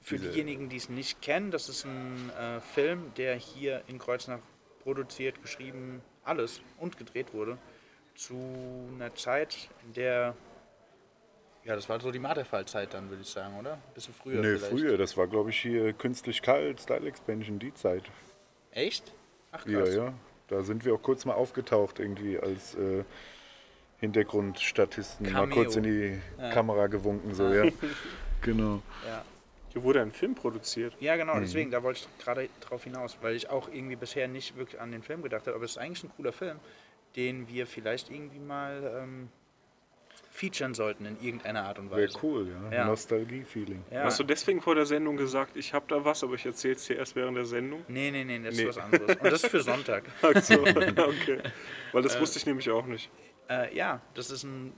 [0.00, 3.98] für Diese- diejenigen, die es nicht kennen, das ist ein äh, Film, der hier in
[3.98, 4.38] Kreuznach
[4.82, 7.58] produziert, geschrieben, alles und gedreht wurde.
[8.14, 8.34] Zu
[8.94, 10.34] einer Zeit, in der.
[11.68, 13.74] Ja, das war so die Marterfallzeit dann, würde ich sagen, oder?
[13.74, 14.72] Ein bisschen früher nee, vielleicht.
[14.72, 18.04] früher, das war glaube ich hier künstlich kalt, Style Expansion, die Zeit.
[18.72, 19.12] Echt?
[19.52, 19.94] Ach Ja, krass.
[19.94, 20.14] ja.
[20.48, 23.04] Da sind wir auch kurz mal aufgetaucht, irgendwie als äh,
[24.00, 25.26] Hintergrundstatisten.
[25.30, 25.54] Mal Cameo.
[25.54, 26.50] kurz in die Ja.
[26.50, 27.64] Kamera gewunken, so, ja.
[28.40, 28.80] genau.
[29.06, 29.24] Ja.
[29.72, 30.94] Hier wurde ein Film produziert.
[31.00, 31.40] Ja, genau, Mhm.
[31.42, 34.90] deswegen, da wollte ich gerade drauf hinaus, weil ich auch irgendwie bisher nicht wirklich an
[34.92, 36.58] den Film gedacht habe, aber es ist eigentlich ein cooler Film,
[37.16, 39.28] den wir vielleicht irgendwie mal ähm,
[40.38, 42.18] featuren sollten in irgendeiner Art und Wäre Weise.
[42.22, 42.76] cool, ja.
[42.78, 42.84] Ja.
[42.86, 43.84] Nostalgie-Feeling.
[43.90, 44.04] Ja.
[44.04, 46.86] Hast du deswegen vor der Sendung gesagt, ich habe da was, aber ich erzähle es
[46.86, 47.84] dir erst während der Sendung?
[47.88, 48.62] Nee, nee, nee, das Nee.
[48.62, 49.16] ist was anderes.
[49.16, 50.04] Und das ist für Sonntag.
[50.22, 51.40] Ach so, okay.
[51.92, 53.10] Weil das wusste ich nämlich auch nicht.
[53.50, 54.72] Äh, ja, das ist ein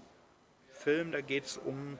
[0.72, 1.98] Film, da geht es um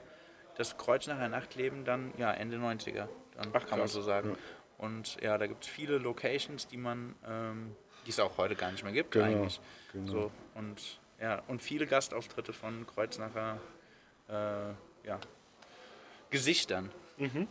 [0.57, 4.37] das Kreuznacher Nachtleben dann ja, Ende 90er, dann Ach, kann man so sagen.
[4.79, 7.77] Und ja, da gibt es viele Locations, die man, ähm,
[8.07, 9.61] die es auch heute gar nicht mehr gibt Genau, eigentlich.
[9.93, 10.11] genau.
[10.13, 13.59] So, und, ja, und viele Gastauftritte von Kreuznacher
[14.29, 14.33] äh,
[15.07, 15.19] ja,
[16.31, 16.91] Gesichtern.
[17.19, 17.47] Mhm.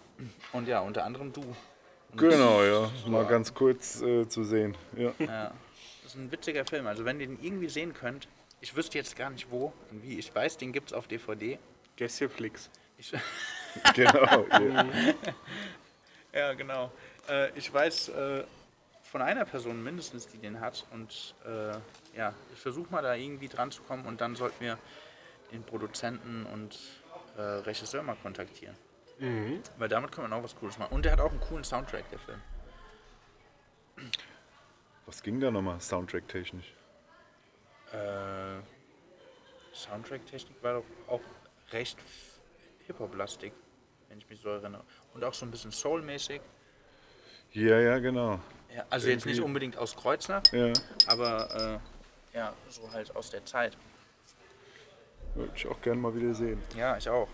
[0.53, 1.41] Und ja, unter anderem du.
[1.41, 2.89] Und Genau, ja.
[3.07, 4.75] Mal ganz kurz äh, zu sehen.
[4.95, 5.13] Ja.
[5.19, 5.53] ja,
[6.03, 6.87] das ist ein witziger Film.
[6.87, 8.27] Also wenn ihr den irgendwie sehen könnt,
[8.61, 10.17] ich wüsste jetzt gar nicht wo und wie.
[10.17, 11.59] Ich weiß, den gibt es auf DVD.
[11.95, 12.69] Gästeflix.
[12.97, 13.13] Ich,
[13.93, 14.45] genau.
[16.33, 16.53] Ja.
[16.53, 16.91] genau.
[17.27, 18.43] Äh, ich weiß äh,
[19.09, 20.85] von einer Person mindestens, die den hat.
[20.91, 21.71] Und äh,
[22.17, 24.77] ja, ich versuche mal da irgendwie dran zu kommen und dann sollten wir
[25.51, 26.77] den Produzenten und
[27.37, 28.75] äh, Regisseur mal kontaktieren.
[29.77, 30.93] Weil damit kann man auch was Cooles machen.
[30.93, 32.41] Und der hat auch einen coolen Soundtrack, der Film.
[35.05, 36.73] Was ging da nochmal Soundtrack-technisch?
[37.91, 38.61] Äh,
[39.73, 41.21] Soundtrack-Technik war doch auch
[41.71, 41.97] recht
[42.85, 43.53] Hip-Hop-lastig.
[44.07, 44.83] wenn ich mich so erinnere.
[45.13, 46.41] Und auch so ein bisschen soulmäßig.
[47.51, 48.39] Ja, ja, genau.
[48.75, 50.71] Ja, also jetzt nicht Irgendwie- unbedingt aus Kreuznach, Ja,
[51.07, 51.79] aber
[52.33, 53.75] äh, ja, so halt aus der Zeit.
[55.35, 56.61] würde ich auch gerne mal wieder sehen.
[56.75, 57.27] Ja, ich auch.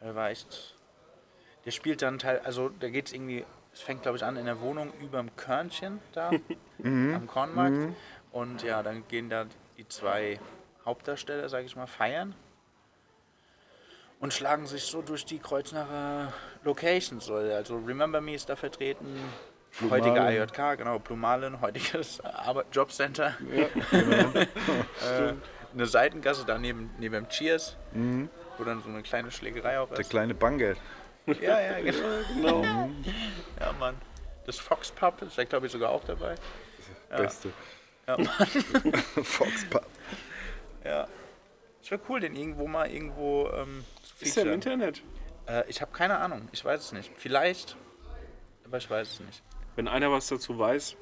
[0.00, 0.74] Er war echt.
[1.64, 4.46] Der spielt dann Teil, also da geht es irgendwie, es fängt glaube ich an in
[4.46, 6.30] der Wohnung überm Körnchen da,
[6.84, 7.94] am Kornmarkt.
[8.30, 9.46] Und ja, dann gehen da
[9.76, 10.38] die zwei
[10.84, 12.34] Hauptdarsteller, sage ich mal, feiern.
[14.20, 16.32] Und schlagen sich so durch die Kreuznacher
[16.64, 17.24] Locations.
[17.24, 17.34] So.
[17.34, 19.06] Also Remember Me ist da vertreten,
[19.90, 20.42] heutige Blumalen.
[20.42, 23.36] IJK, genau, Blumalen, heutiges Arbeit Jobcenter.
[23.92, 25.34] äh,
[25.74, 27.76] eine Seitengasse da neben, neben dem Cheers,
[28.56, 30.10] wo dann so eine kleine Schlägerei auch Der ist.
[30.10, 30.78] kleine Bangert.
[31.26, 31.80] Ja, ja,
[32.34, 32.62] genau.
[33.60, 33.96] Ja, Mann.
[34.46, 36.34] Das Fox Pub ist da, glaube ich, sogar auch dabei.
[37.10, 37.50] Beste.
[38.06, 38.26] Ja, Mann.
[39.22, 39.86] Fox Pub.
[40.84, 41.06] Ja.
[41.82, 44.80] Es wäre cool, den irgendwo mal irgendwo ähm, zu Ist der im featuren.
[44.80, 45.02] Internet?
[45.46, 46.48] Äh, ich habe keine Ahnung.
[46.52, 47.12] Ich weiß es nicht.
[47.16, 47.76] Vielleicht,
[48.64, 49.42] aber ich weiß es nicht.
[49.78, 50.96] Wenn einer was dazu weiß,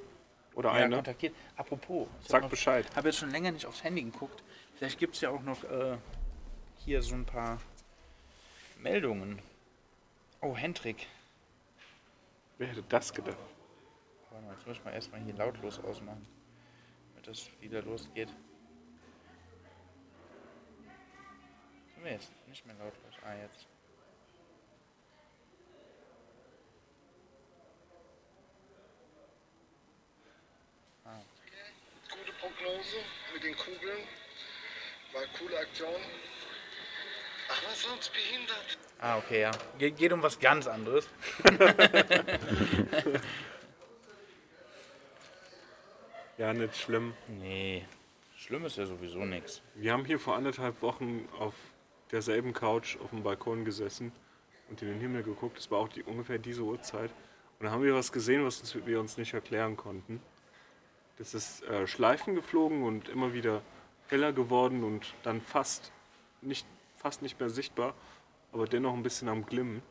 [0.55, 1.35] oder Ja, eine, kontaktiert.
[1.57, 2.87] Apropos, ich sagt habe Bescheid.
[2.95, 4.43] hab jetzt schon länger nicht aufs Handy geguckt.
[4.75, 5.97] Vielleicht gibt es ja auch noch äh,
[6.85, 7.59] hier so ein paar
[8.79, 9.41] Meldungen.
[10.43, 11.07] Oh, Hendrik.
[12.59, 13.39] Wer hätte das gedacht?
[14.31, 16.29] Warte mal, jetzt muss ich mal erstmal hier lautlos ausmachen,
[17.15, 18.29] damit das wieder losgeht.
[21.95, 23.15] Sind wir jetzt nicht mehr lautlos?
[23.25, 23.66] Ah, jetzt.
[32.67, 32.97] Prognose
[33.33, 34.03] mit den Kugeln.
[35.13, 35.95] War coole Aktion.
[37.49, 38.79] Aber sonst behindert.
[38.99, 39.51] Ah, okay, ja.
[39.79, 41.09] Ge geht um was ganz anderes.
[46.39, 47.15] Ja, nicht schlimm.
[47.29, 47.87] Nee,
[48.37, 49.63] schlimm ist ja sowieso nichts.
[49.75, 51.55] Wir haben hier vor anderthalb Wochen auf
[52.13, 54.13] derselben Couch auf dem Balkon gesessen
[54.69, 55.57] und in den Himmel geguckt.
[55.57, 57.11] Es war auch die, ungefähr diese Uhrzeit.
[57.59, 60.21] Und da haben wir was gesehen, was uns, wir uns nicht erklären konnten.
[61.19, 63.63] Das ist äh, Schleifen geflogen und immer wieder
[64.09, 65.91] heller geworden und dann fast
[66.43, 66.67] nicht,
[66.97, 67.95] fast nicht mehr sichtbar,
[68.53, 69.83] aber dennoch ein bisschen am Glimmen.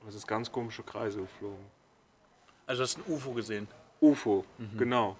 [0.00, 1.64] Und es ist ganz komische Kreise geflogen.
[2.66, 3.66] Also hast du ein UFO gesehen?
[4.00, 4.44] UFO,
[4.76, 5.16] genau.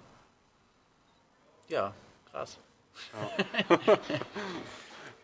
[1.67, 1.93] Ja,
[2.31, 2.57] krass.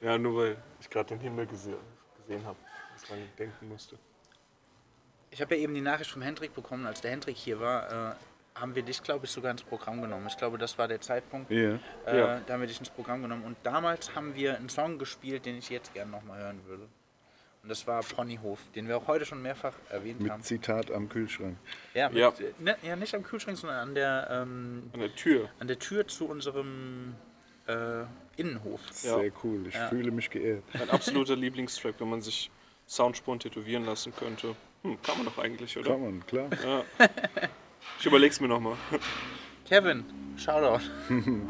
[0.01, 1.77] Ja, nur weil ich gerade den Himmel gese
[2.17, 2.57] gesehen habe,
[2.93, 3.97] was man denken musste.
[5.31, 8.15] Ich habe ja eben die Nachricht vom Hendrik bekommen, als der Hendrik hier war, äh,
[8.55, 10.27] haben wir dich, glaube ich, sogar ins Programm genommen.
[10.27, 11.51] Ich glaube, das war der Zeitpunkt.
[11.51, 11.77] Ja.
[12.05, 12.39] Äh, Ja.
[12.45, 13.43] Da haben wir dich ins Programm genommen.
[13.43, 16.87] Und damals haben wir einen Song gespielt, den ich jetzt gerne nochmal hören würde.
[17.63, 20.37] Und das war Ponyhof, den wir auch heute schon mehrfach erwähnt haben.
[20.37, 21.57] Mit Zitat am Kühlschrank.
[21.95, 22.29] Ja, mit, Ja.
[22.29, 25.49] äh, Ne, ja, nicht am Kühlschrank, sondern an der, ähm, An der Tür.
[25.59, 27.15] an der Tür zu unserem
[27.67, 28.03] äh,
[28.37, 28.79] Innenhof.
[28.91, 29.65] Sehr cool.
[29.67, 29.87] Ich Ja.
[29.89, 30.63] fühle mich geehrt.
[30.77, 32.51] Mein absoluter Lieblingstrack, wenn man sich
[32.87, 34.55] Soundspuren tätowieren lassen könnte.
[34.83, 35.89] Hm, kann man doch eigentlich, oder?
[35.89, 36.49] Kann man, klar.
[36.63, 36.83] Ja.
[37.99, 38.75] Ich überleg's mir nochmal.
[39.67, 40.05] Kevin,
[40.37, 40.83] Shoutout.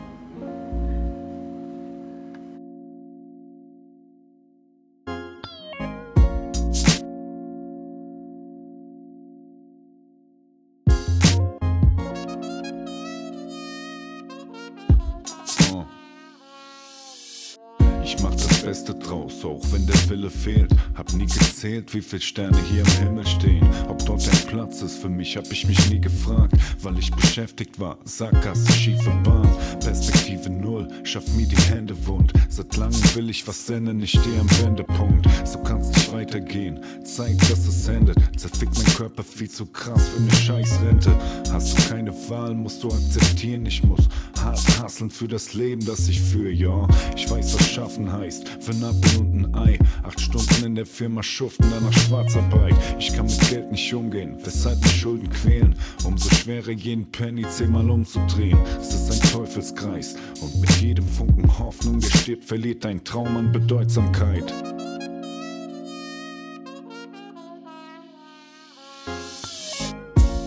[18.05, 20.71] Ich mach das Beste draus, auch wenn der Wille fehlt.
[20.93, 23.67] Hab nie gezählt, wie viel Sterne hier im Himmel stehen.
[23.89, 26.53] Ob dort ein Platz ist für mich, hab ich mich nie gefragt,
[26.83, 27.97] weil ich beschäftigt war.
[28.05, 29.49] Sackgasse, schiefe Bahn,
[29.79, 32.33] Perspektive null, schaff mir die Hände wund.
[32.49, 35.27] Seit langem will ich was senden, ich steh am Wendepunkt.
[35.45, 38.17] So kann's nicht weitergehen, zeig, dass es endet.
[38.37, 41.11] Zerfickt mein Körper viel zu krass für eine Scheißrente.
[41.51, 44.07] Hast du keine Wahl, musst du akzeptieren, ich muss
[44.45, 46.87] hart hasseln für das Leben, das ich führe, ja.
[47.15, 48.83] Ich weiß, was schaffen heißt, für ein
[49.19, 49.79] und ein Ei.
[50.03, 52.75] Acht Stunden in der Firma schuften, danach Schwarzarbeit.
[52.99, 55.75] Ich kann mit Geld nicht umgehen, weshalb mich Schulden quälen.
[56.03, 58.57] Umso schwerer jeden Penny zehnmal umzudrehen.
[58.79, 63.51] Es ist ein Teufelskreis und mit jedem Funken Hoffnung, der stirbt, verliert dein Traum an
[63.51, 64.53] Bedeutsamkeit.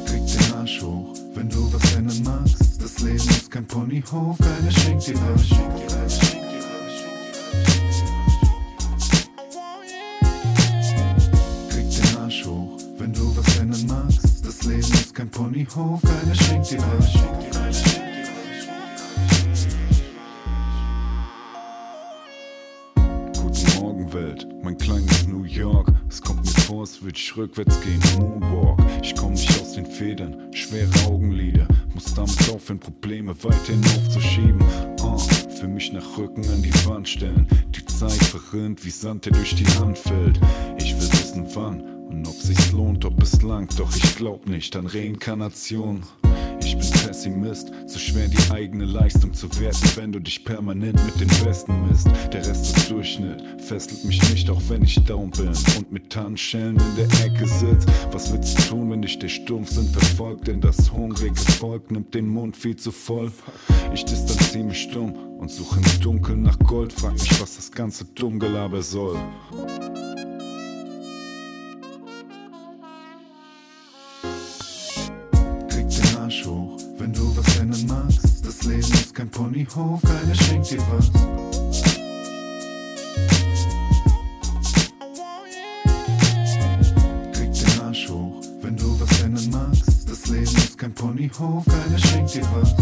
[0.07, 2.83] Krieg den Arsch hoch, wenn du was ändern magst.
[2.83, 5.49] Das Leben ist kein Ponyhof, keiner schenkt dir was.
[12.99, 14.45] Wenn du was ändern magst.
[14.45, 17.98] Das Leben ist kein Ponyhof, keiner schenkt dir was.
[24.69, 25.89] Mein kleines New York.
[26.11, 28.79] Es kommt mir vor, es ich rückwärts gehen, Moonwalk.
[29.03, 31.67] Ich komm nicht aus den Federn, schwere Augenlider.
[31.95, 34.63] Muss damit aufhören, Probleme weiterhin aufzuschieben.
[35.01, 37.49] Oh, für mich nach Rücken an die Wand stellen.
[37.75, 40.39] Die Zeit verrinnt wie Sand, der durch die Hand fällt.
[40.77, 43.79] Ich will wissen wann und ob sich's lohnt, ob es langt.
[43.79, 46.03] Doch ich glaub nicht an Reinkarnation.
[46.69, 51.19] Ich bin Pessimist, zu schwer die eigene Leistung zu werten, wenn du dich permanent mit
[51.19, 52.09] den Besten misst.
[52.31, 56.77] Der Rest ist Durchschnitt, fesselt mich nicht, auch wenn ich down bin und mit Tarnschellen
[56.77, 57.87] in der Ecke sitz.
[58.13, 60.47] Was willst du tun, wenn dich der Stumpfsinn verfolgt?
[60.47, 63.33] Denn das hungrige Volk nimmt den Mund viel zu voll.
[63.95, 66.93] Ich distanziere mich stumm und suche im Dunkeln nach Gold.
[66.93, 69.17] Frag mich, was das ganze Dummgelaber soll.
[79.39, 81.13] Ponyhof, keiner schenkt dir was.
[87.33, 90.11] Krieg den Arsch hoch, wenn du was ändern magst.
[90.11, 92.75] Das Leben ist kein Ponyhof, keiner schenkt dir was.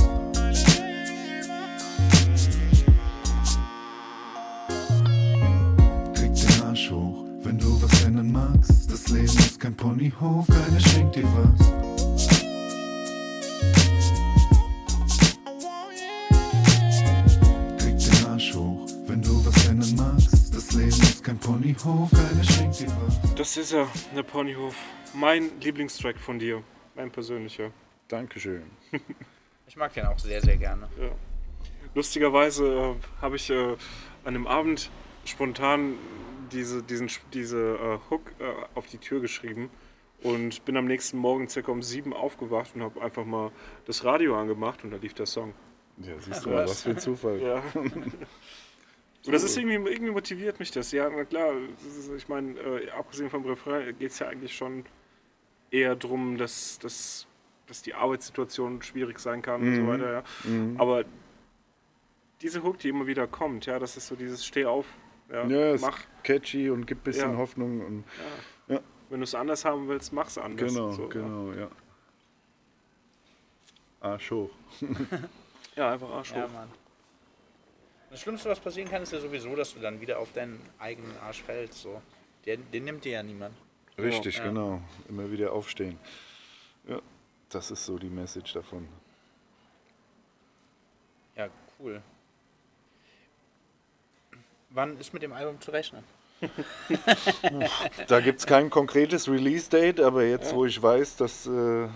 [6.15, 8.91] Krieg den Arsch hoch, wenn du was ändern magst.
[8.91, 11.86] Das Leben ist kein Ponyhof, keiner schenkt dir was.
[21.27, 23.35] Kein Ponyhof, keiner schenkt dir was.
[23.35, 24.77] Das ist er, der Ponyhof.
[25.13, 26.63] Mein Lieblingstrack von dir.
[26.95, 27.73] Mein persönlicher.
[28.09, 28.63] Dankeschön.
[29.69, 30.89] Ich mag den auch sehr, sehr gerne.
[30.97, 31.11] Ja.
[31.93, 33.77] Lustigerweise äh, habe ich äh, an
[34.25, 34.93] einem Abend
[35.25, 35.95] spontan
[36.53, 38.45] diese, diesen, diese äh, Hook äh,
[38.77, 39.69] auf die Tür geschrieben
[40.23, 43.51] und bin am nächsten Morgen circa um sieben aufgewacht und habe einfach mal
[43.87, 45.53] das Radio angemacht und da lief der Song.
[45.99, 47.43] Ja, siehst du mal, was für ein Zufall.
[47.43, 47.61] Ja.
[49.27, 50.93] Und das ist irgendwie, irgendwie motiviert mich das.
[50.93, 51.53] Ja, na klar,
[51.87, 54.85] ist, ich meine, äh, abgesehen vom Refrain geht es ja eigentlich schon
[55.71, 57.27] eher darum, dass, dass,
[57.67, 59.89] dass die Arbeitssituation schwierig sein kann und so Mhm.
[59.89, 60.13] weiter.
[60.13, 60.23] Ja.
[60.45, 60.81] Mhm.
[60.81, 61.05] Aber
[62.41, 64.87] diese Hook, die immer wieder kommt, ja, das ist so dieses Steh auf,
[65.31, 65.99] ja, Ja, ist mach.
[66.23, 67.37] catchy und gibt ein bisschen Ja.
[67.39, 67.85] Hoffnung.
[67.85, 68.05] Und,
[68.69, 68.75] Ja.
[68.77, 68.81] ja.
[69.09, 70.73] Wenn du es anders haben willst, mach's anders.
[70.73, 71.69] Genau, so, genau, ja.
[74.01, 74.51] Arsch hoch.
[75.75, 76.51] Ja, einfach Arsch Ja, hoch.
[78.17, 81.15] Das Schlimmste, was passieren kann, ist ja sowieso, dass du dann wieder auf deinen eigenen
[81.19, 81.83] Arsch fällst.
[81.83, 82.01] So.
[82.47, 83.55] Den, den nimmt dir ja niemand.
[83.99, 84.45] Richtig, Ja.
[84.45, 84.81] genau.
[85.07, 85.99] Immer wieder aufstehen.
[86.89, 86.99] Ja,
[87.51, 88.89] das ist so die Message davon.
[91.37, 92.01] Ja, cool.
[94.71, 96.03] Wann ist mit dem Album zu rechnen?
[98.09, 101.87] Da gibt es kein konkretes Release-Date, aber jetzt, wo ich weiß, dass äh,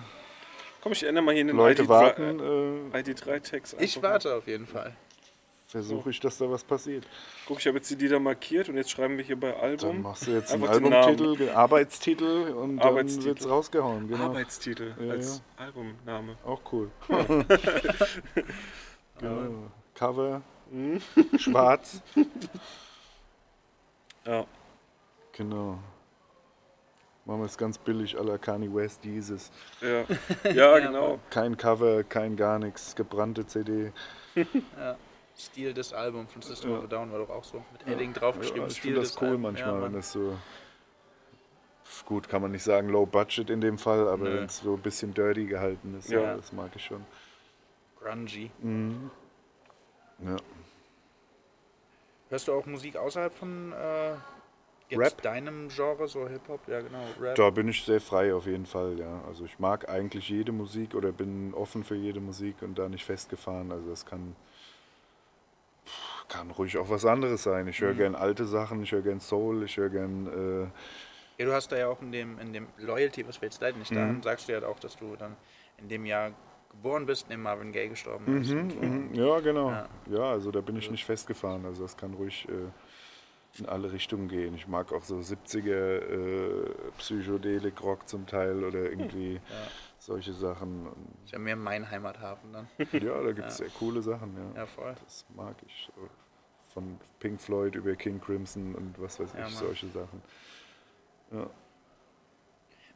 [0.82, 2.40] Komm, ich ändere mal hier in den Leute ID3 warten,
[2.92, 3.76] äh, ID3-Text.
[3.80, 4.12] Ich einfach mal.
[4.12, 4.94] warte auf jeden Fall.
[5.70, 7.06] Versuche ich, dass da was passiert.
[7.46, 9.88] Guck, ich habe jetzt die Lieder markiert und jetzt schreiben wir hier bei Album.
[9.92, 13.26] Dann machst du jetzt einen Albumtitel, Arbeitstitel und dann Arbeitstitel.
[13.26, 14.08] wird's rausgehauen.
[14.08, 14.24] Genau.
[14.24, 16.36] Arbeitstitel Ja, als Albumname.
[16.44, 16.90] Auch cool.
[19.18, 19.70] genau.
[19.94, 21.00] Cover, Mhm.
[21.38, 22.02] schwarz.
[24.26, 24.44] Ja.
[25.32, 25.78] Genau.
[27.24, 29.50] Machen wir es ganz billig, à la Kanye West, dieses.
[29.80, 30.04] Ja,
[30.52, 31.18] ja genau.
[31.30, 33.92] Kein Cover, kein gar nichts, gebrannte CD.
[34.34, 34.96] Ja.
[35.40, 36.78] Stil des Albums von System Ja.
[36.78, 37.64] of a Down war doch auch so.
[37.72, 38.62] Mit Edding draufgeschrieben.
[38.62, 39.42] Ja, ich finde das cool Albums.
[39.42, 40.36] manchmal, Ja, wenn das so.
[42.06, 44.80] Gut, kann man nicht sagen low budget in dem Fall, aber wenn es so ein
[44.80, 46.36] bisschen dirty gehalten ist, Ja.
[46.36, 47.04] das mag ich schon.
[48.00, 48.50] Grungy.
[48.60, 49.10] Mhm.
[50.24, 50.36] Ja.
[52.28, 54.14] Hörst du auch Musik außerhalb von äh,
[54.96, 55.20] Rap?
[55.22, 56.60] deinem Genre, so Hip-Hop?
[56.68, 57.04] Ja, genau.
[57.20, 57.34] Rap.
[57.34, 59.22] Da bin ich sehr frei auf jeden Fall, ja.
[59.26, 63.04] Also ich mag eigentlich jede Musik oder bin offen für jede Musik und da nicht
[63.04, 63.72] festgefahren.
[63.72, 64.36] Also das kann,
[66.30, 67.66] kann ruhig auch was anderes sein.
[67.68, 67.98] Ich höre Mhm.
[67.98, 71.76] gern alte Sachen, ich höre gern Soul, ich höre gern äh, Ja, du hast da
[71.78, 74.08] ja auch in dem, in dem Loyalty, was wir jetzt leider nicht da Mhm.
[74.08, 75.36] haben, sagst du ja auch, dass du dann
[75.78, 76.32] in dem Jahr
[76.70, 78.50] geboren bist, in dem Marvin Gaye gestorben ist.
[78.52, 78.76] Mhm, so.
[78.76, 79.14] mhm.
[79.14, 79.70] Ja, genau.
[79.70, 79.88] Ja.
[80.10, 80.30] Ja.
[80.30, 81.64] also da bin ich nicht festgefahren.
[81.66, 84.54] Also das kann ruhig äh, in alle Richtungen gehen.
[84.54, 89.40] Ich mag auch so 70er äh, Psychedelik-Rock zum Teil oder irgendwie Ja.
[89.98, 90.86] solche Sachen.
[91.24, 92.68] Ist ja mehr mein Heimathafen dann.
[92.78, 93.64] ja, da gibt es Ja.
[93.64, 94.36] sehr coole Sachen.
[94.54, 94.60] Ja.
[94.60, 94.94] Ja, voll.
[95.04, 95.88] Das mag ich.
[95.96, 96.02] So
[96.74, 99.64] Von Pink Floyd über King Crimson und was weiß Ja, ich, Mann.
[99.64, 100.22] solche Sachen.
[101.32, 101.50] Ja,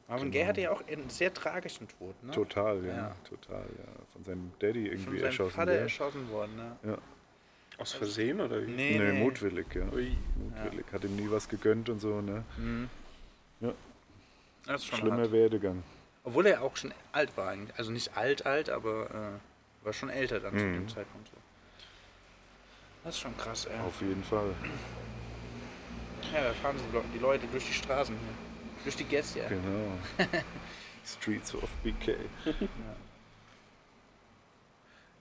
[0.09, 0.33] Marvin Genau.
[0.33, 2.31] Gaye hatte ja auch einen sehr tragischen Tod, ne?
[2.33, 3.17] total, ja, Ja.
[3.29, 3.85] total, ja.
[4.13, 5.51] Von seinem Daddy Von irgendwie seinem erschossen.
[5.55, 6.77] Vater erschossen worden, ne?
[6.83, 6.99] Ja.
[7.79, 8.71] Aus Versehen oder wie?
[8.71, 9.19] Nee, Nee, nee.
[9.25, 9.89] mutwillig, ja.
[9.93, 10.17] Ui.
[10.37, 10.85] Mutwillig.
[10.93, 12.45] Hat ihm nie was gegönnt und so, ne?
[12.59, 12.89] Mhm.
[13.61, 13.73] Ja.
[14.67, 15.33] Das ist schon Schlimmer hart.
[15.33, 15.83] Werdegang.
[16.23, 17.77] Obwohl er auch schon alt war eigentlich.
[17.79, 20.75] Also nicht alt, alt, aber äh, war schon älter dann zu Mhm.
[20.75, 21.29] dem Zeitpunkt.
[21.29, 21.37] So.
[23.05, 23.79] Das ist schon krass, ey.
[23.81, 24.55] Auf jeden Fall.
[26.33, 28.35] Ja, da fahren sie die Leute durch die Straßen hier.
[28.83, 29.49] Durch die Gäste, ja.
[29.49, 29.93] Genau.
[31.05, 32.17] Streets of BK.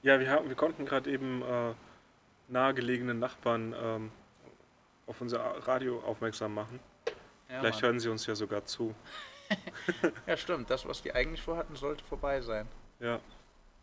[0.02, 1.74] Ja, wir, haben, wir konnten gerade eben äh,
[2.48, 4.12] nahegelegene Nachbarn ähm,
[5.08, 6.80] auf unser Radio aufmerksam machen.
[7.50, 7.92] Ja, Vielleicht Mann.
[7.92, 8.96] hören sie uns ja sogar zu.
[10.26, 10.70] Ja, stimmt.
[10.70, 12.68] Das, was die eigentlich vorhatten, sollte vorbei sein.
[13.00, 13.20] Ja.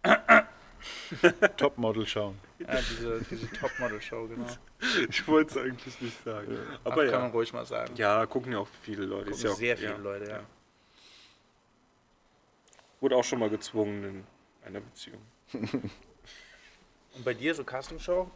[1.57, 2.39] Topmodel schauen.
[2.59, 4.47] Ja, diese, diese Topmodel-Show, genau.
[5.09, 6.57] Ich wollte es eigentlich nicht sagen.
[6.85, 7.19] Ach, Aber kann ja.
[7.20, 7.94] man ruhig mal sagen.
[7.97, 9.31] Ja, gucken ja auch viele Leute.
[9.31, 10.40] Gucken ja auch, sehr viele Leute, ja.
[13.01, 14.24] Wurde auch schon mal gezwungen in
[14.66, 15.23] einer Beziehung.
[15.52, 18.31] Und bei dir so Castingshow?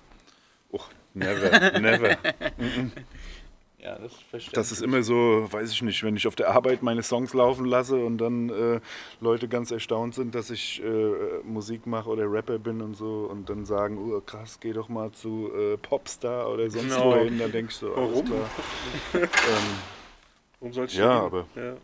[0.71, 2.17] Och, never, never.
[3.85, 6.83] Ja, das verstehe Das ist immer so, weiß ich nicht, wenn ich auf der Arbeit
[6.83, 8.81] meine Songs laufen lasse und dann äh,
[9.21, 11.13] Leute ganz erstaunt sind, dass ich äh,
[11.45, 15.13] Musik mache oder Rapper bin und so und dann sagen, oh krass, geh doch mal
[15.13, 17.05] zu äh, Popstar oder sonst No.
[17.13, 18.27] wohin, dann denkst du, alles Warum?
[18.27, 18.51] klar.
[19.23, 19.31] ähm,
[20.61, 21.23] Warum soll ich Ja, hin?
[21.27, 21.75] aber- Ja.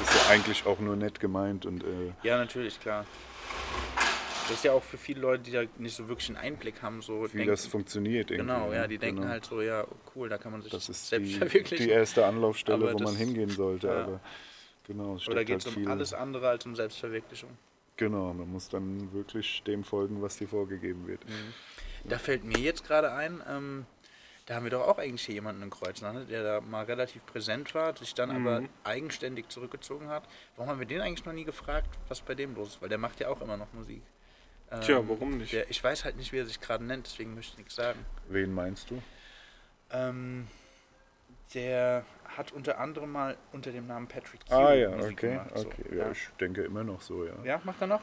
[0.00, 3.04] das ist ja eigentlich auch nur nett gemeint und äh, Ja, natürlich, klar.
[4.48, 7.02] Das ist ja auch für viele Leute, die da nicht so wirklich einen Einblick haben,
[7.02, 8.50] so wie denken, das funktioniert irgendwie.
[8.52, 8.88] Genau, ja, ne?
[8.88, 9.30] die denken Genau.
[9.32, 11.86] halt so, ja, cool, da kann man sich Das ist selbst die, verwirklichen.
[11.86, 13.88] die erste Anlaufstelle, Aber wo man hingehen sollte.
[13.88, 14.04] ja.
[14.04, 14.20] Aber
[14.86, 15.90] genau, es Aber steckt geht es halt um viel.
[15.90, 17.50] alles andere als um Selbstverwirklichung.
[17.96, 21.20] Genau, man muss dann wirklich dem folgen, was dir vorgegeben wird.
[22.04, 23.86] Da fällt mir jetzt gerade ein, ähm,
[24.46, 27.26] da haben wir doch auch eigentlich hier jemanden in Kreuzland, ne, der da mal relativ
[27.26, 28.68] präsent war, sich dann aber Mhm.
[28.84, 30.22] eigenständig zurückgezogen hat.
[30.56, 32.82] Warum haben wir den eigentlich noch nie gefragt, was bei dem los ist?
[32.82, 34.00] Weil der macht ja auch immer noch Musik.
[34.70, 35.52] Ähm, Tja, warum nicht?
[35.52, 38.04] Der, ich weiß halt nicht, wie er sich gerade nennt, deswegen möchte ich nichts sagen.
[38.28, 39.02] Wen meinst du?
[39.90, 40.46] Ähm,
[41.54, 45.50] der hat unter anderem mal unter dem Namen Patrick Q Ah ja, Musik okay, gemacht.
[45.54, 45.66] so.
[45.66, 45.96] okay.
[45.96, 47.32] Ja, ich denke immer noch so, ja.
[47.44, 48.02] Ja, macht er noch?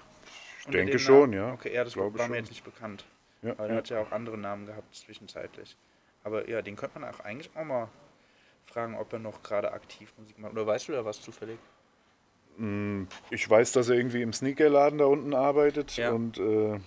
[0.60, 1.34] Ich Unter denke schon, Namen?
[1.34, 1.54] ja.
[1.54, 3.06] Okay, ja, das war, Glaube war mir jetzt nicht bekannt.
[3.44, 3.76] Ja, Aber er ja.
[3.76, 5.78] hat ja auch andere Namen gehabt zwischenzeitlich.
[6.24, 7.88] Aber ja, den könnte man auch eigentlich auch mal
[8.66, 10.54] fragen, ob er noch gerade aktiv Musik macht.
[10.54, 11.60] Oder weißt du da was zufällig?
[12.58, 16.12] Mm, Ich weiß, dass er irgendwie im Sneakerladen da unten arbeitet Ja.
[16.12, 16.80] und äh,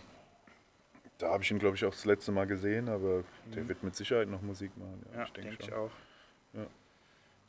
[1.19, 3.24] da habe ich ihn, glaube ich, auch das letzte Mal gesehen, aber
[3.55, 3.69] der Mhm.
[3.69, 5.05] wird mit Sicherheit noch Musik machen.
[5.12, 5.90] Ja, Ja, ich denke denke ich auch.
[6.55, 6.66] Ja.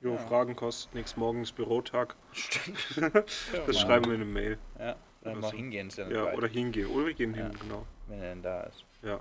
[0.01, 0.17] Jo, Ja.
[0.17, 1.15] Fragen kostet nichts.
[1.17, 2.15] Morgen ist Bürotag.
[2.31, 2.77] Stimmt.
[3.13, 4.57] das Ja, schreiben wir in eine Mail.
[4.79, 5.55] Ja, dann Oder mal so.
[5.57, 6.87] hingehen, ist ja oder hingehen.
[6.87, 7.85] Oder wir gehen hin, genau.
[8.07, 8.83] Wenn er denn da ist.
[9.03, 9.19] Ja.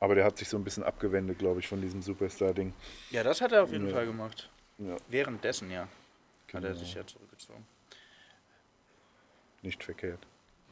[0.00, 2.72] Aber der hat sich so ein bisschen abgewendet, glaube ich, von diesem Superstar-Ding.
[3.10, 3.94] Ja, das hat er auf jeden Ja.
[3.94, 4.50] Fall gemacht.
[4.78, 5.86] Ja, Währenddessen, ja.
[6.52, 6.74] Hat er Genau.
[6.80, 7.66] sich ja zurückgezogen.
[9.62, 10.26] nicht verkehrt.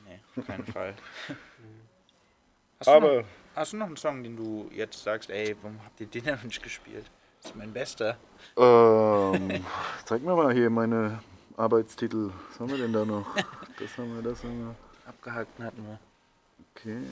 [0.07, 0.95] Nee, auf keinen Fall.
[2.81, 3.27] Hast Aber- du noch,
[3.57, 6.39] hast du noch einen Song, den du jetzt sagst, ey, warum habt ihr den denn
[6.45, 7.11] nicht gespielt?
[7.43, 8.17] Das ist mein bester.
[8.57, 9.65] Ähm,
[10.05, 11.21] zeig mir mal hier meine
[11.57, 12.31] Arbeitstitel.
[12.51, 13.27] Was haben wir denn da noch?
[13.79, 14.75] Das haben wir, das haben wir.
[15.09, 15.99] Abgehakt hatten wir.
[16.77, 17.03] Okay.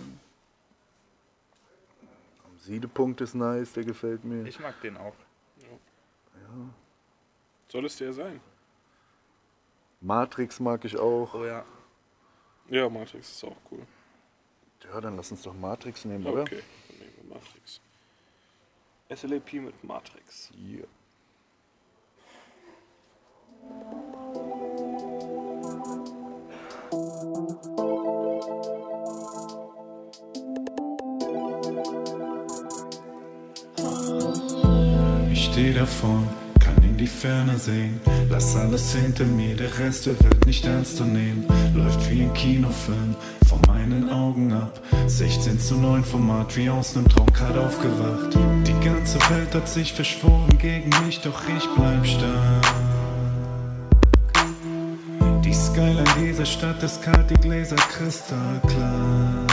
[2.44, 4.44] Am Siedepunkt ist nice, der gefällt mir.
[4.46, 5.14] Ich mag den auch.
[5.60, 5.68] Ja.
[7.68, 8.40] Soll es der sein?
[10.00, 11.34] Matrix mag ich auch.
[11.34, 11.64] Oh ja.
[12.68, 13.86] Ja, Matrix ist auch cool.
[14.84, 16.42] Ja, dann lass uns doch Matrix nehmen, oder?
[16.42, 17.80] Okay, dann nehmen wir Matrix.
[19.14, 20.50] SLAP mit Matrix.
[20.56, 20.84] Ja.
[35.32, 36.45] Ich steh davor, kann
[36.96, 38.00] die Ferne sehen.
[38.30, 41.44] Lass alles hinter mir, der Rest der Welt nicht ernst zu nehmen.
[41.74, 43.14] Läuft wie ein Kinofilm
[43.46, 44.80] vor meinen Augen ab.
[45.06, 48.36] 16 zu 9 Format, wie aus nem Traum grad aufgewacht.
[48.66, 52.66] Die ganze Welt hat sich verschworen gegen mich, doch ich bleib stark.
[55.44, 59.45] Die Skyline dieser Stadt ist kalt, die Gläser kristallklar.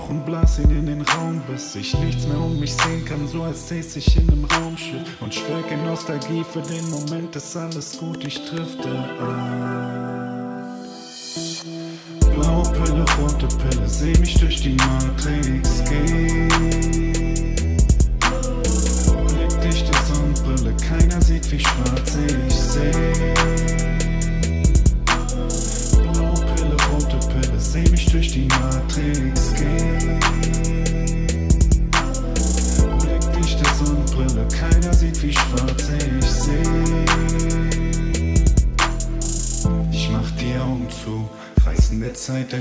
[0.00, 3.26] Rauch und blas ihn in den Raum, bis ich nichts mehr um mich sehen kann,
[3.26, 7.56] so als säß ich in einem Raumschiff und schwelge in Nostalgie für den Moment, ist
[7.56, 9.28] alles gut, ich drifte ab.
[12.34, 16.48] Blaue Pille, rote Pille, seh mich durch die Matrix gehen.
[19.26, 22.90] Blickdichte Sonnenbrille, keiner sieht, wie schwarz ich seh.
[26.12, 29.39] Blaue Pille, rote Pille, seh mich durch die Matrix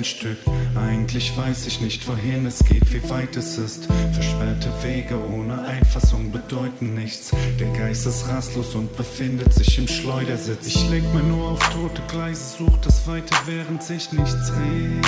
[0.09, 0.37] Stück.
[0.75, 3.87] Eigentlich weiß ich nicht, wohin es geht, wie weit es ist.
[4.11, 7.31] Versperrte Wege ohne Einfassung bedeuten nichts.
[7.59, 10.67] Der Geist ist rastlos und befindet sich im Schleudersitz.
[10.67, 15.05] Ich leg mir nur auf tote Gleise, such das Weite, während sich nichts dreht.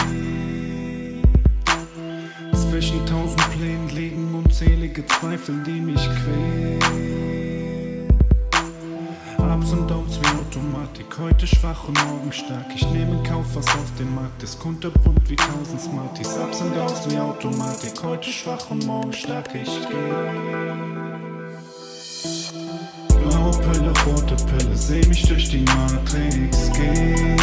[2.53, 7.40] Zwischen tausend Plänen liegen unzählige Zweifel, die mich quälen.
[9.61, 12.65] Ups und Downs wie Automatik, heute schwach und morgen stark.
[12.73, 16.35] Ich nehme Kauf, was auf dem Markt ist, kunterbunt wie tausend Smarties.
[16.35, 19.53] Ups und Downs wie Automatik, heute schwach und morgen stark.
[19.53, 20.75] Ich gehe.
[23.07, 27.40] Blaue Pille, rote Pille, seh mich durch die Matrix gehen.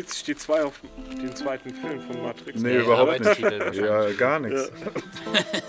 [0.00, 2.60] Bezieht sich die zwei auf den zweiten Film von Matrix?
[2.60, 3.74] Nee, Nee, überhaupt nicht.
[3.74, 4.70] Ja, gar nichts.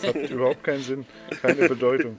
[0.02, 1.06] Das hat überhaupt keinen Sinn,
[1.42, 2.18] keine Bedeutung.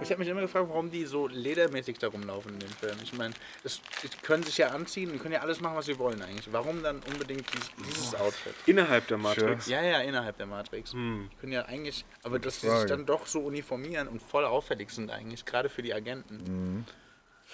[0.00, 2.94] Ich habe mich immer gefragt, warum die so ledermäßig da rumlaufen in dem Film.
[3.02, 3.34] Ich meine,
[3.64, 6.48] das- die können sich ja anziehen, die können ja alles machen, was sie wollen eigentlich.
[6.52, 8.54] Warum dann unbedingt dies, dieses Outfit?
[8.66, 9.66] Innerhalb der Matrix.
[9.66, 10.92] Ja, ja, innerhalb der Matrix.
[10.92, 11.28] Hm.
[11.32, 14.90] Die können ja eigentlich, aber dass sie sich dann doch so uniformieren und voll auffällig
[14.90, 16.38] sind eigentlich, gerade für die Agenten.
[16.38, 16.84] Find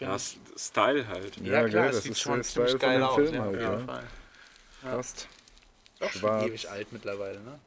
[0.01, 1.37] Ja, ich- Style halt.
[1.39, 3.15] ja, Ja, klar, es das sieht ist schon ziemlich geil aus.
[3.15, 3.71] Film ja, halt, auf ja.
[3.73, 4.05] jeden Fall.
[4.83, 5.29] Passt.
[6.01, 6.47] Doch schon Schwarz.
[6.47, 7.59] ewig alt mittlerweile, ne?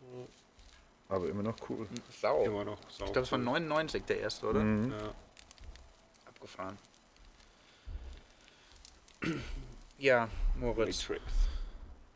[1.09, 1.87] Aber immer noch cool.
[2.21, 2.43] Sau.
[2.43, 3.05] Immer noch sau.
[3.05, 4.59] Ich glaube, es war 99 der erste, oder?
[4.59, 4.91] Mhm.
[4.91, 5.13] Ja.
[6.27, 6.77] Abgefahren.
[9.99, 10.29] Ja,
[10.59, 11.23] Moritz, Matrix.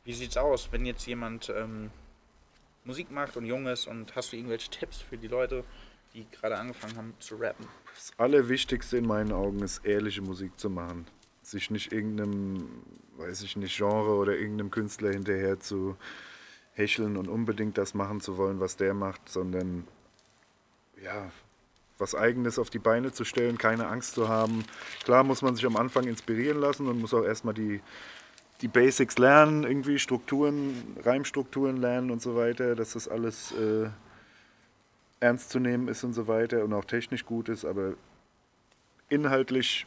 [0.04, 1.90] wie sieht's aus, wenn jetzt jemand ähm,
[2.84, 5.64] Musik macht und jung ist und hast du irgendwelche Tipps für die Leute,
[6.14, 7.68] die gerade angefangen haben zu rappen?
[7.96, 11.06] Das Allerwichtigste in meinen Augen ist, ehrliche Musik zu machen.
[11.44, 12.68] Sich nicht irgendeinem,
[13.18, 15.98] weiß ich nicht, Genre oder irgendeinem Künstler hinterher zu
[16.74, 19.88] hecheln und unbedingt das machen zu wollen, was der macht, sondern
[21.04, 21.32] ja,
[21.98, 24.66] was Eigenes auf die Beine zu stellen, keine Angst zu haben.
[25.04, 27.82] Klar muss man sich am Anfang inspirieren lassen und muss auch erstmal die,
[28.62, 33.90] die Basics lernen, irgendwie Strukturen, Reimstrukturen lernen und so weiter, dass das alles äh,
[35.22, 37.94] ernst zu nehmen ist und so weiter und auch technisch gut ist, aber
[39.08, 39.86] inhaltlich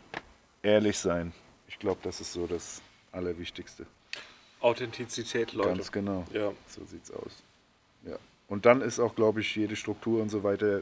[0.62, 1.32] ehrlich sein.
[1.68, 2.80] Ich glaube, das ist so das
[3.12, 3.84] Allerwichtigste.
[4.60, 5.68] Authentizität, Leute.
[5.70, 6.24] Ganz genau.
[6.32, 6.52] Ja.
[6.68, 7.42] So sieht's aus.
[8.06, 8.16] Ja.
[8.48, 10.80] Und dann ist auch, glaube ich, jede Struktur und so weiter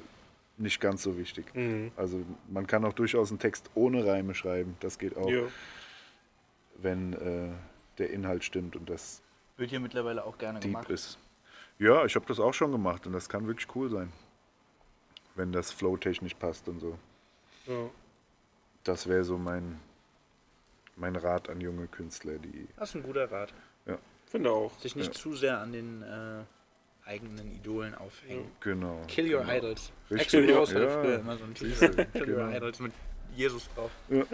[0.59, 1.53] nicht ganz so wichtig.
[1.55, 1.91] Mhm.
[1.97, 4.77] Also man kann auch durchaus einen Text ohne Reime schreiben.
[4.81, 5.43] Das geht auch, Ja.
[6.77, 7.49] wenn äh,
[7.99, 9.23] der Inhalt stimmt und das
[9.57, 10.91] Wird hier mittlerweile auch gerne deep gemacht.
[10.91, 11.19] ist.
[11.79, 14.13] Ja, ich habe das auch schon gemacht und das kann wirklich cool sein.
[15.35, 16.99] Wenn das flow-technisch passt und so.
[17.67, 17.91] Ja.
[18.85, 19.81] Das wäre so mein,
[20.97, 22.69] mein Rat an junge Künstler, die.
[22.77, 23.53] Das ist ein guter Rat.
[24.33, 24.73] Finde auch.
[24.79, 25.21] Sich nicht Ja.
[25.21, 26.43] zu sehr an den äh,
[27.05, 28.51] eigenen Idolen aufhängen.
[28.61, 29.03] Genau.
[29.07, 29.53] Kill Your genau.
[29.53, 29.93] Idols.
[30.11, 31.03] Richtig, Rose hatte ja.
[31.03, 32.49] früher immer so ein Kill Your genau.
[32.49, 32.93] Idols mit
[33.37, 33.91] Jesus drauf.
[34.09, 34.25] Ja.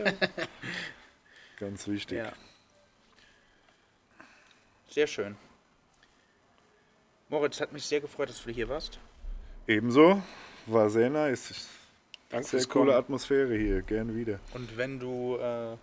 [1.59, 2.19] Ganz wichtig.
[2.19, 2.33] Ja.
[4.89, 5.37] Sehr schön.
[7.29, 9.01] Moritz, hat mich sehr gefreut, dass du hier warst.
[9.67, 10.23] Ebenso.
[10.69, 11.69] War sehr nice.
[12.31, 12.99] Danke Sehr fürs coole Kommen.
[12.99, 13.83] Atmosphäre hier.
[13.83, 14.39] Gern wieder.
[14.53, 15.77] Und wenn du äh,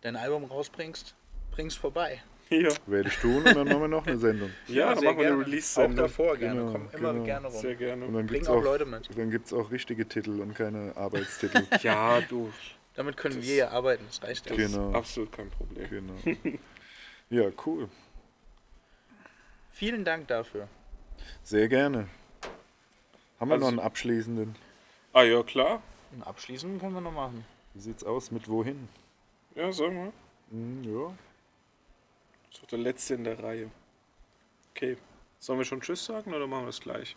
[0.00, 1.14] dein Album rausbringst,
[1.50, 2.22] bring's vorbei.
[2.52, 4.50] Ja, Werde ich tun und dann machen wir noch eine Sendung.
[4.66, 5.42] ja dann sehr machen wir eine gerne.
[5.42, 5.96] Auch Release-Sendung.
[5.96, 6.60] davor gerne.
[6.60, 7.24] Genau, Komm immer genau.
[7.24, 7.60] gerne rum.
[7.60, 8.04] Sehr gerne.
[8.06, 9.08] Und dann Bring auch auch, Leute mit.
[9.16, 11.62] dann gibt's auch richtige Titel und keine Arbeitstitel.
[11.82, 12.52] Ja, du.
[12.94, 14.04] Damit können wir ja arbeiten.
[14.08, 14.56] Das reicht ja.
[14.56, 14.90] Genau.
[14.92, 15.88] Absolut kein Problem.
[15.88, 16.14] genau.
[17.30, 17.88] Ja, cool.
[19.70, 20.66] Vielen Dank dafür.
[21.44, 22.08] Sehr gerne.
[23.40, 24.54] Haben wir Also- noch einen abschließenden?
[25.12, 25.82] Ah ja, klar.
[26.12, 27.44] Und abschließend können wir noch machen.
[27.74, 28.88] Wie sieht's aus mit wohin?
[29.54, 30.12] Ja, sag mal.
[30.50, 31.06] Hm, ja.
[32.48, 33.70] Das ist doch der letzte in der Reihe.
[34.72, 34.96] Okay.
[35.38, 37.16] Sollen wir schon Tschüss sagen oder machen wir das gleich?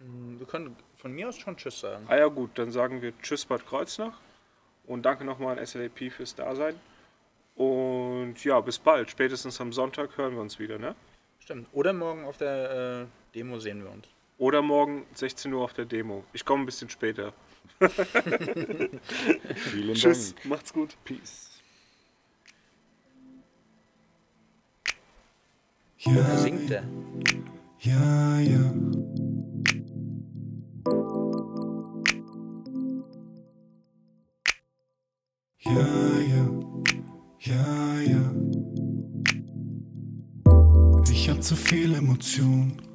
[0.00, 2.04] Wir können von mir aus schon Tschüss sagen.
[2.08, 4.18] Ah ja gut, dann sagen wir Tschüss Bad Kreuznach
[4.86, 6.78] und danke nochmal an SLAP fürs Dasein.
[7.56, 9.10] Und ja, bis bald.
[9.10, 10.94] Spätestens am Sonntag hören wir uns wieder, ne?
[11.40, 11.68] Stimmt.
[11.72, 14.06] Oder morgen auf der äh, Demo sehen wir uns.
[14.38, 16.24] Oder morgen 16 Uhr auf der Demo.
[16.32, 17.32] Ich komme ein bisschen später.
[19.70, 20.46] Vielen Tschüss, Dank.
[20.46, 20.96] macht's gut.
[21.04, 21.60] Peace.
[25.98, 26.84] Ja, singt er.
[27.80, 28.72] Ja, ja.
[35.60, 35.72] Ja,
[36.20, 36.48] ja,
[37.40, 38.32] ja, ja.
[41.10, 42.87] Ich hab zu viel Emotionen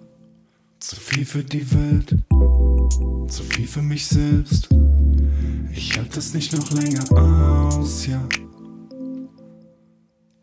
[0.84, 2.18] zu viel für die Welt,
[3.32, 4.68] zu viel für mich selbst.
[5.72, 8.22] Ich halte es nicht noch länger aus, ja.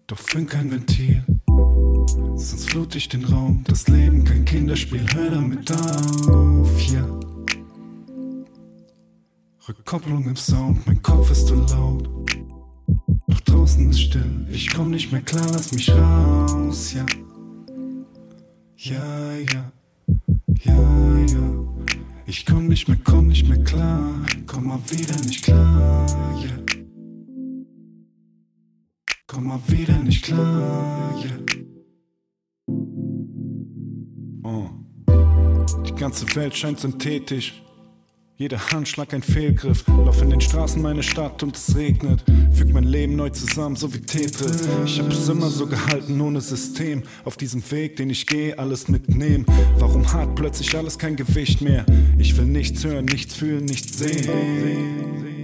[0.07, 1.23] Doch find kein Ventil,
[2.37, 3.65] sonst flut ich den Raum.
[3.69, 7.07] Das Leben kein Kinderspiel, hör damit auf, ja.
[9.69, 12.09] Rückkopplung im Sound, mein Kopf ist zu laut.
[13.29, 17.05] Doch draußen ist still, ich komm nicht mehr klar, lass mich raus, ja.
[18.79, 19.73] Ja, ja,
[20.65, 21.65] ja, ja.
[22.27, 26.07] Ich komm nicht mehr, komm nicht mehr klar, komm mal wieder nicht klar,
[26.43, 26.51] ja.
[29.27, 31.31] Komm mal wieder nicht klar, ja.
[34.43, 34.71] Oh.
[35.87, 37.63] Die ganze Welt scheint synthetisch.
[38.41, 39.85] Jeder Handschlag ein Fehlgriff.
[39.87, 42.25] Lauf in den Straßen meiner Stadt und es regnet.
[42.51, 44.67] Füg mein Leben neu zusammen, so wie Tetris.
[44.87, 47.03] Ich hab es immer so gehalten, ohne System.
[47.27, 49.45] Auf diesem Weg, den ich gehe, alles mitnehmen.
[49.77, 51.85] Warum hat plötzlich alles kein Gewicht mehr?
[52.17, 55.40] Ich will nichts hören, nichts fühlen, nichts sehen.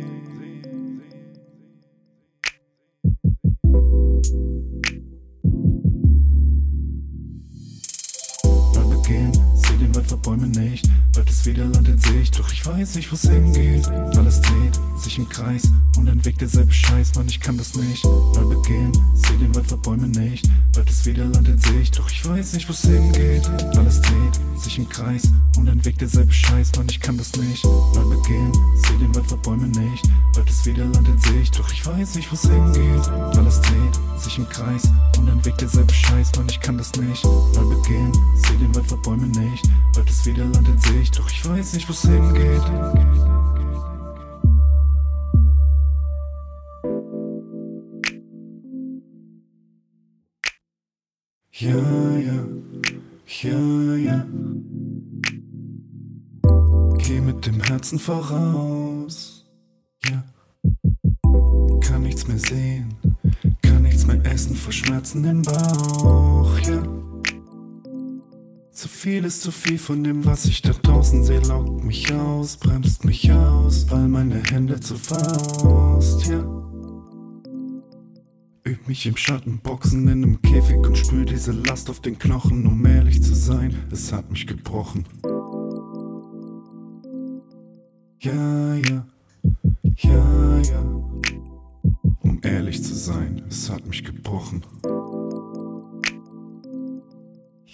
[12.27, 13.89] Sicht, doch ich weiß nicht, wo's hingeht.
[14.17, 18.05] Alles dreht sich im Kreis und dann wirkt derselbe Scheiß, Mann, ich kann das nicht.
[18.05, 20.49] Neu begehen, seh den Wald vor Bäumen nicht.
[20.73, 23.49] Bald ist wieder Land in Sicht, doch ich weiß nicht, wo's hingeht.
[23.77, 27.65] Alles dreht sich im Kreis und dann wirkt derselbe Scheiß, Mann, ich kann das nicht.
[27.65, 30.05] Neu begehen, seh den Wald vor Bäumen nicht.
[30.35, 33.09] Bald ist wieder Land in Sicht, doch ich weiß nicht, wo's hingeht.
[33.37, 34.83] Alles dreht sich im Kreis
[35.19, 37.25] und dann wirkt derselbe Scheiß, Mann, ich kann das nicht.
[37.25, 39.65] Neu begehen, seh den Wald vor Bäumen nicht.
[39.95, 42.16] Bald ist wieder Land in Sicht, doch ich weiß nicht, wo's hingeht.
[51.59, 51.73] Ja,
[52.19, 52.45] ja,
[53.43, 54.27] ja, ja.
[56.99, 59.47] Geh mit dem Herzen voraus.
[60.05, 60.23] Ja.
[61.81, 62.95] Kann nichts mehr sehen,
[63.63, 66.59] kann nichts mehr essen vor Schmerzen im Bauch.
[66.61, 66.96] Ja.
[68.77, 72.59] Zu viel ist zu viel von dem, was ich da draußen sehe, laugt mich aus,
[72.59, 76.41] bremst mich aus, weil meine Hände zur Faust, ja.
[78.67, 82.67] Üb mich im Schatten, boxen in einem Käfig und spür diese Last auf den Knochen,
[82.67, 85.07] um ehrlich zu sein, es hat mich gebrochen.
[88.21, 89.07] Ja, ja,
[89.97, 90.83] ja, ja.
[92.21, 94.63] Um ehrlich zu sein, es hat mich gebrochen.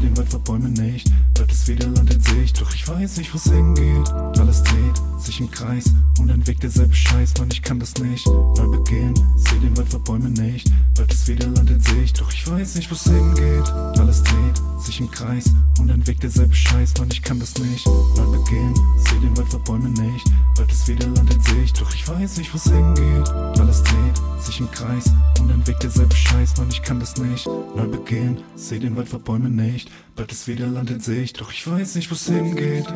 [0.00, 1.10] den Wald vor Bäumen nicht.
[1.34, 4.08] Bald ist wieder Land in Sicht, doch ich weiß nicht, wo's hingeht.
[4.38, 8.26] Alles dreht sich im Kreis und dann wirkt derselbe Scheiß, Mann, ich kann das nicht.
[8.26, 10.70] Neu begehen, seh den Wald vor Bäumen nicht.
[10.94, 13.68] Bald ist wieder Land in Sicht, doch ich weiß nicht, wo's hingeht.
[13.98, 17.86] Alles dreht sich im Kreis und dann wirkt derselbe Scheiß, Mann, ich kann das nicht.
[17.86, 20.26] Neu begehen, seh den Wald vor Bäumen nicht.
[20.56, 23.28] Bald ist wieder Land in Sicht, doch ich weiß nicht, wo's hingeht.
[23.28, 27.46] Alles dreht sich im Kreis und dann wirkt derselbe Scheiß, Mann, ich kann das nicht.
[27.46, 29.56] Neu begehen, seh den Wald vor Bäumen
[29.88, 30.16] nicht.
[30.16, 32.86] Bald ist wieder Land in Sicht, doch ich weiß nicht, wo's hingeht.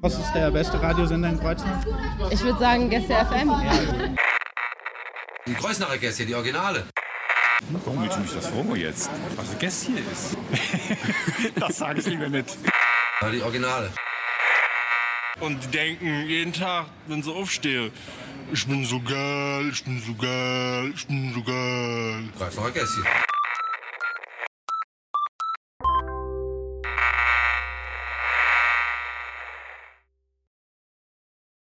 [0.00, 1.84] Was ist der beste Radiosender in Kreuznach?
[2.30, 3.52] Ich würde sagen Gäste FM.
[5.46, 6.84] Die Kreuznacher Gäste, die Originale.
[7.84, 9.10] Warum willst du mich das fragen jetzt?
[9.34, 10.36] Was ein Gäst hier ist?
[11.56, 12.56] das sage ich lieber nicht.
[13.32, 13.90] Die Originale.
[15.40, 17.90] Und die denken jeden Tag, wenn sie aufstehen,
[18.52, 22.28] ich bin so geil, ich bin so geil, ich bin so geil.
[22.38, 23.02] Kreuznacher Gäste.